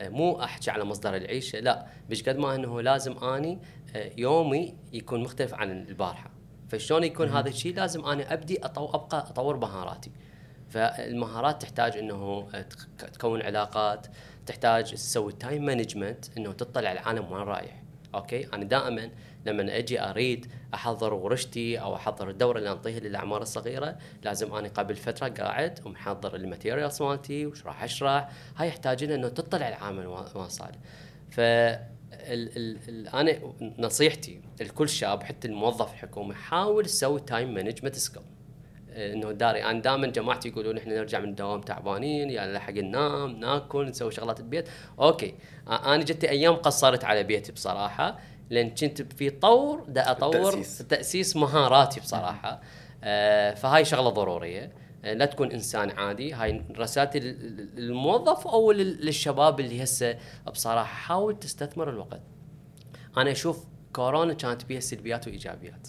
آه، 0.00 0.08
مو 0.08 0.42
أحكي 0.42 0.70
على 0.70 0.84
مصدر 0.84 1.16
العيشة 1.16 1.60
لا. 1.60 1.86
بشقد 2.10 2.36
ما 2.36 2.54
إنه 2.54 2.80
لازم 2.80 3.24
أني 3.24 3.58
آه، 3.96 4.10
يومي 4.18 4.74
يكون 4.92 5.20
مختلف 5.20 5.54
عن 5.54 5.70
البارحة. 5.70 6.30
فشلون 6.68 7.04
يكون 7.04 7.28
هذا 7.28 7.48
الشيء 7.48 7.74
لازم 7.74 8.04
أنا 8.04 8.32
أبدي 8.32 8.64
أطو 8.64 8.86
أبقى 8.86 9.18
أطور 9.18 9.56
مهاراتي. 9.56 10.10
فالمهارات 10.70 11.62
تحتاج 11.62 11.96
إنه 11.96 12.48
تكون 13.12 13.42
علاقات 13.42 14.06
تحتاج 14.46 14.90
تسوي 14.90 15.32
time 15.32 15.64
management 15.64 16.24
إنه 16.38 16.52
تطلع 16.52 16.92
العالم 16.92 17.32
وين 17.32 17.42
رايح. 17.42 17.82
أوكي؟ 18.14 18.46
أنا 18.52 18.64
دائما 18.64 19.10
لما 19.46 19.78
أجي 19.78 20.00
أريد 20.00 20.46
أحضر 20.74 21.14
ورشتي 21.14 21.80
أو 21.80 21.96
أحضر 21.96 22.30
الدورة 22.30 22.58
اللي 22.58 22.72
انطيها 22.72 23.00
للأعمار 23.00 23.42
الصغيرة 23.42 23.96
لازم 24.22 24.54
اني 24.54 24.68
قبل 24.68 24.96
فترة 24.96 25.28
قاعد 25.28 25.80
ومحضر 25.86 26.34
ال 26.34 26.41
materials 26.41 27.02
مالتي 27.02 27.46
وشراح 27.46 27.82
أشرح. 27.82 28.28
هاي 28.56 28.68
يحتاج 28.68 29.04
إنه 29.04 29.28
تطلع 29.28 29.68
العالم 29.68 30.06
وين 30.06 30.48
صار. 30.48 30.72
ف 31.30 31.40
ال 32.32 32.56
ال 32.56 32.78
ال 32.88 33.08
أنا 33.08 33.38
نصيحتي 33.78 34.40
لكل 34.60 34.88
شاب 34.88 35.22
حتى 35.22 35.48
الموظف 35.48 35.92
الحكومي 35.92 36.34
حاول 36.34 36.84
تسوي 36.84 37.20
time 37.20 37.54
management 37.54 37.94
skill 37.94 38.22
إنه 38.96 39.32
داري 39.32 39.64
أنا 39.64 39.80
دائما 39.80 40.06
جماعتي 40.06 40.48
يقولون 40.48 40.78
إحنا 40.78 40.94
نرجع 40.94 41.20
من 41.20 41.28
الدوام 41.28 41.60
تعبانين 41.60 42.30
يا 42.30 42.46
لحق 42.46 42.72
ننام 42.72 43.30
ناكل 43.30 43.88
نسوي 43.88 44.12
شغلات 44.12 44.40
البيت. 44.40 44.68
أوكي 45.00 45.34
أنا 45.68 46.04
إجتي 46.04 46.30
أيام 46.30 46.54
قصرت 46.54 47.04
على 47.04 47.22
بيتي 47.22 47.52
بصراحة 47.52 48.18
لأن 48.50 48.70
كنت 48.70 49.02
في 49.02 49.30
طور 49.30 49.84
دا 49.88 50.10
أطور 50.10 50.62
تأسيس 50.88 51.36
مهاراتي 51.36 52.00
بصراحة. 52.00 52.60
آه 53.04 53.54
فهاي 53.54 53.84
شغلة 53.84 54.10
ضرورية. 54.10 54.72
لا 55.04 55.24
تكون 55.24 55.52
إنسان 55.52 55.90
عادي. 55.90 56.32
هاي 56.32 56.64
رسالتي 56.78 57.20
للموظف 57.20 58.46
أو 58.46 58.72
للشباب 58.72 59.60
اللي 59.60 59.82
هسه 59.82 60.18
بصراحة 60.52 60.94
حاول 60.94 61.38
تستثمر 61.38 61.90
الوقت. 61.90 62.20
أنا 63.16 63.32
أشوف 63.32 63.64
كورونا 63.92 64.34
كانت 64.34 64.64
بيها 64.64 64.80
سلبيات 64.80 65.28
وإيجابيات. 65.28 65.88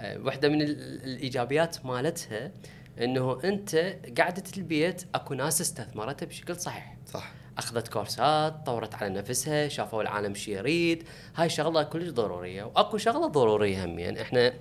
أه 0.00 0.18
واحدة 0.18 0.48
من 0.48 0.62
الإيجابيات 0.62 1.86
مالتها 1.86 2.52
إنه 3.00 3.40
أنت 3.44 3.96
قعدة 4.18 4.42
البيت 4.56 5.02
أكو 5.14 5.34
ناس 5.34 5.60
استثمرتها 5.60 6.26
بشكل 6.26 6.56
صحيح. 6.56 6.96
صح. 7.06 7.32
أخذت 7.58 7.88
كورسات 7.88 8.66
طورت 8.66 8.94
على 8.94 9.14
نفسها 9.14 9.68
شافوا 9.68 10.02
العالم 10.02 10.34
شو 10.34 10.50
يريد. 10.50 11.04
هاي 11.36 11.48
شغلة 11.48 11.82
كلش 11.82 12.08
ضرورية 12.08 12.64
وأكو 12.64 12.96
شغلة 12.96 13.26
ضرورية 13.26 13.84
همين. 13.84 13.98
يعني 13.98 14.22
إحنا 14.22 14.52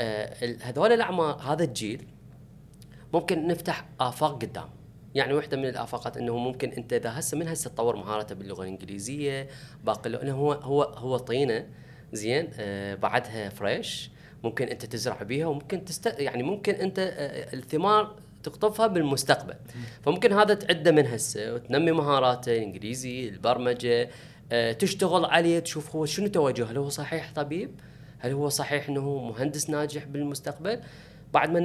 آه 0.00 0.56
هذول 0.62 0.92
الاعمار 0.92 1.40
هذا 1.40 1.64
الجيل 1.64 2.08
ممكن 3.12 3.46
نفتح 3.46 3.84
آفاق 4.00 4.42
قدام. 4.42 4.68
يعني 5.14 5.32
واحدة 5.32 5.56
من 5.56 5.68
الآفاقات 5.68 6.16
إنه 6.16 6.36
ممكن 6.36 6.68
أنت 6.68 6.92
إذا 6.92 7.18
هسه 7.18 7.38
من 7.38 7.48
هسه 7.48 7.70
تطور 7.70 7.96
مهارته 7.96 8.34
باللغة 8.34 8.62
الإنجليزية 8.62 9.48
باقي 9.84 10.22
إنه 10.22 10.32
هو 10.32 10.52
هو 10.52 10.82
هو 10.82 11.16
طينة 11.16 11.66
زين 12.12 12.50
آه 12.58 12.94
بعدها 12.94 13.48
فريش 13.48 14.10
ممكن 14.44 14.68
أنت 14.68 14.86
تزرع 14.86 15.22
بيها 15.22 15.46
وممكن 15.46 15.84
تست 15.84 16.06
يعني 16.18 16.42
ممكن 16.42 16.74
أنت 16.74 16.98
آه 16.98 17.54
الثمار 17.54 18.16
تقطفها 18.42 18.86
بالمستقبل. 18.86 19.54
فممكن 20.02 20.32
هذا 20.32 20.54
تعده 20.54 20.90
من 20.90 21.06
هسه 21.06 21.54
وتنمي 21.54 21.92
مهاراته 21.92 22.52
الإنجليزي 22.56 23.28
البرمجة 23.28 24.10
آه 24.52 24.72
تشتغل 24.72 25.24
عليه 25.24 25.58
تشوف 25.58 25.96
هو 25.96 26.06
شنو 26.06 26.26
توجهه 26.26 26.70
هل 26.70 26.76
هو 26.76 26.88
صحيح 26.88 27.32
طبيب؟ 27.34 27.70
هل 28.18 28.32
هو 28.32 28.48
صحيح 28.48 28.88
إنه 28.88 29.18
مهندس 29.18 29.70
ناجح 29.70 30.04
بالمستقبل؟ 30.04 30.80
بعد 31.32 31.50
ما 31.50 31.60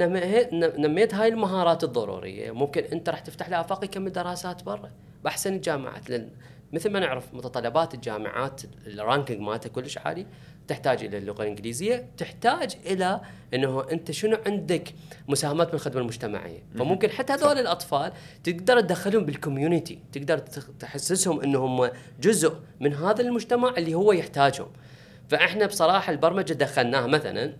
نميت 0.78 1.14
هاي 1.14 1.28
المهارات 1.28 1.84
الضرورية 1.84 2.50
ممكن 2.50 2.82
أنت 2.84 3.08
راح 3.08 3.20
تفتح 3.20 3.48
له 3.48 3.60
آفاق 3.60 3.84
يكمل 3.84 4.12
دراسات 4.12 4.62
برا. 4.62 4.90
باحسن 5.24 5.54
الجامعات 5.54 6.10
لأن 6.10 6.30
مثل 6.72 6.90
ما 6.90 7.00
نعرف 7.00 7.34
متطلبات 7.34 7.94
الجامعات 7.94 8.62
ال 8.86 8.93
ranking 8.93 9.40
مالتها 9.40 9.68
كلش 9.68 9.98
عالي 9.98 10.26
تحتاج 10.68 11.04
إلى 11.04 11.18
اللغة 11.18 11.42
الإنجليزية 11.42 12.06
تحتاج 12.16 12.76
إلى 12.86 13.20
إنه 13.54 13.90
أنت 13.92 14.10
شنو 14.10 14.38
عندك 14.46 14.94
مساهمات 15.28 15.70
بالخدمة 15.72 16.00
المجتمعية. 16.00 16.62
فممكن 16.78 17.10
حتى 17.10 17.32
هذول 17.32 17.58
الأطفال 17.58 18.12
تقدر 18.44 18.80
تدخلهم 18.80 19.24
بال 19.24 19.38
community 19.38 19.98
تقدر 20.12 20.38
تحسسهم 20.80 21.40
إنهم 21.40 21.90
جزء 22.20 22.54
من 22.80 22.94
هذا 22.94 23.22
المجتمع 23.22 23.74
اللي 23.78 23.94
هو 23.94 24.12
يحتاجهم. 24.12 24.68
فإحنا 25.28 25.66
بصراحة 25.66 26.12
البرمجة 26.12 26.52
دخلناها 26.52 27.06
مثلا 27.06 27.52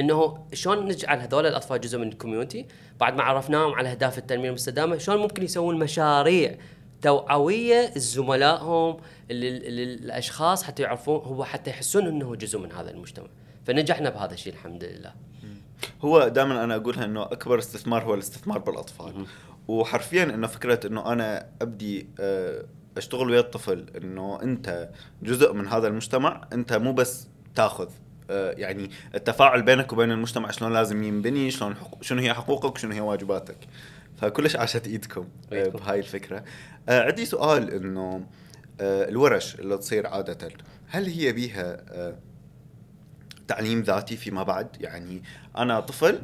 إنه 0.00 0.46
شلون 0.52 0.84
نجعل 0.84 1.20
هذول 1.20 1.46
الأطفال 1.46 1.80
جزء 1.80 1.98
من 1.98 2.08
الكوميونتي؟ 2.08 2.66
بعد 3.00 3.16
ما 3.16 3.22
عرفناهم 3.22 3.74
على 3.74 3.90
أهداف 3.90 4.18
التنمية 4.18 4.48
المستدامة 4.48 4.98
شلون 4.98 5.18
ممكن 5.18 5.42
يسوون 5.42 5.78
مشاريع 5.78 6.58
توعوية 7.02 7.90
زملائهم 7.96 8.96
للأشخاص 9.30 10.62
حتى 10.62 10.82
يعرفون 10.82 11.20
هو 11.24 11.44
حتى 11.44 11.70
يحسون 11.70 12.06
إنه 12.06 12.36
جزء 12.36 12.58
من 12.58 12.72
هذا 12.72 12.90
المجتمع. 12.90 13.26
فنجحنا 13.66 14.10
بهذا 14.10 14.34
الشيء 14.34 14.52
الحمد 14.52 14.84
لله. 14.84 15.12
هو 16.02 16.28
دائما 16.28 16.64
أنا 16.64 16.76
أقولها 16.76 17.04
إنه 17.04 17.22
أكبر 17.22 17.58
استثمار 17.58 18.04
هو 18.04 18.14
الاستثمار 18.14 18.58
بالأطفال. 18.58 19.26
وحرفيا 19.68 20.22
إنه 20.22 20.46
فكرة 20.46 20.86
إنه 20.86 21.12
أنا 21.12 21.48
أبدي 21.62 22.08
آه، 22.20 22.64
أشتغل 22.96 23.30
ويا 23.30 23.40
الطفل 23.40 23.86
إنه 23.96 24.42
أنت 24.42 24.88
جزء 25.22 25.52
من 25.52 25.66
هذا 25.68 25.88
المجتمع 25.88 26.48
أنت 26.52 26.72
مو 26.72 26.92
بس 26.92 27.28
تاخذ. 27.54 27.88
يعني 28.30 28.90
التفاعل 29.14 29.62
بينك 29.62 29.92
وبين 29.92 30.10
المجتمع 30.10 30.50
شلون 30.50 30.72
لازم 30.72 31.02
ينبني 31.02 31.50
شلون 31.50 31.76
حقوق 31.76 32.02
شنو 32.02 32.20
هي 32.20 32.34
حقوقك 32.34 32.78
شنو 32.78 32.92
هي 32.92 33.00
واجباتك. 33.00 33.56
فكلش 34.16 34.56
عاشت 34.56 34.86
إيدكم 34.86 35.28
آه، 35.52 35.68
بهاي 35.68 35.98
الفكرة. 35.98 36.44
عندي 36.88 37.24
سؤال 37.24 37.70
إنه 37.74 38.26
الورش 38.80 39.54
اللي 39.54 39.78
تصير 39.78 40.06
عادة 40.06 40.48
هل 40.88 41.06
هي 41.06 41.32
بيها 41.32 41.84
تعليم 43.48 43.80
ذاتي 43.80 44.16
فيما 44.16 44.42
بعد؟ 44.42 44.68
يعني 44.80 45.22
أنا 45.56 45.80
طفل 45.80 46.18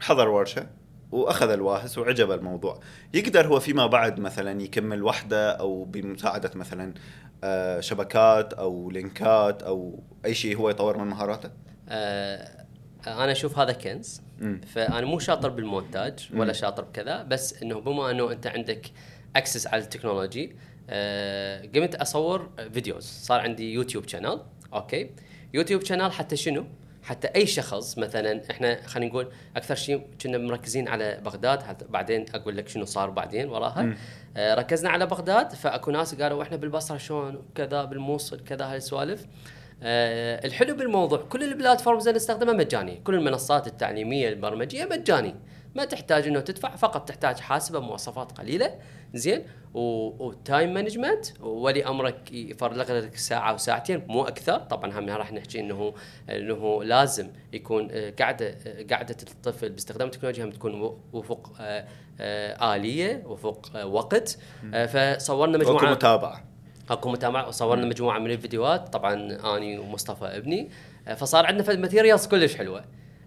حضر 0.00 0.28
ورشة 0.28 0.66
وأخذ 1.12 1.50
الواهس 1.50 1.98
وعجب 1.98 2.32
الموضوع. 2.32 2.80
يقدر 3.14 3.46
هو 3.46 3.60
فيما 3.60 3.86
بعد 3.86 4.20
مثلا 4.20 4.62
يكمل 4.62 5.02
وحدة 5.02 5.50
أو 5.50 5.84
بمساعدة 5.84 6.50
مثلا 6.54 6.84
آه، 6.84 6.94
شبكات 7.80 8.52
أو 8.52 8.90
link 8.90 9.48
ات 9.48 9.62
أو 9.62 10.02
أي 10.24 10.34
شيء 10.34 10.56
هو 10.56 10.70
يطور 10.70 10.98
من 10.98 11.06
مهاراته؟ 11.06 11.50
آه 11.88 12.64
أنا 13.06 13.32
أشوف 13.32 13.58
هذا 13.58 13.72
كنز. 13.72 14.22
فأنا 14.66 15.06
مو 15.06 15.18
شاطر 15.18 15.48
بالمونتاج 15.48 16.28
ولا 16.34 16.52
شاطر 16.52 16.84
بكذا 16.84 17.22
بس 17.22 17.62
إنه 17.62 17.80
بما 17.80 18.10
إنه 18.10 18.32
أنت 18.32 18.46
عندك 18.46 18.90
access 19.36 19.66
على 19.66 19.82
ال 19.82 19.89
technology 19.89 20.56
آه 20.90 21.62
قمت 21.74 21.94
أصور 21.94 22.50
videos. 22.72 23.04
صار 23.04 23.40
عندي 23.40 23.72
YouTube 23.72 24.08
channel 24.08 24.40
أوكي. 24.72 25.10
YouTube 25.54 25.84
channel 25.84 26.12
حتى 26.12 26.36
شنو؟ 26.36 26.66
حتى 27.04 27.28
أي 27.28 27.46
شخص 27.46 27.98
مثلا 27.98 28.42
إحنا 28.50 28.86
خلينا 28.86 29.10
نقول 29.10 29.28
أكثر 29.56 29.74
شيء 29.74 30.06
كنا 30.22 30.38
مركزين 30.38 30.88
على 30.88 31.20
بغداد 31.24 31.90
بعدين 31.90 32.26
أقول 32.34 32.56
لك 32.56 32.68
شنو 32.68 32.84
صار 32.84 33.10
بعدين 33.10 33.48
وراها. 33.48 33.94
آه 34.36 34.54
ركزنا 34.54 34.90
على 34.90 35.06
بغداد 35.06 35.52
فاكو 35.52 35.90
ناس 35.90 36.14
قالوا 36.14 36.42
إحنا 36.42 36.56
بالبصرة 36.56 36.96
شلون 36.96 37.42
كذا 37.54 37.84
بالموصل 37.84 38.44
كذا 38.44 38.64
هاي 38.64 38.76
السوالف. 38.76 39.26
آه 39.82 40.46
الحلو 40.46 40.74
بالموضوع 40.76 41.18
كل 41.18 41.42
ال 41.44 41.50
platforms 41.50 42.08
اللي 42.08 42.16
نستخدمها 42.16 42.54
مجاني 42.54 43.00
كل 43.04 43.14
المنصات 43.14 43.66
التعليمية 43.66 44.28
البرمجية 44.28 44.84
مجاني 44.84 45.34
ما 45.74 45.84
تحتاج 45.84 46.26
إنه 46.26 46.40
تدفع 46.40 46.76
فقط 46.76 47.08
تحتاج 47.08 47.40
حاسبة 47.40 47.80
مواصفات 47.80 48.32
قليلة. 48.32 48.74
زين؟ 49.14 49.44
و 49.74 49.94
time 49.94 50.74
management 50.74 51.26
ولي 51.40 51.86
أمرك 51.86 52.32
يفرغ 52.32 52.78
لك 52.92 53.16
ساعة 53.16 53.50
أو 53.50 53.56
ساعتين 53.56 54.04
مو 54.08 54.24
أكثر. 54.24 54.58
طبعا 54.58 54.98
هم 54.98 55.10
راح 55.10 55.32
نحكي 55.32 55.60
إنه 55.60 55.94
إنه 56.30 56.84
لازم 56.84 57.30
يكون 57.52 57.88
آه، 57.90 58.12
قاعدة 58.18 58.56
آه، 58.66 58.86
قاعدة 58.90 59.16
الطفل 59.22 59.68
باستخدام 59.68 60.06
التكنولوجيا 60.06 60.44
هم 60.44 60.50
تكون 60.50 60.98
وفق 61.12 61.52
آه، 61.60 62.74
آلية 62.76 63.22
وفق 63.26 63.84
وقت. 63.84 64.38
فصورنا 64.88 65.58
مجموعة. 65.58 65.90
متابعة. 65.90 66.44
أكو 66.90 67.10
متابعة. 67.10 67.48
وصورنا 67.48 67.86
مجموعة 67.86 68.18
من 68.18 68.30
الفيديوهات. 68.30 68.88
طبعا 68.88 69.14
أني 69.56 69.78
ومصطفى 69.78 70.24
ابني. 70.24 70.70
فصار 71.16 71.46
عندنا 71.46 71.76
materials 71.76 72.26
كلش 72.26 72.56
حلوة. 72.56 72.84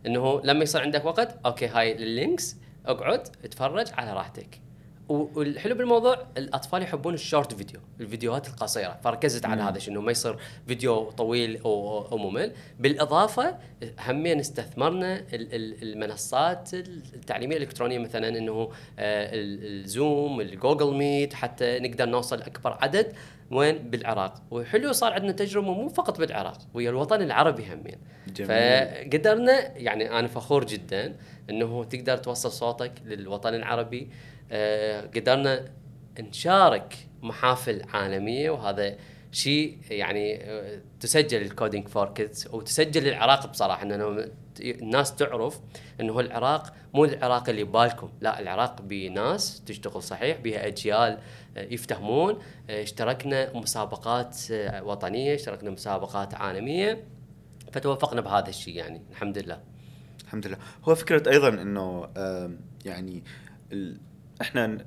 إنه 0.07 0.41
لما 0.43 0.63
يصير 0.63 0.81
عندك 0.81 1.05
وقت 1.05 1.35
أوكي 1.45 1.67
هاي 1.67 1.95
ال 1.95 2.05
links 2.05 2.55
أقعد 2.85 3.27
اتفرج 3.43 3.87
على 3.93 4.13
راحتك. 4.13 4.61
والحلو 5.09 5.75
بالموضوع 5.75 6.25
الأطفال 6.37 6.81
يحبون 6.81 7.13
ال 7.13 7.20
short 7.20 7.53
video 7.53 7.79
الفيديوهات 7.99 8.47
القصيرة. 8.47 8.99
فركزت 9.03 9.45
على 9.45 9.61
هذا 9.61 9.79
انه 9.87 10.01
ما 10.01 10.11
يصير 10.11 10.37
فيديو 10.67 11.11
طويل 11.11 11.61
أو, 11.65 12.07
أو 12.11 12.17
ممل. 12.17 12.53
بالإضافة 12.79 13.57
همين 13.99 14.39
استثمرنا 14.39 15.23
المنصات 15.33 16.73
التعليمية 16.73 17.57
الإلكترونية 17.57 17.99
مثلا 17.99 18.27
إنه 18.27 18.71
ال 18.99 19.28
Zoom 19.28 20.41
ال 20.41 20.49
Google 20.49 20.93
Meet 20.93 21.33
حتى 21.33 21.79
نقدر 21.79 22.05
نوصل 22.05 22.41
أكبر 22.41 22.77
عدد 22.81 23.13
وين؟ 23.51 23.77
بالعراق. 23.77 24.41
وحلو 24.51 24.91
صار 24.91 25.13
عندنا 25.13 25.31
تجربة 25.31 25.73
مو 25.73 25.89
فقط 25.89 26.19
بالعراق 26.19 26.57
ويا 26.73 26.89
الوطن 26.89 27.21
العربي 27.21 27.73
همين. 27.73 27.97
جميل. 28.35 28.47
فقدرنا 28.47 29.77
يعني 29.77 30.19
أنا 30.19 30.27
فخور 30.27 30.65
جدا 30.65 31.15
إنه 31.49 31.83
تقدر 31.83 32.17
توصل 32.17 32.51
صوتك 32.51 32.91
للوطن 33.05 33.53
العربي. 33.53 34.09
قدرنا 35.15 35.65
نشارك 36.19 37.07
محافل 37.21 37.81
عالميه 37.93 38.49
وهذا 38.49 38.97
شيء 39.31 39.77
يعني 39.89 40.43
آه، 40.43 40.81
تسجل 40.99 41.41
ال 41.41 41.48
Coding 41.48 41.87
for 41.87 42.13
Kids 42.13 42.47
وتسجل 42.47 43.07
العراق 43.07 43.47
بصراحة 43.47 43.83
انه 43.83 44.29
الناس 44.61 45.15
تعرف 45.15 45.59
إنه 45.99 46.19
العراق 46.19 46.73
مو 46.93 47.05
العراق 47.05 47.49
اللي 47.49 47.63
بالكم 47.63 48.09
لا 48.21 48.39
العراق 48.39 48.81
بيه 48.81 49.30
ناس 49.30 49.63
تشتغل 49.65 50.03
صحيح 50.03 50.37
بها 50.37 50.67
أجيال 50.67 51.19
آه، 51.57 51.63
يفتهمون. 51.63 52.39
آه، 52.69 52.83
اشتركنا 52.83 53.57
مسابقات 53.57 54.37
وطنية 54.81 55.35
اشتركنا 55.35 55.69
مسابقات 55.69 56.33
عالمية 56.33 57.03
فتوفقنا 57.71 58.21
بهذا 58.21 58.49
الشيء 58.49 58.75
يعني 58.75 59.01
الحمد 59.11 59.37
لله. 59.37 59.61
الحمد 60.23 60.47
لله. 60.47 60.57
هو 60.83 60.95
فكرة 60.95 61.31
أيضا 61.31 61.49
إنه 61.49 62.09
يعني 62.85 63.23
إحنا 64.41 64.77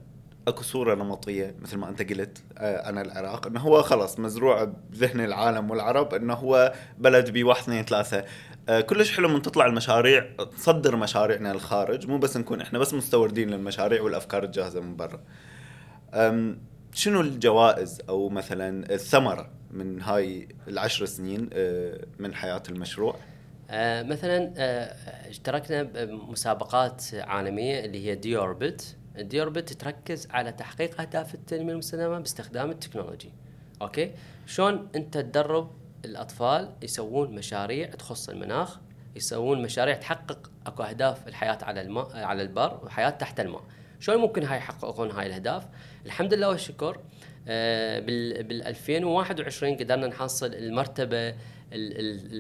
أكو 0.49 0.63
صورة 0.63 0.95
نمطية 0.95 1.55
مثل 1.61 1.77
ما 1.77 1.89
أنت 1.89 2.03
قلت 2.11 2.39
عن 2.59 2.99
آه، 2.99 3.03
العراق 3.03 3.47
إنه 3.47 3.61
هو 3.61 3.83
خلص 3.83 4.19
مزروع 4.19 4.65
بذهن 4.65 5.21
العالم 5.21 5.71
والعرب 5.71 6.15
إنه 6.15 6.35
هو 6.35 6.73
بلد 6.99 7.31
بواحد 7.31 7.63
اثنين 7.63 7.85
ثلاثة. 7.85 8.25
آه، 8.69 8.81
كلش 8.81 9.17
حلو 9.17 9.29
من 9.29 9.43
تطلع 9.43 9.67
المشاريع 9.67 10.27
تصدر 10.57 10.97
مشاريعنا 10.97 11.53
للخارج 11.53 12.09
مو 12.09 12.19
بس 12.19 12.37
نكون 12.37 12.61
إحنا 12.61 12.79
بس 12.79 12.95
مستوردين 12.95 13.51
للمشاريع 13.51 14.03
والأفكار 14.03 14.45
الجاهزة 14.45 14.81
من 14.81 14.97
برا. 14.97 15.21
شنو 16.93 17.21
الجوائز 17.21 18.01
أو 18.09 18.29
مثلا 18.29 18.95
الثمرة 18.95 19.51
من 19.71 20.03
هاي 20.03 20.49
العشر 20.69 21.07
سنين 21.07 21.51
آه، 21.53 22.05
من 22.19 22.35
حياة 22.35 22.63
المشروع؟ 22.69 23.17
مثلا 24.03 24.53
اشتركنا 25.29 25.83
بمسابقات 25.83 27.05
عالمية 27.15 27.85
اللي 27.85 28.07
هي 28.07 28.15
دي 28.15 28.37
ديوربت 29.18 29.73
تركز 29.73 30.29
على 30.31 30.53
تحقيق 30.53 31.01
أهداف 31.01 31.35
التنمية 31.35 31.73
المستدامة 31.73 32.18
باستخدام 32.18 32.70
ال 32.71 32.76
technology. 32.76 33.33
أوكي؟ 33.83 34.12
شلون 34.46 34.88
أنت 34.96 35.18
تدرب 35.18 35.70
الأطفال 36.05 36.70
يسوون 36.83 37.35
مشاريع 37.35 37.87
تخص 37.90 38.29
المناخ 38.29 38.79
يسوون 39.16 39.62
مشاريع 39.62 39.94
تحقق 39.96 40.51
أكو 40.66 40.83
أهداف 40.83 41.29
الحياة 41.29 41.59
على 41.62 41.81
الماء 41.81 42.16
على 42.16 42.42
البر 42.42 42.81
وحياه 42.85 43.11
تحت 43.11 43.40
الماء. 43.40 43.62
شلون 44.01 44.20
ممكن 44.20 44.44
هاي 44.44 44.59
يحققون 44.59 45.11
هاي 45.11 45.27
الأهداف؟ 45.27 45.66
الحمد 46.07 46.35
لله 46.35 46.49
والشكر 46.49 47.01
آه 47.49 47.99
بال 47.99 48.62
2021 48.62 49.77
قدرنا 49.77 50.07
نحصل 50.07 50.55
المرتبة 50.55 51.35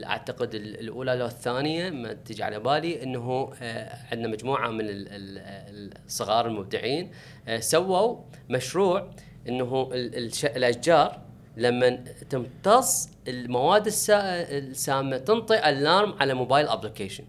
أعتقد 0.04 0.54
الأولى 0.54 1.14
لو 1.14 1.26
الثانية 1.26 1.90
ما 1.90 2.12
تجي 2.12 2.42
على 2.42 2.60
بالي 2.60 3.02
إنه 3.02 3.52
آه، 3.62 3.96
عندنا 4.12 4.28
مجموعة 4.28 4.68
من 4.68 4.84
الصغار 4.86 6.46
المبدعين 6.46 7.10
آه، 7.48 7.60
سووا 7.60 8.16
مشروع 8.50 9.10
إنه 9.48 9.90
الأشجار 9.94 11.20
لما 11.56 11.90
تمتص 12.30 13.08
المواد 13.28 13.86
السامة 13.86 15.18
تنطي 15.18 15.68
alarm 15.68 16.14
على 16.20 16.34
mobile 16.34 16.68
application 16.68 17.24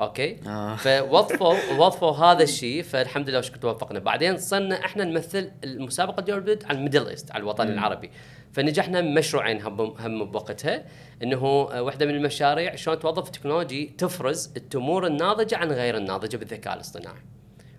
okay 0.00 0.36
آه. 0.46 0.76
فوظفوا 0.84 1.54
وظفوا 1.78 2.12
هذا 2.12 2.42
الشيء 2.42 2.82
فالحمد 2.82 3.30
لله 3.30 3.40
شكرا 3.40 3.58
توفقنا 3.58 3.98
بعدين 3.98 4.36
صرنا 4.36 4.84
إحنا 4.84 5.04
نمثل 5.04 5.50
المسابقة 5.64 6.22
ديوربيد 6.22 6.64
على 6.64 6.78
ال 6.78 6.82
Middle 6.82 7.08
East 7.08 7.30
على 7.30 7.42
الوطن 7.42 7.66
م. 7.66 7.70
العربي 7.70 8.10
فنجحنا 8.56 9.00
بمشروعين 9.00 9.62
هم 9.62 10.24
بوقتها 10.24 10.84
إنه 11.22 11.36
آه، 11.72 11.82
واحدة 11.82 12.06
من 12.06 12.14
المشاريع 12.14 12.74
شلون 12.74 12.98
توظف 12.98 13.26
ال 13.26 13.32
technology 13.32 13.92
تفرز 13.98 14.50
التمور 14.56 15.06
الناضجة 15.06 15.56
عن 15.56 15.72
غير 15.72 15.96
الناضجة 15.96 16.36
بالذكاء 16.36 16.74
الاصطناعي. 16.74 17.20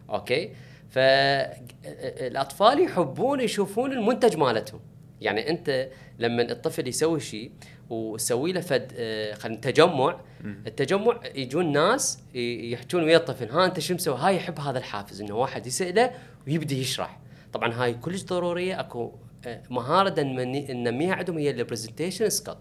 okay؟ 0.09 0.49
فالاطفال 0.89 2.83
يحبون 2.83 3.39
يشوفون 3.39 3.91
المنتج 3.91 4.37
مالتهم. 4.37 4.79
يعني 5.21 5.49
أنت 5.49 5.89
لما 6.19 6.41
الطفل 6.41 6.87
يسوي 6.87 7.19
شيء 7.19 7.51
وتسوي 7.89 8.51
له 8.51 8.61
فد 8.61 8.93
آه، 8.97 9.33
خلينا 9.33 9.61
تجمع 9.61 10.19
التجمع 10.67 11.19
يجون 11.35 11.71
ناس 11.71 12.19
يحجون 12.35 13.03
ويا 13.03 13.17
الطفل 13.17 13.49
ها 13.49 13.65
أنت 13.65 13.79
شو 13.79 13.93
مسوي؟ 13.93 14.17
هاي 14.17 14.35
يحب 14.35 14.59
هذا 14.59 14.77
الحافز 14.77 15.21
إنه 15.21 15.35
واحد 15.35 15.67
يسأله 15.67 16.11
ويبدأ 16.47 16.75
يشرح. 16.75 17.19
طبعا 17.53 17.73
هاي 17.73 17.93
كلش 17.93 18.23
ضرورية 18.23 18.79
أكو 18.79 19.03
آه، 19.03 19.26
مهارة 19.69 20.21
ننميها 20.21 21.15
عندهم 21.15 21.37
هي 21.37 21.49
ال 21.49 21.56
presentation 21.56 22.29
skill 22.29 22.55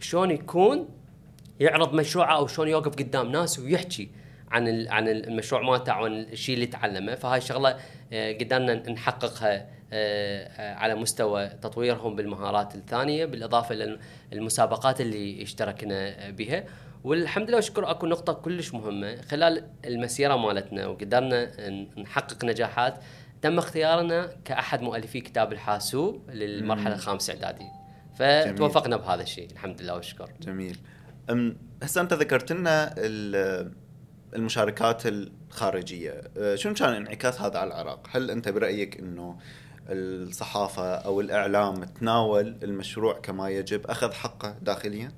شلون 0.00 0.30
يكون 0.30 0.88
يعرض 1.60 1.94
مشروعه 1.94 2.36
أو 2.36 2.46
شلون 2.46 2.68
يوقف 2.68 2.92
قدام 2.92 3.32
ناس 3.32 3.58
ويحكي 3.58 4.08
عن 4.50 4.88
عن 4.88 5.08
المشروع 5.08 5.62
مالته 5.62 5.92
عن 5.92 6.12
الشيء 6.12 6.54
اللي 6.54 6.66
تعلمه. 6.66 7.14
فهاي 7.14 7.40
شغلة 7.40 7.76
آه، 8.12 8.32
قدرنا 8.32 8.90
نحققها 8.90 9.66
آه، 9.92 10.74
على 10.74 10.94
مستوى 10.94 11.48
تطويرهم 11.48 12.16
بالمهارات 12.16 12.74
الثانية 12.74 13.24
بالإضافة 13.24 13.98
للمسابقات 14.32 15.00
اللي 15.00 15.42
اشتركنا 15.42 16.30
بها. 16.30 16.64
والحمد 17.04 17.48
لله 17.48 17.56
والشكر 17.56 17.90
أكو 17.90 18.06
نقطة 18.06 18.32
كلش 18.32 18.74
مهمة. 18.74 19.22
خلال 19.22 19.64
المسيرة 19.84 20.36
مالتنا 20.36 20.86
وقدرنا 20.86 21.50
نحقق 21.98 22.44
نجاحات 22.44 22.94
تم 23.42 23.58
اختيارنا 23.58 24.32
كأحد 24.44 24.82
مؤلفي 24.82 25.20
كتاب 25.20 25.52
الحاسوب 25.52 26.30
للمرحلة 26.30 26.94
الخامسة 26.94 27.32
إعدادي. 27.32 27.66
فتوفقنا 28.18 28.96
بهذا 28.96 29.22
الشيء 29.22 29.50
الحمد 29.52 29.82
لله 29.82 29.94
والشكر 29.94 30.30
جميل. 30.40 30.78
هسه 31.82 32.00
أنت 32.00 32.12
ذكرت 32.12 32.52
لنا 32.52 32.94
المشاركات 34.34 35.02
الخارجية. 35.06 36.22
أه، 36.38 36.54
شنو 36.54 36.74
كان 36.74 36.94
انعكاس 36.94 37.40
هذا 37.40 37.58
على 37.58 37.68
العراق؟ 37.68 38.08
هل 38.10 38.30
أنت 38.30 38.48
برأيك 38.48 38.98
إنه 38.98 39.38
الصحافة 39.88 40.94
أو 40.94 41.20
الإعلام 41.20 41.84
تناول 41.84 42.56
المشروع 42.62 43.20
كما 43.20 43.48
يجب؟ 43.48 43.86
أخذ 43.86 44.12
حقه 44.12 44.56
داخليا؟ 44.62 45.12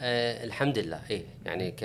أه 0.00 0.44
الحمد 0.44 0.78
لله. 0.78 1.00
اي 1.10 1.24
يعني 1.44 1.70
ك 1.70 1.84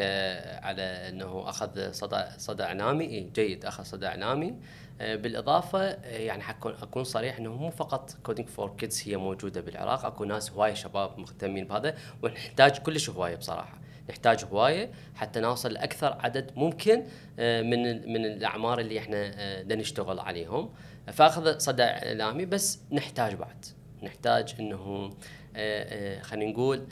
على 0.63 0.81
إنه 0.81 1.49
أخذ 1.49 1.91
صدى 1.91 2.23
صدى 2.37 2.63
إعلامي. 2.63 3.05
اي 3.05 3.29
جيد 3.35 3.65
أخذ 3.65 3.83
صدى 3.83 4.07
إعلامي. 4.07 4.55
بالإضافة 4.99 5.79
آه، 5.79 6.17
يعني 6.17 6.43
حكون 6.43 6.73
أكون 6.81 7.03
صريح 7.03 7.37
إنه 7.37 7.53
مو 7.53 7.69
فقط 7.69 8.17
Coding 8.23 8.47
for 8.47 8.75
Kids 8.77 9.03
هي 9.05 9.17
موجودة 9.17 9.61
بالعراق 9.61 10.05
أكو 10.05 10.23
ناس 10.23 10.51
هواي 10.51 10.75
شباب 10.75 11.19
مهتمين 11.19 11.65
بهذا 11.65 11.95
ونحتاج 12.23 12.77
كلش 12.77 13.09
هواية 13.09 13.35
بصراحة. 13.35 13.79
نحتاج 14.09 14.45
هواية 14.51 14.91
حتى 15.15 15.39
نوصل 15.39 15.73
لأكثر 15.73 16.17
عدد 16.19 16.51
ممكن 16.55 17.03
آه، 17.39 17.61
من 17.61 18.13
من 18.13 18.25
الأعمار 18.25 18.79
اللي 18.79 18.99
إحنا 18.99 19.31
آه، 19.35 19.63
نشتغل 19.63 20.19
عليهم. 20.19 20.69
فأخذ 21.13 21.57
صدى 21.57 21.83
إعلامي 21.83 22.45
بس 22.45 22.79
نحتاج 22.91 23.35
بعد. 23.35 23.65
نحتاج 24.03 24.55
إنه 24.59 25.09
آه، 25.55 26.21
خلينا 26.21 26.51
نقول 26.51 26.87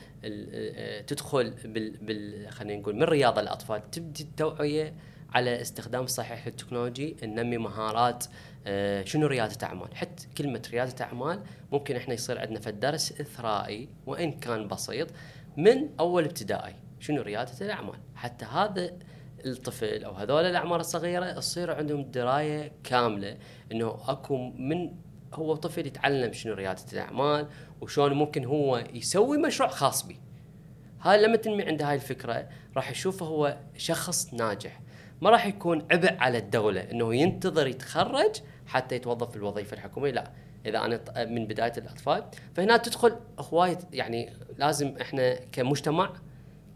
تدخل 1.07 1.53
بال 2.01 2.47
خلينا 2.49 2.81
نقول 2.81 2.95
من 2.95 3.03
رياضة 3.03 3.41
الأطفال 3.41 3.91
تبدي 3.91 4.23
التوعية 4.23 4.93
على 5.35 5.61
استخدام 5.61 6.07
صحيح 6.07 6.47
للتكنولوجي 6.47 7.15
ننمي 7.23 7.57
مهارات 7.57 8.25
شنو 9.03 9.27
ريادة 9.27 9.67
اعمال 9.67 9.95
حتى 9.95 10.27
كلمة 10.37 10.61
ريادة 10.71 11.05
اعمال 11.05 11.43
ممكن 11.71 11.95
إحنا 11.95 12.13
يصير 12.13 12.39
عندنا 12.39 12.59
في 12.59 12.69
الدرس 12.69 13.21
إثرائي 13.21 13.89
وإن 14.05 14.31
كان 14.31 14.67
بسيط 14.67 15.07
من 15.57 15.89
أول 15.99 16.23
ابتدائي. 16.23 16.75
شنو 16.99 17.21
ريادة 17.21 17.51
الأعمال؟ 17.61 17.99
حتى 18.15 18.45
هذا 18.45 18.91
الطفل 19.45 20.03
أو 20.03 20.13
هذول 20.13 20.45
الأعمار 20.45 20.79
الصغيرة 20.79 21.31
تصير 21.31 21.71
عندهم 21.71 22.11
دراية 22.11 22.71
كاملة 22.83 23.37
إنه 23.71 23.99
أكو 24.07 24.37
من 24.37 24.95
هو 25.33 25.55
طفل 25.55 25.87
يتعلم 25.87 26.33
شنو 26.33 26.53
ريادة 26.53 26.83
الأعمال 26.93 27.47
وشلون 27.81 28.13
ممكن 28.13 28.45
هو 28.45 28.83
يسوي 28.93 29.37
مشروع 29.37 29.69
خاص 29.69 30.07
به 30.07 30.17
هاي 31.01 31.21
لما 31.21 31.37
تنمي 31.37 31.63
عنده 31.63 31.89
هاي 31.89 31.95
الفكرة 31.95 32.49
راح 32.75 32.91
يشوفه 32.91 33.25
هو 33.25 33.57
شخص 33.77 34.33
ناجح. 34.33 34.81
ما 35.21 35.29
راح 35.29 35.45
يكون 35.45 35.87
عبء 35.91 36.13
على 36.19 36.37
الدولة 36.37 36.81
إنه 36.91 37.15
ينتظر 37.15 37.67
يتخرج 37.67 38.35
حتى 38.67 38.95
يتوظف 38.95 39.29
في 39.29 39.35
الوظيفة 39.35 39.73
الحكومية 39.73 40.11
لا. 40.11 40.31
إذا 40.65 40.85
أنا 40.85 41.01
من 41.25 41.47
بداية 41.47 41.73
الأطفال. 41.77 42.23
فهنا 42.55 42.77
تدخل 42.77 43.15
هواية 43.39 43.77
يعني 43.93 44.33
لازم 44.57 44.95
إحنا 45.01 45.35
كمجتمع 45.51 46.13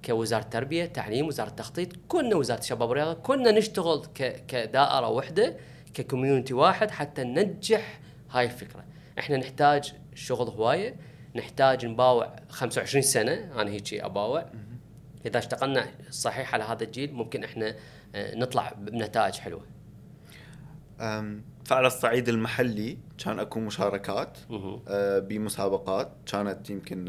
كوزارة 0.05 0.43
تربية 0.43 0.85
تعليم 0.85 1.27
وزارة 1.27 1.49
تخطيط 1.49 1.89
كنا 2.07 2.35
وزارة 2.35 2.59
الشباب 2.59 2.89
والرياضة 2.89 3.13
كنا 3.13 3.51
نشتغل 3.51 4.05
كدائرة 4.47 5.07
واحدة 5.07 5.57
ككوميونتي 5.93 6.53
واحد 6.53 6.91
حتى 6.91 7.23
ننجح 7.23 7.99
هاي 8.31 8.45
الفكرة. 8.45 8.83
إحنا 9.19 9.37
نحتاج 9.37 9.93
شغل 10.15 10.47
هواية 10.47 10.95
نحتاج 11.35 11.85
نباوع 11.85 12.35
25 12.49 13.01
سنة. 13.01 13.61
أنا 13.61 13.71
هيك 13.71 13.93
أباوع. 13.93 14.45
إذا 15.25 15.37
اشتغلنا 15.39 15.85
صحيح 16.09 16.53
على 16.53 16.63
هذا 16.63 16.83
الجيل 16.83 17.13
ممكن 17.13 17.43
إحنا 17.43 17.75
نطلع 18.15 18.73
بنتائج 18.77 19.33
حلوة. 19.33 19.65
فعلى 21.65 21.87
الصعيد 21.87 22.29
المحلي 22.29 22.97
كان 23.17 23.39
أكو 23.39 23.59
مشاركات 23.59 24.37
آه، 24.87 25.19
بمسابقات. 25.19 26.11
كانت 26.25 26.69
يمكن 26.69 27.05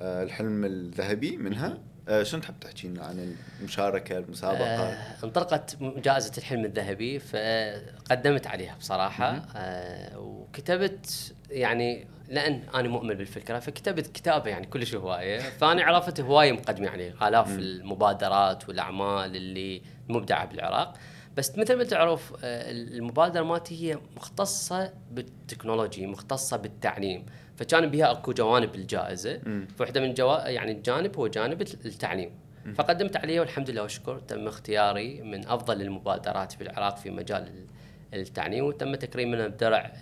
آه، 0.00 0.22
الحلم 0.22 0.64
الذهبي 0.64 1.36
منها. 1.36 1.66
آه، 1.66 1.78
شنو 2.22 2.40
تحب 2.40 2.54
تحكي 2.60 2.88
لنا 2.88 3.04
عن 3.04 3.36
المشاركة 3.60 4.18
المسابقة؟ 4.18 4.64
آه 4.64 5.24
انطلقت 5.24 5.76
جائزة 5.80 6.32
الحلم 6.38 6.64
الذهبي 6.64 7.18
فقدمت 7.18 8.46
عليها 8.46 8.76
بصراحة 8.76 9.42
آه 9.56 10.18
وكتبت 10.18 11.34
يعني 11.50 12.06
لأن 12.28 12.62
أنا 12.74 12.88
مؤمن 12.88 13.14
بالفكرة 13.14 13.58
فكتبت 13.58 14.06
كتابة 14.06 14.50
يعني 14.50 14.66
كلش 14.66 14.94
هواية 14.94 15.38
فأنا 15.38 15.82
عرفت 15.82 16.20
هواية 16.20 16.52
مقدمة 16.52 16.88
عليه 16.88 17.28
آلاف 17.28 17.48
المبادرات 17.48 18.68
والأعمال 18.68 19.36
اللي 19.36 19.82
مبدعة 20.08 20.46
بالعراق. 20.46 20.94
بس 21.36 21.58
مثل 21.58 21.76
ما 21.76 21.84
تعرف 21.84 22.32
آه، 22.44 22.70
المبادرة 22.70 23.42
مالتي 23.42 23.92
هي 23.92 23.98
مختصة 24.16 24.92
بالتكنولوجي 25.10 26.06
مختصة 26.06 26.56
بالتعليم. 26.56 27.26
فكان 27.60 27.86
بها 27.86 28.10
أكو 28.10 28.32
جوانب 28.32 28.74
الجائزة. 28.74 29.40
فواحده 29.78 30.00
من 30.00 30.14
جوا 30.14 30.48
يعني 30.48 30.72
الجانب 30.72 31.16
هو 31.16 31.26
جانب 31.26 31.62
التعليم. 31.62 32.30
فقدمت 32.74 33.16
عليه 33.16 33.40
والحمد 33.40 33.70
لله 33.70 33.82
والشكر 33.82 34.18
تم 34.18 34.46
اختياري 34.48 35.22
من 35.22 35.46
أفضل 35.46 35.82
المبادرات 35.82 36.52
في 36.52 36.60
العراق 36.60 36.96
في 36.96 37.10
مجال 37.10 37.66
التعليم 38.14 38.64
وتم 38.64 38.94
تكريمنا 38.94 39.48
بدرع 39.48 39.92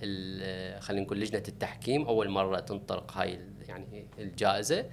خلينا 0.81 1.05
نقول 1.05 1.21
لجنة 1.21 1.43
التحكيم. 1.49 2.07
أول 2.07 2.29
مرة 2.29 2.61
تنطلق 2.61 3.13
هاي 3.13 3.41
يعني 3.69 4.07
الجائزة. 4.19 4.85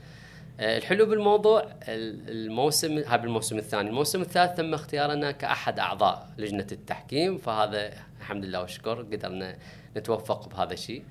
آه، 0.60 0.78
الحلو 0.78 1.06
بالموضوع 1.06 1.66
الموسم 1.88 2.98
هذا 2.98 3.24
الموسم 3.24 3.58
الثاني. 3.58 3.90
الموسم 3.90 4.22
الثالث 4.22 4.58
تم 4.58 4.74
اختيارنا 4.74 5.32
كأحد 5.32 5.80
أعضاء 5.80 6.30
لجنة 6.38 6.68
التحكيم. 6.72 7.38
فهذا 7.38 7.94
الحمد 8.20 8.46
لله 8.46 8.62
والشكر 8.62 9.02
قدرنا 9.02 9.58
نتوفق 9.98 10.50
بهذا 10.50 10.74
الشيء. 10.74 11.04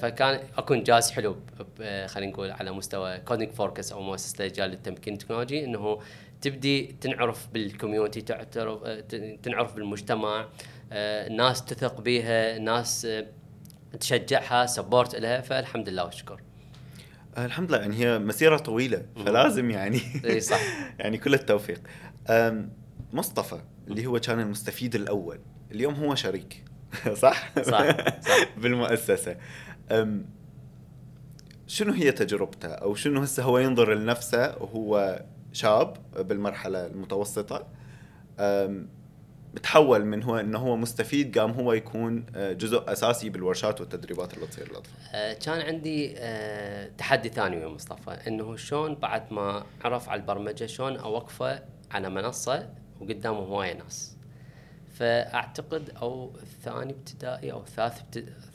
فكان 0.00 0.40
اكو 0.56 0.74
انجاز 0.74 1.10
حلو 1.10 1.36
خلينا 2.06 2.32
نقول 2.32 2.50
على 2.50 2.72
مستوى 2.72 3.18
Coding 3.18 3.52
for 3.52 3.69
Kids 3.69 3.92
أو 3.92 4.02
مؤسسة 4.02 4.44
رجال 4.44 4.70
للتمكين 4.70 5.12
التكنولوجي 5.14 5.64
إنه 5.64 6.00
تبدي 6.40 6.96
تنعرف 7.00 7.48
بال 7.52 7.64
community 7.64 8.20
تعترف 8.20 8.80
آه، 8.84 9.00
تنعرف 9.42 9.74
بالمجتمع 9.74 10.48
الناس 10.92 11.64
تثق 11.64 12.00
بها 12.00 12.56
الناس 12.56 13.06
تشجعها 14.00 14.66
سبورت 14.66 15.16
لها 15.16 15.40
فالحمد 15.40 15.88
لله 15.88 16.04
والشكر 16.04 16.40
الحمد 17.38 17.68
لله 17.68 17.78
يعني 17.78 17.96
هي 17.96 18.18
مسيرة 18.18 18.56
طويلة 18.56 19.02
فلازم 19.16 19.70
يعني 19.70 20.00
إي 20.24 20.40
صح. 20.40 20.60
يعني 21.00 21.18
كل 21.18 21.34
التوفيق. 21.34 21.80
مصطفى 23.12 23.60
اللي 23.88 24.06
هو 24.06 24.20
كان 24.20 24.40
المستفيد 24.40 24.94
الأول 24.94 25.40
اليوم 25.70 25.94
هو 25.94 26.14
شريك. 26.14 26.64
صح؟ 27.14 27.58
صح 27.62 28.20
صح 28.20 28.48
بالمؤسسة 28.62 29.36
شنو 31.66 31.92
هي 31.92 32.12
تجربته 32.12 32.68
أو 32.68 32.94
شنو 32.94 33.22
هسه 33.22 33.42
هو 33.42 33.58
ينظر 33.58 33.94
لنفسه 33.94 34.56
وهو 34.62 35.22
شاب 35.52 35.96
بالمرحلة 36.16 36.86
المتوسطة 36.86 37.66
بتحول 39.54 40.04
من 40.04 40.22
هو 40.22 40.36
إنه 40.36 40.58
هو 40.58 40.76
مستفيد 40.76 41.38
قام 41.38 41.50
هو 41.50 41.72
يكون 41.72 42.26
آه، 42.36 42.52
جزء 42.52 42.92
أساسي 42.92 43.30
بالورشات 43.30 43.80
والتدريبات 43.80 44.34
اللي 44.34 44.46
تصير 44.46 44.70
للأطفال. 44.70 44.94
آه، 45.14 45.32
كان 45.32 45.60
عندي 45.60 46.14
آه، 46.18 46.90
تحدي 46.98 47.28
ثاني 47.28 47.56
ويا 47.56 47.68
مصطفى 47.68 48.10
إنه 48.10 48.56
شلون 48.56 48.94
بعد 48.94 49.32
ما 49.32 49.64
عرف 49.84 50.08
على 50.08 50.20
البرمجة 50.20 50.66
شلون 50.66 50.96
أوقفه 50.96 51.62
على 51.90 52.10
منصة 52.10 52.70
وقدامه 53.00 53.38
هواية 53.38 53.74
ناس. 53.74 54.17
فأعتقد 54.98 55.90
أو 56.02 56.32
ثاني 56.62 56.92
ابتدائي 56.92 57.52
أو 57.52 57.64
ثالث 57.64 58.00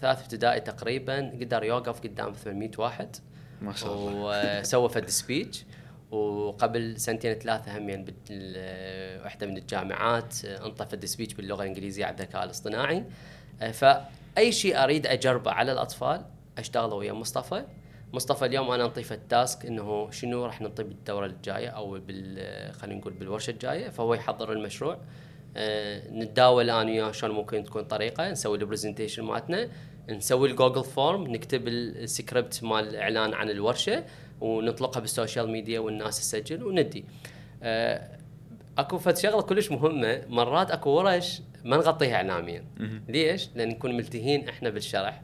ثالث 0.01 0.21
ابتدائي 0.21 0.59
تقريبا 0.59 1.37
قدر 1.41 1.63
يوقف 1.63 1.99
قدام 2.01 2.33
800 2.33 2.71
واحد. 2.77 3.15
ما 3.61 3.73
شاء 3.73 3.93
الله. 3.93 4.59
وسوى 4.59 4.89
فد 4.95 5.09
سبيتش 5.09 5.65
وقبل 6.11 6.99
سنتين 6.99 7.33
ثلاثة 7.33 7.77
هم 7.77 7.89
يعني 7.89 8.15
واحدة 9.23 9.47
من 9.47 9.57
الجامعات 9.57 10.45
انطفت 10.45 11.05
speech 11.05 11.33
باللغة 11.33 11.61
الإنجليزية 11.61 12.05
على 12.05 12.15
الذكاء 12.15 12.43
الاصطناعي 12.43 13.03
فأي 13.73 14.51
شيء 14.51 14.83
أريد 14.83 15.07
أجربه 15.07 15.51
على 15.51 15.71
الأطفال 15.71 16.25
اشتغله 16.57 16.95
ويا 16.95 17.13
مصطفى. 17.13 17.65
مصطفى 18.13 18.45
اليوم 18.45 18.71
أنا 18.71 18.83
نطيت 18.83 19.13
ال 19.13 19.24
task 19.24 19.65
إنه 19.65 20.11
شنو 20.11 20.45
راح 20.45 20.61
نطي 20.61 20.89
بالدورة 20.89 21.25
الجاية 21.25 21.67
أو 21.67 21.99
بال 21.99 22.73
خلينا 22.73 22.99
نقول 22.99 23.13
بالورشة 23.13 23.51
الجاية. 23.51 23.89
فهو 23.89 24.13
يحضر 24.13 24.51
المشروع. 24.51 24.97
نتداول 26.11 26.69
أنا 26.69 26.91
وياه 26.91 27.11
شلون 27.11 27.35
ممكن 27.35 27.63
تكون 27.63 27.83
طريقة 27.83 28.31
نسوي 28.31 28.57
ال 28.57 28.62
presentation 28.62 29.23
مالتنا 29.23 29.69
نسوي 30.09 30.51
ال 30.51 30.56
Google 30.56 30.83
Form 30.83 31.27
نكتب 31.27 31.67
السكريبت 31.67 32.63
مال 32.63 32.87
الاعلان 32.87 33.33
عن 33.33 33.49
الورشة 33.49 34.03
ونطلقها 34.41 34.99
بال 34.99 35.12
social 35.12 35.49
media 35.49 35.79
والناس 35.79 36.19
تسجل 36.19 36.63
وندي. 36.63 37.05
آه، 37.63 38.17
أكو 38.77 38.97
فد 38.97 39.17
شغلة 39.17 39.41
كلش 39.41 39.71
مهمة 39.71 40.21
مرات 40.27 40.71
أكو 40.71 40.89
ورش 40.89 41.41
ما 41.63 41.77
نغطيها 41.77 42.15
اعلاميا. 42.15 42.65
ليش؟ 43.07 43.49
لأن 43.55 43.69
نكون 43.69 43.97
ملتهين 43.97 44.49
إحنا 44.49 44.69
بالشرح 44.69 45.21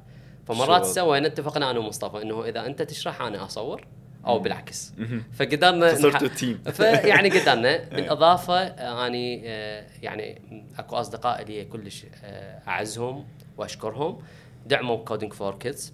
فمرات. 0.48 0.86
سوينا 0.86 1.28
اتفقنا 1.28 1.72
أنا 1.72 1.80
ومصطفى 1.80 2.22
إنه 2.22 2.46
إذا 2.46 2.66
أنت 2.66 2.82
تشرح 2.82 3.22
أنا 3.22 3.46
أصور 3.46 3.88
أو 4.30 4.40
بالعكس. 4.40 4.94
فقدرنا 5.34 5.94
فصرتوا 5.94 6.28
نح- 6.28 6.34
team. 6.38 6.64
فيعني 6.78 7.30
قدرنا. 7.40 7.78
بالاضافه 7.96 8.54
آه، 8.60 9.08
اني 9.08 9.42
آه، 9.46 9.86
يعني 10.02 10.42
أكو 10.80 10.96
اصدقاء 10.96 11.44
لي 11.46 11.66
كلش 11.66 12.06
آه، 12.24 12.62
أعزهم 12.68 13.26
وأشكرهم. 13.58 14.20
دعموا 14.66 14.98
Coding 14.98 15.34
for 15.34 15.56
Kids 15.58 15.94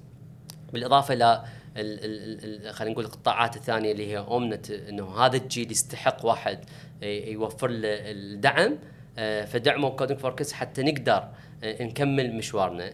بالإضافة 0.73 1.13
إلى 1.13 1.43
ال- 1.77 2.05
ال- 2.05 2.67
ال- 2.67 2.73
خلينا 2.73 2.93
نقول 2.93 3.05
القطاعات 3.05 3.55
الثانية 3.55 3.91
اللي 3.91 4.07
هي 4.11 4.17
اومنت 4.17 4.71
إنه 4.71 5.17
هذا 5.25 5.37
الجيل 5.37 5.71
يستحق 5.71 6.25
واحد 6.25 6.59
ي- 7.01 7.31
يوفر 7.31 7.67
له 7.67 7.87
الدعم. 8.11 8.77
آه، 9.17 9.45
فدعموا 9.45 9.89
Coding 9.89 10.19
for 10.19 10.35
Kids 10.35 10.53
حتى 10.53 10.83
نقدر 10.83 11.27
آه، 11.63 11.83
نكمل 11.83 12.35
مشوارنا. 12.35 12.93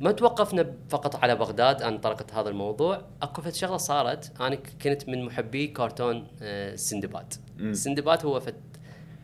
ما 0.00 0.12
توقفنا 0.12 0.74
فقط 0.88 1.16
على 1.16 1.36
بغداد 1.36 1.82
عن 1.82 1.98
طريقة 1.98 2.40
هذا 2.40 2.48
الموضوع. 2.48 3.02
أكو 3.22 3.42
فد 3.42 3.52
شغلة 3.54 3.76
صارت. 3.76 4.40
أنا 4.40 4.54
ك- 4.54 4.68
كنت 4.82 5.08
من 5.08 5.24
محبي 5.24 5.66
كرتون 5.66 6.26
آه، 6.42 6.76
سندباد. 6.76 7.34
سندباد 7.72 8.26
هو 8.26 8.40
فد 8.40 8.54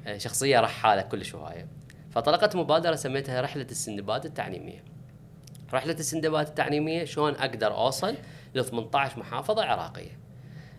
آه، 0.06 0.18
شخصية 0.18 0.60
رحالة 0.60 1.02
كلش 1.02 1.34
هواية. 1.34 1.68
فطلقت 2.10 2.56
مبادرة 2.56 2.94
سميتها 2.94 3.40
رحلة 3.40 3.66
السندباد 3.70 4.24
التعليمية. 4.24 4.84
رحلة 5.72 5.92
السندباد 5.92 6.46
التعليمية 6.46 7.04
شلون 7.04 7.34
أقدر 7.34 7.74
أوصل 7.74 8.14
ل 8.54 8.64
18 8.64 9.18
محافظة 9.20 9.64
عراقية. 9.64 10.18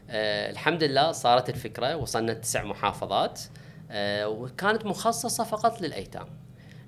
آه 0.09 0.49
الحمد 0.51 0.83
لله 0.83 1.11
صارت 1.11 1.49
الفكرة 1.49 1.95
وصلنا 1.95 2.33
تسع 2.33 2.63
محافظات 2.63 3.41
آه 3.91 4.27
وكانت 4.29 4.85
مخصصة 4.85 5.43
فقط 5.43 5.81
للأيتام. 5.81 6.27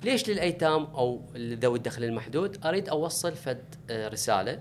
ليش 0.04 0.30
للأيتام 0.30 0.84
أو 0.84 1.22
ذوي 1.38 1.78
الدخل 1.78 2.04
المحدود؟ 2.04 2.66
أريد 2.66 2.90
أوصل 2.90 3.36
فد 3.36 3.64
آه 3.90 4.08
رسالة 4.08 4.60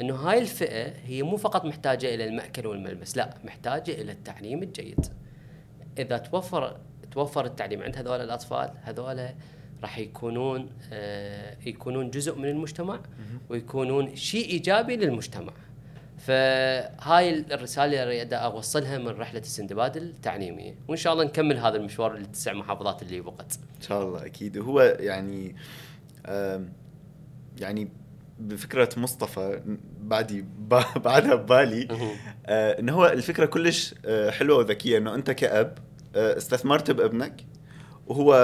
إنه 0.00 0.14
هاي 0.14 0.38
الفئة 0.38 0.92
هي 1.06 1.22
مو 1.22 1.36
فقط 1.36 1.64
محتاجة 1.64 2.14
إلى 2.14 2.24
المأكل 2.24 2.66
والملبس 2.66 3.16
لا 3.16 3.34
محتاجة 3.44 3.90
إلى 3.90 4.12
التعليم 4.12 4.62
الجيد. 4.62 5.06
إذا 5.98 6.18
توفر 6.18 6.76
توفر 7.12 7.44
التعليم 7.44 7.82
عند 7.82 7.96
هذول 7.96 8.20
الأطفال 8.20 8.70
هذول 8.82 9.28
راح 9.82 9.98
يكونون 9.98 10.70
آه 10.92 11.56
يكونون 11.66 12.10
جزء 12.10 12.38
من 12.38 12.48
المجتمع 12.48 13.00
ويكونون 13.48 14.16
شيء 14.16 14.50
إيجابي 14.50 14.96
للمجتمع. 14.96 15.52
فهاي 16.18 17.44
الرسالة 17.50 17.84
اللي 17.84 18.02
أريد 18.02 18.34
أوصلها 18.34 18.98
من 18.98 19.08
رحلة 19.08 19.40
السندباد 19.40 19.96
التعليميه 19.96 20.74
وإن 20.88 20.96
شاء 20.96 21.12
الله 21.12 21.24
نكمل 21.24 21.58
هذا 21.58 21.76
المشوار 21.76 22.12
للتسع 22.12 22.52
محافظات 22.52 23.02
اللي 23.02 23.20
بقت. 23.20 23.58
إن 23.76 23.82
شاء 23.82 24.02
الله 24.02 24.26
أكيد. 24.26 24.56
وهو 24.56 24.80
يعني 25.00 25.56
يعني 27.60 27.88
بفكرة 28.38 28.88
مصطفى 28.96 29.60
بعدي 30.00 30.44
بعدها 31.04 31.34
ببالي 31.34 31.88
آه، 32.46 32.80
إنه 32.80 32.92
هو 32.92 33.06
الفكرة 33.06 33.46
كلش 33.46 33.94
آه، 34.04 34.30
حلوة 34.30 34.58
وذكية 34.58 34.98
إنه 34.98 35.14
أنت 35.14 35.30
كأب 35.30 35.78
آه، 36.16 36.36
استثمرت 36.36 36.90
بأبنك 36.90 37.44
وهو 38.06 38.34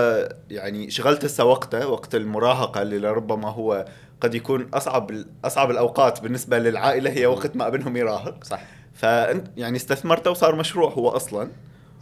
يعني 0.51 0.91
شغلت 0.91 1.25
هسه 1.25 1.45
وقته 1.45 1.89
وقت 1.89 2.15
المراهقة 2.15 2.83
اللي 2.83 2.99
لربما 2.99 3.49
هو 3.51 3.85
قد 4.25 4.35
يكون 4.35 4.69
أصعب 4.75 5.11
أصعب 5.45 5.71
الأوقات 5.71 6.21
بالنسبة 6.21 6.59
للعائلة 6.59 7.11
هي 7.11 7.27
وقت 7.27 7.57
ما 7.57 7.67
أبنهم 7.67 7.97
يراهق. 7.97 8.45
صح. 8.45 8.63
فأنت 8.95 9.47
يعني 9.57 9.77
استثمرته 9.77 10.31
وصار 10.31 10.55
مشروع 10.55 10.93
هو 10.93 11.09
أصلا. 11.09 11.51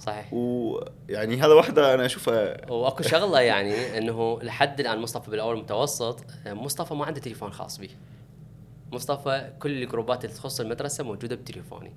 صحيح. 0.00 0.32
ويعني 0.32 1.40
هذا 1.40 1.52
واحدة 1.52 1.94
أنا 1.94 2.06
أشوفها 2.06 2.70
واكو 2.70 3.02
شغلة 3.02 3.40
يعني 3.40 3.98
إنه 3.98 4.38
لحد 4.42 4.80
الآن 4.80 4.98
مصطفى 4.98 5.30
بالأول 5.30 5.54
المتوسط 5.56 6.24
مصطفى 6.46 6.94
ما 6.94 7.04
عنده 7.04 7.20
تليفون 7.20 7.52
خاص 7.52 7.78
به. 7.78 7.90
مصطفى 8.92 9.52
كل 9.58 9.82
ال 9.82 9.88
groupات 9.88 10.24
اللي 10.24 10.36
تخص 10.36 10.60
المدرسة 10.60 11.04
موجودة 11.04 11.36
بتليفوني. 11.36 11.92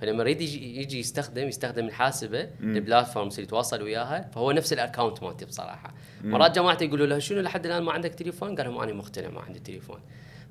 فلما 0.00 0.22
يريد 0.22 0.40
يجي, 0.40 0.80
يجي 0.80 0.98
يستخدم 0.98 1.48
يستخدم 1.48 1.86
الحاسبة. 1.86 2.48
ال 2.60 2.67
platforms 2.67 3.34
اللي 3.34 3.42
يتواصل 3.44 3.82
وياها 3.82 4.30
فهو 4.34 4.52
نفس 4.52 4.72
ال 4.72 4.78
account 4.78 5.22
مالتي 5.22 5.44
بصراحة. 5.44 5.94
مرات 6.24 6.54
جماعتي 6.54 6.84
يقولوا 6.84 7.06
له 7.06 7.18
شنو 7.18 7.40
لحد 7.40 7.66
الآن 7.66 7.82
ما 7.82 7.92
عندك 7.92 8.14
تليفون 8.14 8.56
قال 8.56 8.66
لهم 8.66 8.80
أنا 8.80 8.92
مقتنع 8.92 9.28
ما 9.28 9.40
عندي 9.40 9.58
تليفون 9.58 10.00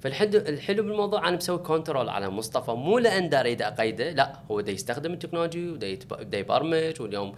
فالحلو 0.02 0.38
الحلو 0.38 0.84
بالموضوع 0.84 1.28
أنا 1.28 1.38
مسوي 1.38 1.58
control 1.58 2.10
على 2.10 2.30
مصطفى 2.30 2.72
مو 2.72 3.00
لأن 3.00 3.30
دا 3.30 3.40
اريد 3.40 3.62
أقيده 3.62 4.12
لا 4.12 4.40
هو 4.52 4.62
دا 4.62 4.72
يستخدم 4.72 5.14
التكنولوجي 5.14 5.70
ودا 5.70 6.38
يبرمج 6.38 7.02
واليوم 7.02 7.36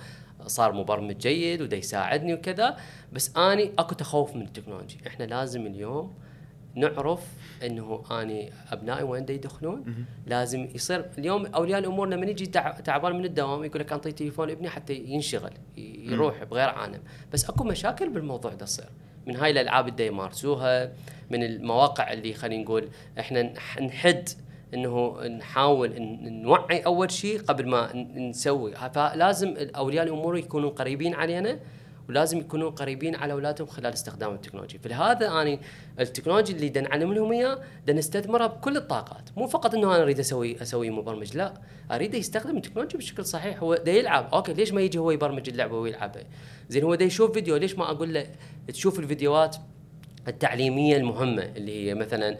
صار 0.47 0.73
مبرمج 0.73 1.17
جيد 1.17 1.61
ودا 1.61 1.77
يساعدني 1.77 2.33
وكذا 2.33 2.77
بس 3.13 3.37
أني 3.37 3.71
أكو 3.79 3.95
تخوف 3.95 4.35
من 4.35 4.41
ال 4.41 4.46
technology 4.46 4.97
إحنا 5.07 5.23
لازم 5.23 5.65
اليوم 5.67 6.13
نعرف 6.75 7.19
إنه 7.65 8.03
أني 8.11 8.51
أبنائي 8.71 9.03
وين 9.03 9.25
يدخلون. 9.29 10.05
لازم 10.27 10.67
يصير 10.75 11.05
اليوم 11.17 11.45
أولياء 11.45 11.79
الأمور 11.79 12.07
لما 12.09 12.25
يجي 12.25 12.45
تع- 12.45 12.71
تعبان 12.79 13.15
من 13.15 13.25
الدوام 13.25 13.63
يقول 13.63 13.79
لك 13.81 13.93
أنطي 13.93 14.11
تليفون 14.11 14.49
ابني 14.49 14.69
حتى 14.69 14.93
ينشغل 14.93 15.51
يروح 15.77 16.43
بغير 16.43 16.69
عالم. 16.69 16.99
بس 17.33 17.49
أكو 17.49 17.63
مشاكل 17.63 18.09
بالموضوع 18.09 18.51
ده 18.53 18.65
تصير 18.65 18.85
من 19.27 19.35
هاي 19.35 19.51
الألعاب 19.51 19.87
اللي 19.87 20.07
يمارسوها 20.07 20.91
من 21.31 21.43
المواقع 21.43 22.13
اللي 22.13 22.33
خلينا 22.33 22.63
نقول 22.63 22.87
إحنا 23.19 23.53
نح- 23.53 23.81
نحد 23.81 24.29
إنه 24.73 25.21
نحاول 25.27 25.93
نوعي 26.21 26.79
أول 26.79 27.11
شيء 27.11 27.41
قبل 27.41 27.67
ما 27.67 27.95
نسوي. 28.15 28.71
فلازم 28.75 29.55
اولياء 29.75 30.05
الأمور 30.05 30.37
يكونوا 30.37 30.69
قريبين 30.69 31.13
علينا 31.13 31.59
ولازم 32.11 32.39
يكونوا 32.39 32.69
قريبين 32.69 33.15
على 33.15 33.33
أولادهم 33.33 33.67
خلال 33.67 33.93
استخدام 33.93 34.33
التكنولوجيا. 34.33 34.79
فلهذا 34.79 35.27
أنا 35.27 35.59
التكنولوجيا 35.99 36.55
اللي 36.55 36.81
نعلم 36.81 37.13
لهم 37.13 37.31
إياه 37.31 37.59
نستثمرها 37.89 38.47
بكل 38.47 38.77
الطاقات. 38.77 39.29
مو 39.37 39.47
فقط 39.47 39.75
إنه 39.75 39.95
أنا 39.95 40.03
أريد 40.03 40.19
أسوي 40.19 40.61
أسوي 40.61 40.89
مبرمج 40.89 41.37
لا. 41.37 41.53
اريد 41.91 42.13
يستخدم 42.13 42.57
التكنولوجيا 42.57 42.97
بشكل 42.97 43.25
صحيح. 43.25 43.63
هو 43.63 43.75
دا 43.75 43.91
يلعب. 43.91 44.33
okay 44.33 44.53
ليش 44.53 44.71
ما 44.71 44.81
يجي 44.81 44.97
هو 44.97 45.11
يبرمج 45.11 45.49
اللعبة 45.49 45.77
ويلعبها 45.77 46.23
زين 46.69 46.83
هو 46.83 46.95
دا 46.95 47.05
يشوف 47.05 47.31
فيديو. 47.31 47.55
ليش 47.55 47.75
ما 47.75 47.91
أقول 47.91 48.13
له 48.13 48.27
تشوف 48.67 48.99
الفيديوهات 48.99 49.55
التعليمية 50.27 50.97
المهمة 50.97 51.43
اللي 51.43 51.89
هي 51.89 51.93
مثلا 51.93 52.37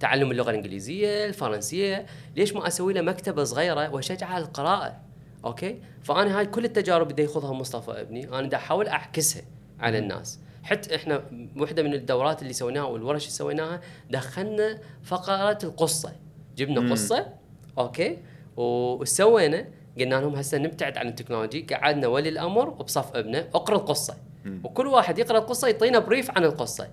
تعلم 0.00 0.30
اللغة 0.30 0.50
الإنجليزية 0.50 1.26
الفرنسية؟ 1.26 2.06
ليش 2.36 2.52
ما 2.52 2.66
أسوي 2.66 2.92
له 2.92 3.00
مكتبة 3.00 3.44
صغيرة 3.44 3.94
واشجعه 3.94 4.28
على 4.28 4.44
القراءة؟ 4.44 5.07
okay؟ 5.44 5.80
فأنا 6.02 6.38
هاي 6.38 6.46
كل 6.46 6.64
التجارب 6.64 7.10
اللي 7.10 7.22
ياخذها 7.22 7.52
مصطفى 7.52 7.90
ابني 8.00 8.28
أنا 8.28 8.48
دا 8.48 8.56
أحاول 8.56 8.88
أعكسها 8.88 9.42
على 9.80 9.98
الناس. 9.98 10.38
حتى 10.62 10.96
إحنا 10.96 11.22
واحدة 11.56 11.82
من 11.82 11.94
الدورات 11.94 12.42
اللي 12.42 12.52
سويناها 12.52 12.84
والورش 12.84 13.22
اللي 13.22 13.34
سويناها 13.34 13.80
دخلنا 14.10 14.78
فقره 15.02 15.58
القصة. 15.64 16.12
جبنا 16.56 16.80
مم. 16.80 16.92
قصة 16.92 17.26
okay؟ 17.78 18.18
وسوينا 18.56 19.68
قلنا 19.98 20.14
لهم 20.14 20.34
هسه 20.34 20.58
نبتعد 20.58 20.98
عن 20.98 21.08
ال 21.08 21.13
technology 21.13 21.62
قعدنا 21.62 22.06
ولي 22.06 22.28
الأمر 22.28 22.68
وبصف 22.68 23.16
ابنه 23.16 23.48
اقرأ 23.54 23.76
القصة. 23.76 24.16
مم. 24.44 24.60
وكل 24.64 24.86
واحد 24.86 25.18
يقرأ 25.18 25.38
القصة 25.38 25.68
يعطينا 25.68 25.98
brief 25.98 26.30
عن 26.30 26.44
القصة. 26.44 26.88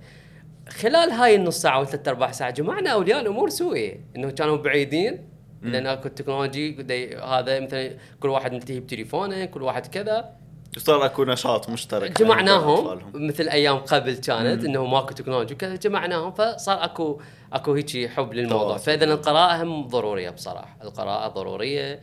خلال 0.70 1.12
هاي 1.12 1.36
النص 1.36 1.62
ساعة 1.62 1.82
وثلاث 1.82 2.08
أرباع 2.08 2.32
ساعة 2.32 2.52
جمعنا 2.52 2.90
أولياء 2.90 3.22
الأمور 3.22 3.50
سوية. 3.50 4.00
إنه 4.16 4.32
كانوا 4.32 4.58
بعيدين. 4.58 5.35
لأن 5.62 5.88
اكو 5.88 6.08
ال 6.08 6.14
technology 6.14 6.76
هذا 7.24 7.60
مثلا 7.60 7.98
كل 8.20 8.30
واحد 8.30 8.54
ملتهي 8.54 8.80
بتليفونه 8.80 9.46
كل 9.46 9.62
واحد 9.62 9.88
كذا 9.88 10.36
وصار 10.78 11.06
أكو 11.06 11.24
نشاط 11.24 11.70
مشترك 11.70 12.22
جمعناهم. 12.22 13.00
مثل 13.14 13.50
أيام 13.50 13.78
قبل 13.78 14.16
كانت 14.16 14.62
مم. 14.62 14.70
إنه 14.70 14.86
ماكو 14.86 15.14
technology 15.14 15.54
وكذا 15.54 15.76
جمعناهم 15.76 16.32
فصار 16.32 16.84
اكو 16.84 17.22
أكو 17.54 17.74
هيك 17.74 18.10
حب 18.10 18.34
للموضوع. 18.34 18.78
فإذا 18.78 19.06
القراءة 19.06 19.64
هم 19.64 19.88
ضرورية 19.88 20.30
بصراحة 20.30 20.78
القراءة 20.84 21.28
ضرورية 21.28 22.00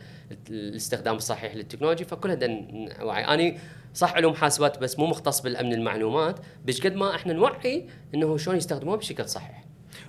الاستخدام 0.49 1.15
الصحيح 1.15 1.55
للتكنولوجيا 1.55 2.05
فكلها 2.05 2.35
دا 2.35 2.67
نوعي 2.99 3.23
اني 3.23 3.59
صح 3.93 4.13
علوم 4.13 4.33
حاسبات 4.33 4.79
بس 4.79 4.99
مو 4.99 5.05
مختص 5.05 5.41
بالأمن 5.41 5.73
المعلومات 5.73 6.39
بس 6.65 6.81
قد 6.81 6.95
ما 6.95 7.15
إحنا 7.15 7.33
نوعي 7.33 7.87
إنه 8.15 8.37
شلون 8.37 8.57
يستخدموها 8.57 8.97
بشكل 8.97 9.29
صحيح 9.29 9.63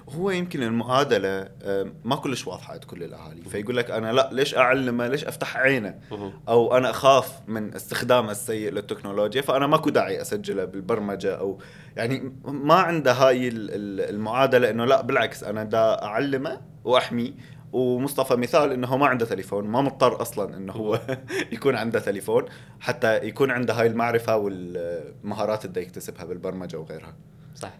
هو 0.08 0.30
يمكن 0.30 0.62
المعادلة 0.62 1.48
آه، 1.62 1.92
ما 2.04 2.16
كلش 2.16 2.46
واضحة 2.46 2.72
عند 2.72 2.84
كل 2.84 3.02
الأهالي. 3.02 3.42
فيقول 3.42 3.76
لك 3.76 3.90
أنا 3.90 4.12
لا 4.12 4.28
ليش 4.32 4.54
اعلمه 4.56 5.08
ليش 5.08 5.24
أفتح 5.24 5.56
عينه؟ 5.56 5.98
أو 6.48 6.76
أنا 6.76 6.90
أخاف 6.90 7.40
من 7.46 7.74
استخدامه 7.74 8.30
السيء 8.30 8.70
للتكنولوجيا 8.72 9.42
فأنا 9.42 9.66
ماكو 9.66 9.90
داعي 9.90 10.20
أسجله 10.20 10.64
بالبرمجة 10.64 11.34
أو 11.34 11.58
يعني 11.96 12.32
ما 12.44 12.74
عنده 12.74 13.12
هاي 13.12 13.48
ال- 13.48 13.70
ال- 13.70 14.10
المعادلة 14.14 14.70
إنه 14.70 14.84
لا 14.84 15.00
بالعكس 15.00 15.44
أنا 15.44 15.64
دا 15.64 16.02
أعلمه 16.04 16.60
واحميه 16.84 17.32
ومصطفى 17.72 18.34
مثال 18.36 18.72
إنه 18.72 18.96
ما 18.96 19.06
عنده 19.06 19.26
تليفون 19.26 19.64
ما 19.66 19.80
مضطر 19.80 20.22
أصلا 20.22 20.56
إنه 20.56 20.72
هو 20.72 21.00
يكون 21.52 21.76
عنده 21.76 22.00
تليفون 22.00 22.44
حتى 22.80 23.16
يكون 23.18 23.50
عنده 23.50 23.74
هاي 23.74 23.86
المعرفة 23.86 24.36
والمهارات 24.36 25.64
اللي 25.64 25.82
يكتسبها 25.82 26.24
بالبرمجة 26.24 26.76
وغيرها. 26.78 27.14
صح 27.54 27.70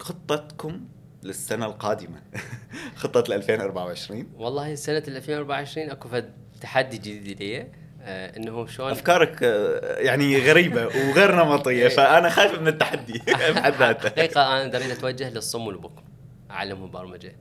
خطتكم 0.00 0.80
للسنة 1.22 1.66
القادمة. 1.66 2.22
خطة 2.96 3.24
ل 3.28 3.32
2024 3.36 4.26
والله 4.36 4.74
سنة 4.74 5.02
2024 5.08 5.90
أكو 5.90 6.08
فد 6.08 6.32
تحدي 6.60 6.98
جديد 6.98 7.42
لي 7.42 7.66
آه 8.02 8.36
إنه 8.36 8.66
شلون؟ 8.66 8.90
أفكارك 8.90 9.42
آه، 9.42 9.98
يعني 9.98 10.38
غريبة 10.50 10.86
وغير 10.86 11.34
نمطية 11.44 11.88
فأنا 11.88 12.28
خايف 12.28 12.58
من 12.60 12.68
التحدي 12.68 13.22
بحد 13.54 13.72
ذاته. 13.74 14.08
حقيقة 14.08 14.62
أنا 14.62 14.76
اريد 14.76 14.90
أتوجه 14.90 15.30
للصم 15.30 15.66
والبكم 15.66 16.02
اعلمهم 16.50 16.90
برمجه 16.90 17.36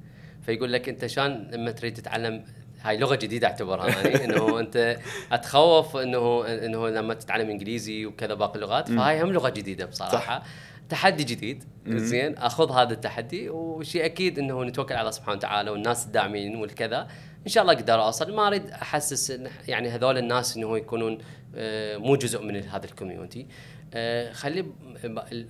فيقول 0.45 0.74
لك 0.74 0.89
أنت 0.89 1.06
شلون 1.06 1.47
لما 1.51 1.72
تريد 1.72 1.93
تتعلم 1.93 2.45
هاي 2.84 2.97
لغة 2.97 3.15
جديدة 3.15 3.47
اعتبرها 3.47 3.88
يعني 3.88 4.15
إنه 4.25 4.59
أنت 4.59 4.97
أتخوف 5.31 5.97
إنه 5.97 6.45
إنه 6.47 6.89
لما 6.89 7.13
تتعلم 7.13 7.49
إنجليزي 7.49 8.05
وكذا 8.05 8.34
باقي 8.34 8.55
اللغات 8.55 8.89
فهاي 8.91 9.21
هم 9.21 9.31
لغة 9.31 9.49
جديدة 9.49 9.86
بصراحة. 9.86 10.39
صح. 10.39 10.43
تحدي 10.89 11.23
جديد 11.23 11.63
زين 11.88 12.38
أخذ 12.38 12.71
هذا 12.71 12.93
التحدي 12.93 13.49
وشيء 13.49 14.05
أكيد 14.05 14.39
إنه 14.39 14.63
نتوكل 14.63 14.93
على 14.93 15.01
الله 15.01 15.11
سبحانه 15.11 15.38
وتعالى 15.38 15.71
والناس 15.71 16.05
الداعمين 16.05 16.55
والكذا. 16.55 17.07
إن 17.45 17.51
شاء 17.51 17.61
الله 17.61 17.73
أقدر 17.73 18.03
أوصل. 18.03 18.36
ما 18.36 18.47
أريد 18.47 18.69
أحسس 18.69 19.39
يعني 19.67 19.89
هذول 19.89 20.17
الناس 20.17 20.57
إنه 20.57 20.77
يكونون 20.77 21.17
آه، 21.55 21.97
مو 21.97 22.15
جزء 22.15 22.41
من 22.41 22.63
هذا 22.63 22.86
الكوميونتي. 22.86 23.47
آه، 23.93 24.31
خلي 24.31 24.65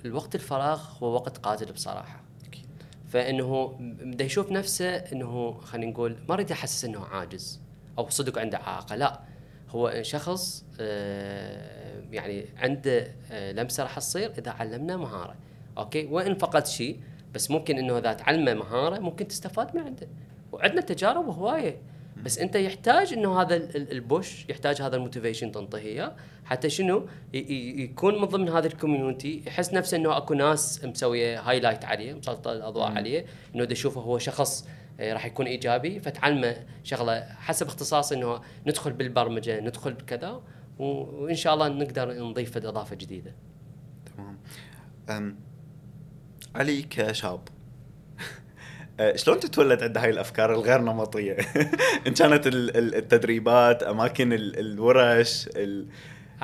الوقت 0.05 0.35
الفراغ 0.35 0.81
هو 1.01 1.13
وقت 1.13 1.37
قاتل 1.37 1.71
بصراحة. 1.71 2.22
فإنه 3.13 3.75
بده 3.79 4.25
يشوف 4.25 4.51
نفسه 4.51 4.95
إنه 4.95 5.51
خلينا 5.61 5.91
نقول 5.91 6.17
ما 6.29 6.33
اريد 6.33 6.51
احسس 6.51 6.85
إنه 6.85 7.05
عاجز 7.05 7.61
أو 7.97 8.09
صدق 8.09 8.39
عنده 8.39 8.57
اعاقه 8.57 8.95
لا. 8.95 9.19
هو 9.69 9.99
شخص 10.01 10.65
آه، 10.79 12.03
يعني 12.11 12.45
عنده 12.57 13.15
لمسة 13.31 13.83
راح 13.83 13.99
تصير 13.99 14.31
إذا 14.37 14.51
علمناه 14.51 14.95
مهارة. 14.95 15.35
okay؟ 15.77 16.05
وإن 16.05 16.35
فقد 16.35 16.67
شيء 16.67 16.99
بس 17.33 17.51
ممكن 17.51 17.77
إنه 17.77 17.97
إذا 17.97 18.13
تعلمه 18.13 18.53
مهارة 18.53 18.99
ممكن 18.99 19.27
تستفاد 19.27 19.75
من 19.75 19.81
عنده. 19.81 20.07
وعندنا 20.51 20.81
تجارب 20.81 21.29
هوايه 21.29 21.77
بس 22.23 22.39
أنت 22.39 22.55
يحتاج 22.55 23.13
إنه 23.13 23.41
هذا 23.41 23.55
ال 23.75 23.89
push 23.89 24.45
يحتاج 24.49 24.81
هذا 24.81 24.95
ال 24.95 25.00
motivation 25.00 25.51
تنطيه 25.51 25.79
اياه 25.79 26.15
حتى 26.45 26.69
شنو 26.69 27.07
يكون 27.33 28.21
من 28.21 28.25
ضمن 28.25 28.49
هذا 28.49 28.67
ال 28.67 28.75
community 28.75 29.43
يحس 29.47 29.73
نفسه 29.73 29.97
إنه 29.97 30.17
أكو 30.17 30.33
ناس 30.33 30.85
مسوية 30.85 31.41
highlight 31.41 31.85
عليه 31.85 32.13
مسلطة 32.13 32.51
الأضواء 32.51 32.91
عليه 32.91 33.25
إنه 33.55 33.67
يشوفه 33.71 34.01
هو 34.01 34.17
شخص 34.17 34.67
آه، 34.99 35.13
راح 35.13 35.25
يكون 35.25 35.45
إيجابي 35.45 35.99
فتعلمه 35.99 36.55
شغلة 36.83 37.23
حسب 37.23 37.67
اختصاص 37.67 38.11
إنه 38.11 38.41
ندخل 38.67 38.93
بالبرمجة 38.93 39.59
ندخل 39.59 39.93
بكذا 39.93 40.41
وإن 40.79 41.35
شاء 41.35 41.53
الله 41.53 41.67
نقدر 41.67 42.13
نضيف 42.23 42.57
إضافة 42.57 42.95
جديدة. 42.95 43.35
تمام. 45.07 45.35
علي 46.55 46.81
كشاب 46.81 47.39
شلون 49.15 49.39
تتولد 49.39 49.83
عند 49.83 49.97
هاي 49.97 50.09
الأفكار 50.09 50.53
الغير 50.53 50.81
نمطية؟ 50.81 51.37
إن 52.07 52.13
كانت 52.13 52.47
التدريبات، 52.47 53.83
أماكن 53.83 54.33
الورش، 54.33 55.49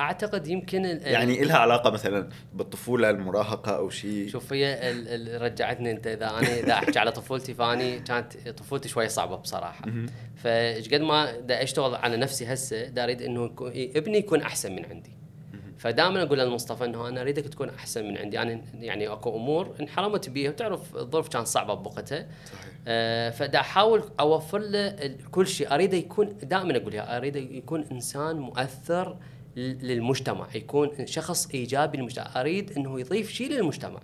أعتقد 0.00 0.48
يمكن 0.48 0.84
يعني 1.02 1.44
لها 1.44 1.56
علاقة 1.58 1.90
مثلا 1.90 2.28
بالطفولة 2.54 3.10
المراهقة 3.10 3.76
أو 3.76 3.90
شيء 3.90 4.28
شوف 4.28 4.52
هي 4.52 4.94
رجعتني 5.40 5.90
أنت 5.90 6.06
إذا 6.06 6.30
أنا 6.30 6.58
إذا 6.58 6.72
أحكي 6.72 6.98
على 6.98 7.12
طفولتي 7.12 7.54
فأني 7.54 7.98
كانت 7.98 8.48
طفولتي 8.48 8.88
شوي 8.88 9.08
صعبة 9.08 9.36
بصراحة. 9.36 9.84
فإيش 10.36 10.88
قد 10.94 11.00
ما 11.00 11.40
دا 11.40 11.62
أشتغل 11.62 11.94
على 11.94 12.16
نفسي 12.16 12.46
هسه 12.46 12.88
دا 12.88 13.04
أريد 13.04 13.22
إنه 13.22 13.50
ابني 13.96 14.18
يكون 14.18 14.42
أحسن 14.42 14.72
من 14.72 14.84
عندي. 14.84 15.19
فدائما 15.80 16.22
أقول 16.22 16.38
للمصطفى 16.38 16.84
إنه 16.84 17.08
أنا 17.08 17.20
أريدك 17.20 17.44
تكون 17.44 17.68
أحسن 17.68 18.04
من 18.04 18.18
عندي. 18.18 18.42
أنا 18.42 18.60
يعني 18.80 19.08
أكو 19.08 19.36
أمور 19.36 19.74
انحرمت 19.80 20.28
بيها. 20.28 20.50
وتعرف 20.50 20.96
الظروف 20.96 21.28
كانت 21.28 21.46
صعبه 21.46 21.74
بوقتها. 21.74 22.26
آه 22.88 23.30
فدا 23.30 23.60
أحاول 23.60 24.02
أوفر 24.20 24.58
له 24.58 25.14
كل 25.30 25.46
شيء. 25.46 25.74
أريده 25.74 25.96
يكون 25.96 26.36
دائما 26.42 26.76
أقول 26.76 26.96
أريده 26.96 27.40
يكون 27.40 27.84
إنسان 27.92 28.36
مؤثر 28.36 29.16
للمجتمع. 29.56 30.46
يكون 30.54 31.06
شخص 31.06 31.50
إيجابي 31.54 31.98
للمجتمع. 31.98 32.40
أريد 32.40 32.72
إنه 32.76 33.00
يضيف 33.00 33.30
شيء 33.30 33.50
للمجتمع. 33.50 34.00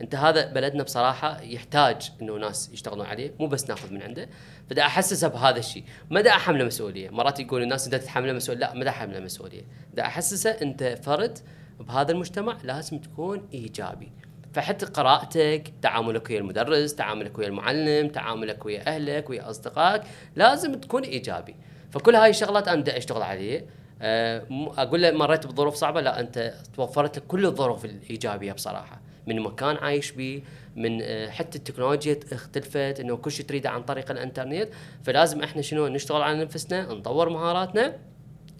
انت 0.00 0.14
هذا 0.14 0.52
بلدنا 0.52 0.82
بصراحة 0.82 1.40
يحتاج 1.40 2.12
انه 2.22 2.36
ناس 2.36 2.70
يشتغلون 2.72 3.06
عليه 3.06 3.34
مو 3.40 3.46
بس 3.46 3.68
ناخذ 3.68 3.92
من 3.92 4.02
عنده. 4.02 4.28
فدا 4.70 4.82
أحسسه 4.82 5.28
بهذا 5.28 5.58
الشيء 5.58 5.84
ما 6.10 6.20
دا 6.20 6.30
أحمله 6.30 6.64
مسؤولية. 6.64 7.10
مرات 7.10 7.40
يقول 7.40 7.62
الناس 7.62 7.84
انت 7.84 7.94
تتحمله 7.94 8.32
مسؤولية 8.32 8.60
لا 8.60 8.74
ما 8.74 8.84
دا 8.84 8.90
أحمله 8.90 9.20
مسؤولية. 9.20 9.62
دا 9.94 10.02
أحسسه 10.02 10.50
أنت 10.50 10.98
فرد 11.02 11.38
بهذا 11.80 12.12
المجتمع 12.12 12.56
لازم 12.64 12.98
تكون 12.98 13.48
إيجابي. 13.54 14.12
فحتى 14.52 14.86
قراءتك 14.86 15.72
تعاملك 15.82 16.30
ويا 16.30 16.38
المدرس 16.38 16.94
تعاملك 16.94 17.38
ويا 17.38 17.46
المعلم 17.48 18.08
تعاملك 18.08 18.66
ويا 18.66 18.88
أهلك 18.88 19.30
ويا 19.30 19.50
أصدقائك 19.50 20.02
لازم 20.36 20.74
تكون 20.74 21.02
إيجابي. 21.02 21.56
فكل 21.90 22.14
هاي 22.14 22.30
الشغلات 22.30 22.68
أنا 22.68 22.96
أشتغل 22.96 23.22
عليه. 23.22 23.66
أه 24.02 24.46
أقول 24.76 25.02
له 25.02 25.10
مريت 25.10 25.46
بظروف 25.46 25.74
صعبة 25.74 26.00
لا 26.00 26.20
أنت 26.20 26.54
توفرت 26.74 27.18
لك 27.18 27.26
كل 27.26 27.46
الظروف 27.46 27.84
الإيجابية 27.84 28.52
بصراحة. 28.52 29.00
من 29.26 29.40
مكان 29.40 29.76
عايش 29.76 30.12
به 30.12 30.42
من 30.76 31.02
أه 31.02 31.30
حتى 31.30 31.58
التكنولوجيا 31.58 32.20
اختلفت 32.32 33.00
إنه 33.00 33.16
كل 33.16 33.30
شيء 33.30 33.46
تريده 33.46 33.70
عن 33.70 33.82
طريق 33.82 34.10
الإنترنت. 34.10 34.68
فلازم 35.04 35.42
إحنا 35.42 35.62
شنو 35.62 35.86
نشتغل 35.86 36.22
على 36.22 36.44
نفسنا 36.44 36.92
نطور 36.92 37.28
مهاراتنا 37.28 37.96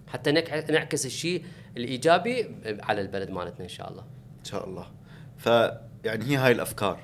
حتى 0.07 0.33
نعكس 0.71 1.07
الشيء 1.07 1.45
الإيجابي 1.77 2.51
على 2.83 3.01
البلد 3.01 3.31
مالتنا 3.31 3.65
إن 3.65 3.69
شاء 3.69 3.91
الله. 3.91 4.03
إن 4.39 4.45
شاء 4.45 4.67
الله. 4.69 4.87
فيعني 5.39 6.25
هي 6.25 6.37
هاي 6.37 6.53
الأفكار. 6.53 6.99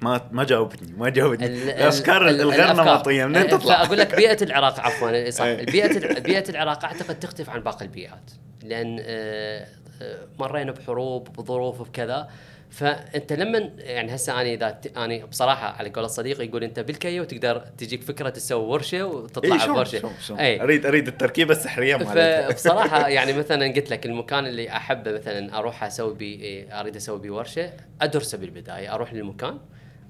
ما 0.00 0.28
ما 0.32 0.44
جاوبتني 0.44 0.92
ما 0.92 1.08
جاوبتني. 1.08 1.46
الأفكار 1.46 2.28
الغير 2.28 2.72
نمطية 2.72 3.24
منين 3.24 3.48
تطلع؟ 3.48 3.82
أقول 3.82 3.98
لك 3.98 4.14
بيئة 4.14 4.44
العراق 4.44 4.80
عفوا 4.80 5.30
صح. 5.30 5.44
بيئة 5.46 6.20
بيئة 6.28 6.50
العراق 6.50 6.84
أعتقد 6.84 7.18
تختلف 7.20 7.50
عن 7.50 7.60
باقي 7.60 7.84
البيئات. 7.84 8.30
لأن 8.62 8.98
آه، 9.00 9.66
آه، 10.02 10.18
مرينا 10.38 10.72
بحروب 10.72 11.28
بظروف 11.32 11.82
بكذا. 11.82 12.28
فأنت 12.70 13.32
لما 13.32 13.70
يعني 13.78 14.14
هسه 14.14 14.40
أنا 14.40 14.52
إذا 14.52 14.80
أنا 14.96 15.24
بصراحة 15.24 15.66
على 15.78 15.90
قول 15.90 16.04
الصديق 16.04 16.40
يقول 16.40 16.64
أنت 16.64 16.80
بال 16.80 16.93
queue 16.93 17.24
تقدر 17.24 17.58
تجيك 17.78 18.02
فكرة 18.02 18.28
تسوي 18.28 18.64
ورشة 18.64 19.06
وتطلع 19.06 19.64
إيه 19.64 19.70
بورشة. 19.70 20.10
شو 20.26 20.36
إي. 20.36 20.62
أريد 20.62 20.86
أريد 20.86 21.08
التركيبة 21.08 21.52
السحرية 21.52 21.96
مالتها 21.96 22.50
فبصراحة 22.50 23.08
يعني 23.18 23.32
مثلا 23.32 23.72
قلت 23.72 23.90
لك 23.90 24.06
المكان 24.06 24.46
اللي 24.46 24.70
احبه 24.70 25.12
مثلا 25.12 25.58
أروح 25.58 25.84
أسوي 25.84 26.14
بي 26.14 26.66
أريد 26.72 26.96
أسوي 26.96 27.18
بيه 27.18 27.30
ورشة 27.30 27.72
أدرسه 28.00 28.38
بالبداية 28.38 28.94
أروح 28.94 29.14
للمكان 29.14 29.58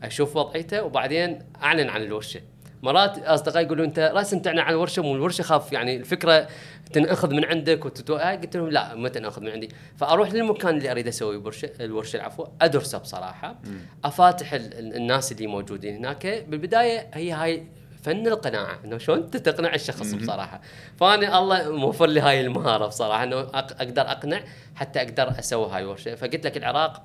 أشوف 0.02 0.36
وضعيته 0.36 0.82
وبعدين 0.82 1.38
أعلن 1.62 1.88
عن 1.88 2.02
الورشة. 2.02 2.40
مرات 2.82 3.18
أصدقائي 3.18 3.66
يقولوا 3.66 3.84
أنت 3.84 3.98
راسا 4.14 4.38
تعلن 4.38 4.58
عن 4.58 4.72
الورشة 4.72 5.02
مو 5.02 5.14
الورشة 5.14 5.42
خاف 5.42 5.72
يعني 5.72 5.96
الفكرة 5.96 6.48
تنأخذ 6.92 7.34
من 7.34 7.44
عندك 7.44 7.84
وتتو... 7.84 8.16
آه، 8.16 8.36
قلت 8.36 8.56
لهم 8.56 8.68
لا 8.68 8.94
ما 8.94 9.08
تنأخذ 9.08 9.42
من 9.42 9.48
عندي. 9.48 9.68
فأروح 9.96 10.32
للمكان 10.32 10.76
اللي 10.76 10.90
أريد 10.90 11.08
أسوي 11.08 11.36
ورشه 11.36 11.70
الورشة 11.80 12.16
العفو 12.16 12.46
أدرسه 12.60 12.98
بصراحة. 12.98 13.56
أفاتح 14.04 14.52
الناس 14.78 15.32
اللي 15.32 15.46
موجودين 15.46 15.96
هناك. 15.96 16.44
بالبداية 16.48 17.06
هي 17.14 17.32
هاي 17.32 17.66
فن 18.02 18.26
القناعة 18.26 18.78
إنه 18.84 18.98
شلون 18.98 19.18
انت 19.18 19.36
تقنع 19.36 19.74
الشخص 19.74 20.14
بصراحة. 20.14 20.60
فأنا 20.96 21.38
الله 21.38 21.76
موفر 21.76 22.06
لي 22.06 22.20
هاي 22.20 22.40
المهارة 22.40 22.86
بصراحة 22.86 23.24
إنه 23.24 23.40
أقدر 23.40 24.02
أقنع 24.02 24.40
حتى 24.74 25.02
أقدر 25.02 25.38
أسوي 25.38 25.70
هاي 25.70 25.82
الورشه 25.82 26.14
فقلت 26.14 26.46
لك 26.46 26.56
العراق 26.56 27.02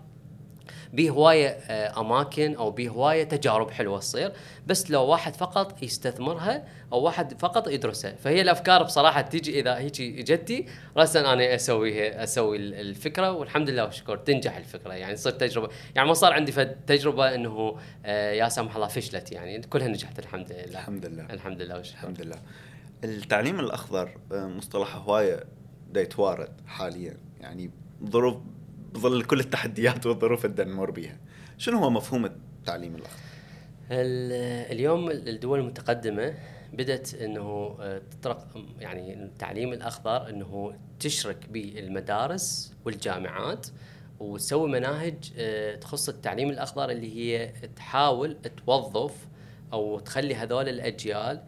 به 0.93 1.09
هواية 1.09 1.47
آه، 1.47 2.01
أماكن 2.01 2.55
أو 2.55 2.71
به 2.71 2.89
هواية 2.89 3.23
تجارب 3.23 3.71
حلوة 3.71 3.99
تصير 3.99 4.31
بس 4.67 4.91
لو 4.91 5.03
واحد 5.03 5.35
فقط 5.35 5.83
يستثمرها 5.83 6.63
أو 6.93 7.01
واحد 7.01 7.39
فقط 7.39 7.67
يدرسها. 7.67 8.15
فهي 8.15 8.41
الأفكار 8.41 8.83
بصراحة 8.83 9.21
تيجي 9.21 9.59
إذا 9.59 9.77
هيك 9.77 10.01
إجتي 10.01 10.65
راسا 10.97 11.19
أنا 11.33 11.55
اسويها 11.55 12.23
أسوي 12.23 12.57
الفكرة 12.57 13.31
والحمد 13.31 13.69
لله 13.69 13.83
والشكر 13.83 14.17
تنجح 14.17 14.57
الفكرة. 14.57 14.93
يعني 14.93 15.15
صرت 15.15 15.41
تجربة 15.41 15.69
يعني 15.95 16.07
ما 16.07 16.13
صار 16.13 16.33
عندي 16.33 16.51
تجربه 16.87 17.35
إنه 17.35 17.77
آه، 18.05 18.31
يا 18.31 18.49
سامح 18.49 18.75
الله 18.75 18.87
فشلت 18.87 19.31
يعني 19.31 19.61
كلها 19.61 19.87
نجحت 19.87 20.19
الحمد 20.19 20.51
لله. 20.51 20.79
الحمد 20.79 21.05
لله. 21.05 21.25
الحمد 21.29 21.61
لله 21.61 21.75
والشكر 21.75 21.97
الحمد 21.97 22.21
لله. 22.21 22.37
التعليم 23.03 23.59
الأخضر 23.59 24.17
آه، 24.31 24.47
مصطلح 24.47 24.95
هواية 24.95 25.43
يتوارد 25.95 26.49
حاليا. 26.67 27.17
يعني 27.41 27.71
ظروف 28.09 28.37
بظل 28.93 29.23
كل 29.23 29.39
التحديات 29.39 30.05
والظروف 30.05 30.45
اللي 30.45 30.63
نمر 30.63 30.91
بها 30.91 31.17
شنو 31.57 31.77
هو 31.77 31.89
مفهوم 31.89 32.25
التعليم 32.25 32.95
الاخضر 32.95 33.33
اليوم 34.71 35.11
الدول 35.11 35.59
المتقدمة 35.59 36.33
بدأت 36.73 37.13
إنه 37.13 37.77
آه، 37.79 38.01
تطرق 38.11 38.47
يعني 38.79 39.13
التعليم 39.13 39.73
الأخضر 39.73 40.29
إنه 40.29 40.75
تشرك 40.99 41.49
بالمدارس 41.49 42.73
والجامعات 42.85 43.67
وتسوي 44.19 44.69
مناهج 44.69 45.15
آه، 45.37 45.75
تخص 45.75 46.09
التعليم 46.09 46.49
الأخضر 46.49 46.89
اللي 46.89 47.15
هي 47.15 47.51
تحاول 47.75 48.37
توظف 48.65 49.27
أو 49.73 49.99
تخلي 49.99 50.35
هذول 50.35 50.69
الأجيال 50.69 51.41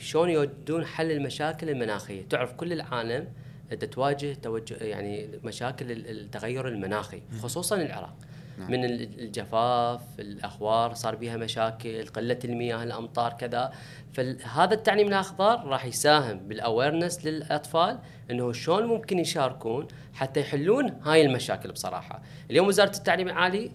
شلون 0.00 0.30
يودون 0.30 0.84
حل 0.84 1.10
المشاكل 1.10 1.70
المناخية، 1.70 2.22
تعرف 2.28 2.52
كل 2.52 2.72
العالم 2.72 3.28
تواجه 3.76 4.34
توجه 4.42 4.84
يعني 4.84 5.28
مشاكل 5.44 5.90
التغير 5.90 6.68
المناخي 6.68 7.22
خصوصا 7.42 7.76
العراق. 7.76 8.14
نعم. 8.58 8.70
من 8.70 8.84
الجفاف 8.84 10.00
الاخبار 10.18 10.94
صار 10.94 11.14
بيها 11.14 11.36
مشاكل 11.36 12.06
قلة 12.06 12.38
المياه 12.44 12.82
الأمطار 12.82 13.32
كذا. 13.32 13.72
فهذا 14.12 14.74
التعليم 14.74 15.08
الأخضر 15.08 15.64
راح 15.66 15.84
يساهم 15.84 16.38
بالاويرنس 16.38 17.26
للأطفال 17.26 17.98
إنه 18.30 18.52
شلون 18.52 18.84
ممكن 18.84 19.18
يشاركون 19.18 19.88
حتى 20.14 20.40
يحلون 20.40 21.00
هاي 21.02 21.26
المشاكل 21.26 21.72
بصراحة. 21.72 22.22
اليوم 22.50 22.68
وزارة 22.68 22.96
التعليم 22.96 23.28
العالي 23.28 23.70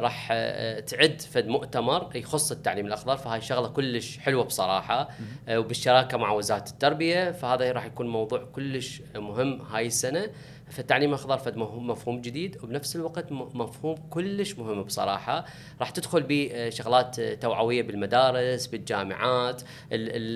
راح 0.00 0.28
آه، 0.32 0.80
تعد 0.80 1.20
فد 1.20 1.46
مؤتمر 1.46 2.10
يخص 2.14 2.52
التعليم 2.52 2.86
الأخضر. 2.86 3.16
فهاي 3.16 3.40
شغلة 3.40 3.68
كلش 3.68 4.18
حلوة 4.18 4.44
بصراحة. 4.44 5.08
آه، 5.48 5.58
وبالشراكة 5.58 6.18
مع 6.18 6.32
وزارة 6.32 6.64
التربية. 6.70 7.30
فهذا 7.30 7.72
راح 7.72 7.84
يكون 7.84 8.08
موضوع 8.08 8.44
كلش 8.52 9.02
مهم 9.16 9.60
هاي 9.60 9.86
السنة. 9.86 10.26
فالتعليم 10.70 11.10
الاخضر 11.10 11.38
فد 11.38 11.56
مفهوم 11.56 12.20
جديد 12.20 12.56
وبنفس 12.62 12.96
الوقت 12.96 13.32
مفهوم 13.32 13.94
كلش 14.10 14.58
مهم 14.58 14.82
بصراحة. 14.82 15.44
راح 15.80 15.90
تدخل 15.90 16.24
بشغلات 16.28 17.20
توعوية 17.20 17.82
بالمدارس 17.82 18.66
بالجامعات 18.66 19.62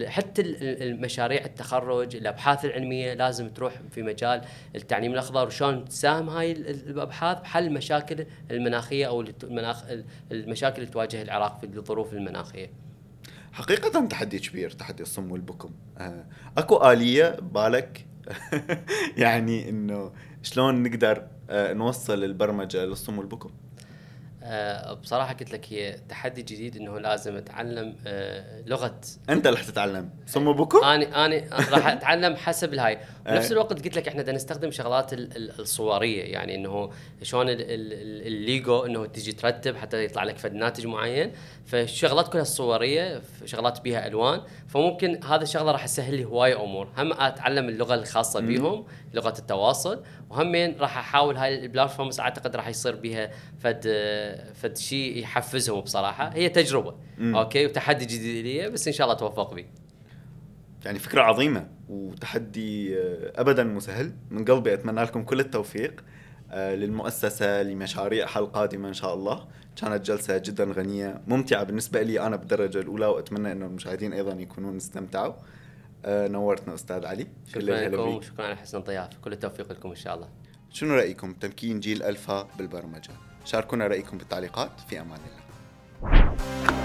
حتى 0.07 0.43
المشاريع 0.83 1.45
التخرج 1.45 2.17
الأبحاث 2.17 2.65
العلمية 2.65 3.15
لازم 3.15 3.49
تروح 3.49 3.75
في 3.91 4.03
مجال 4.03 4.45
التعليم 4.75 5.13
الأخضر. 5.13 5.47
وشلون 5.47 5.85
تساهم 5.85 6.29
هاي 6.29 6.53
الأبحاث؟ 6.53 7.41
بحل 7.41 7.67
المشاكل 7.67 8.27
المناخية 8.51 9.07
أو 9.07 9.21
المناخ 9.43 9.85
المشاكل 10.33 10.83
اللي 10.83 10.93
تواجه 10.93 11.23
العراق 11.23 11.61
في 11.61 11.67
الظروف 11.67 12.13
المناخية. 12.13 12.71
حقيقة 13.53 14.07
تحدي 14.07 14.39
كبير 14.39 14.71
تحدي 14.71 15.03
الصم 15.03 15.33
والبكم. 15.33 15.71
آه، 15.99 16.27
أكو 16.59 16.91
آلية 16.91 17.37
بالك 17.41 18.07
يعني 19.17 19.69
إنه 19.69 20.13
شلون 20.43 20.83
نقدر 20.83 21.27
آه، 21.51 21.73
نوصل 21.73 22.25
البرمجة 22.25 22.85
للصم 22.85 23.19
والبكم 23.19 23.51
أه 24.47 24.93
بصراحة 24.93 25.33
قلت 25.33 25.53
لك 25.53 25.73
هي 25.73 25.97
تحدي 26.09 26.43
جديد 26.43 26.77
إنه 26.77 26.99
لازم 26.99 27.37
أتعلم 27.37 27.97
أه 28.07 28.63
لغة. 28.67 29.01
أنت 29.31 29.47
اللي 29.47 29.59
حتتعلم 29.59 30.11
صم 30.27 30.47
وبكم 30.49 30.85
أنا 30.85 31.27
أنا 31.27 31.45
راح 31.71 31.87
أتعلم 31.87 32.37
حسب 32.37 32.75
الهاي. 32.75 32.99
بنفس 33.27 33.53
الوقت 33.53 33.73
قلت 33.73 33.97
لك 33.97 34.09
إحنا 34.09 34.23
بدنا 34.23 34.37
نستخدم 34.37 34.71
شغلات 34.71 35.11
الصورية 35.13 36.23
يعني 36.23 36.55
إنه 36.55 36.91
شلون 37.23 37.47
الليجو 37.49 38.85
إنه 38.85 39.07
تجي 39.07 39.33
ترتب 39.33 39.77
حتى 39.77 40.05
يطلع 40.05 40.25
لك 40.25 40.39
فد 40.39 40.55
ناتج 40.55 40.87
معين. 40.87 41.33
فالشغلات 41.67 42.29
كلها 42.29 42.43
الصوريه 42.43 43.23
شغلات 43.45 43.81
بيها 43.81 44.07
ألوان. 44.07 44.41
فممكن 44.69 45.25
هذا 45.25 45.43
الشغلة 45.43 45.73
راح 45.73 45.87
تسهل 45.87 46.15
لي 46.15 46.25
هواي 46.25 46.55
أمور. 46.55 46.89
هم 46.99 47.13
أتعلم 47.13 47.69
اللغة 47.69 47.95
الخاصة 47.95 48.41
بيهم 48.41 48.87
لغة 49.15 49.35
التواصل. 49.39 50.03
وهمين 50.35 50.77
راح 50.81 50.99
أحاول 50.99 51.37
هاي 51.37 51.65
ال 51.65 51.70
platforms 51.70 52.21
أعتقد 52.21 52.57
راح 52.57 52.69
يصير 52.69 52.97
بيها 52.97 53.31
فد 53.59 53.81
فد 54.55 54.77
شيء 54.77 55.19
يحفزهم 55.19 55.81
بصراحة. 55.81 56.29
هي 56.29 56.49
تجربة. 56.49 56.95
مم. 57.19 57.37
أوكي؟ 57.37 57.67
وتحدي 57.67 58.05
جديد 58.05 58.45
لي 58.45 58.71
بس 58.71 58.87
إن 58.87 58.93
شاء 58.93 59.07
الله 59.07 59.19
توفق 59.19 59.55
بي. 59.55 59.67
يعني 60.85 60.99
فكرة 60.99 61.23
عظيمة 61.23 61.67
وتحدي 61.89 62.99
آه، 62.99 63.33
ابدا 63.41 63.65
مسهل. 63.65 64.13
من 64.31 64.45
قلبي 64.45 64.75
أتمنى 64.75 65.03
لكم 65.03 65.23
كل 65.23 65.41
التوفيق 65.41 66.05
آه، 66.51 66.75
للمؤسسة 66.75 67.63
لمشاريعها 67.63 68.39
القادمة 68.39 68.89
إن 68.89 68.95
شاء 68.95 69.15
الله. 69.15 69.47
كانت 69.77 70.07
جلسة 70.07 70.39
جدا 70.39 70.65
غنية 70.65 71.21
ممتعة 71.27 71.65
بالنسبة 71.65 72.03
لي. 72.03 72.21
أنا 72.21 72.37
بالدرجة 72.37 72.79
الأولى 72.79 73.07
وأتمنى 73.07 73.53
إنه 73.53 73.67
المشاهدين 73.67 74.13
أيضا 74.13 74.33
يكونون 74.33 74.77
استمتعوا. 74.77 75.35
آه، 76.05 76.29
نورتنا 76.29 76.75
أستاذ 76.75 77.07
علي. 77.07 77.27
شكرا 77.47 77.89
لكم 77.89 78.09
وشكرا 78.09 78.45
على 78.47 78.57
حسن 78.57 78.79
الضيافه 78.79 79.19
كل 79.25 79.33
التوفيق 79.33 79.73
لكم 79.73 79.89
إن 79.89 79.97
شاء 79.97 80.15
الله. 80.15 80.29
شنو 80.71 80.95
رأيكم 80.95 81.33
بتمكين 81.33 81.81
جيل 81.81 82.03
ألفا 82.03 82.49
بالبرمجة؟ 82.59 83.13
شاركونا 83.45 83.87
رأيكم 83.87 84.19
بالتعليقات. 84.19 84.71
في 84.89 85.01
أمان 85.01 85.19
الله. 85.21 86.84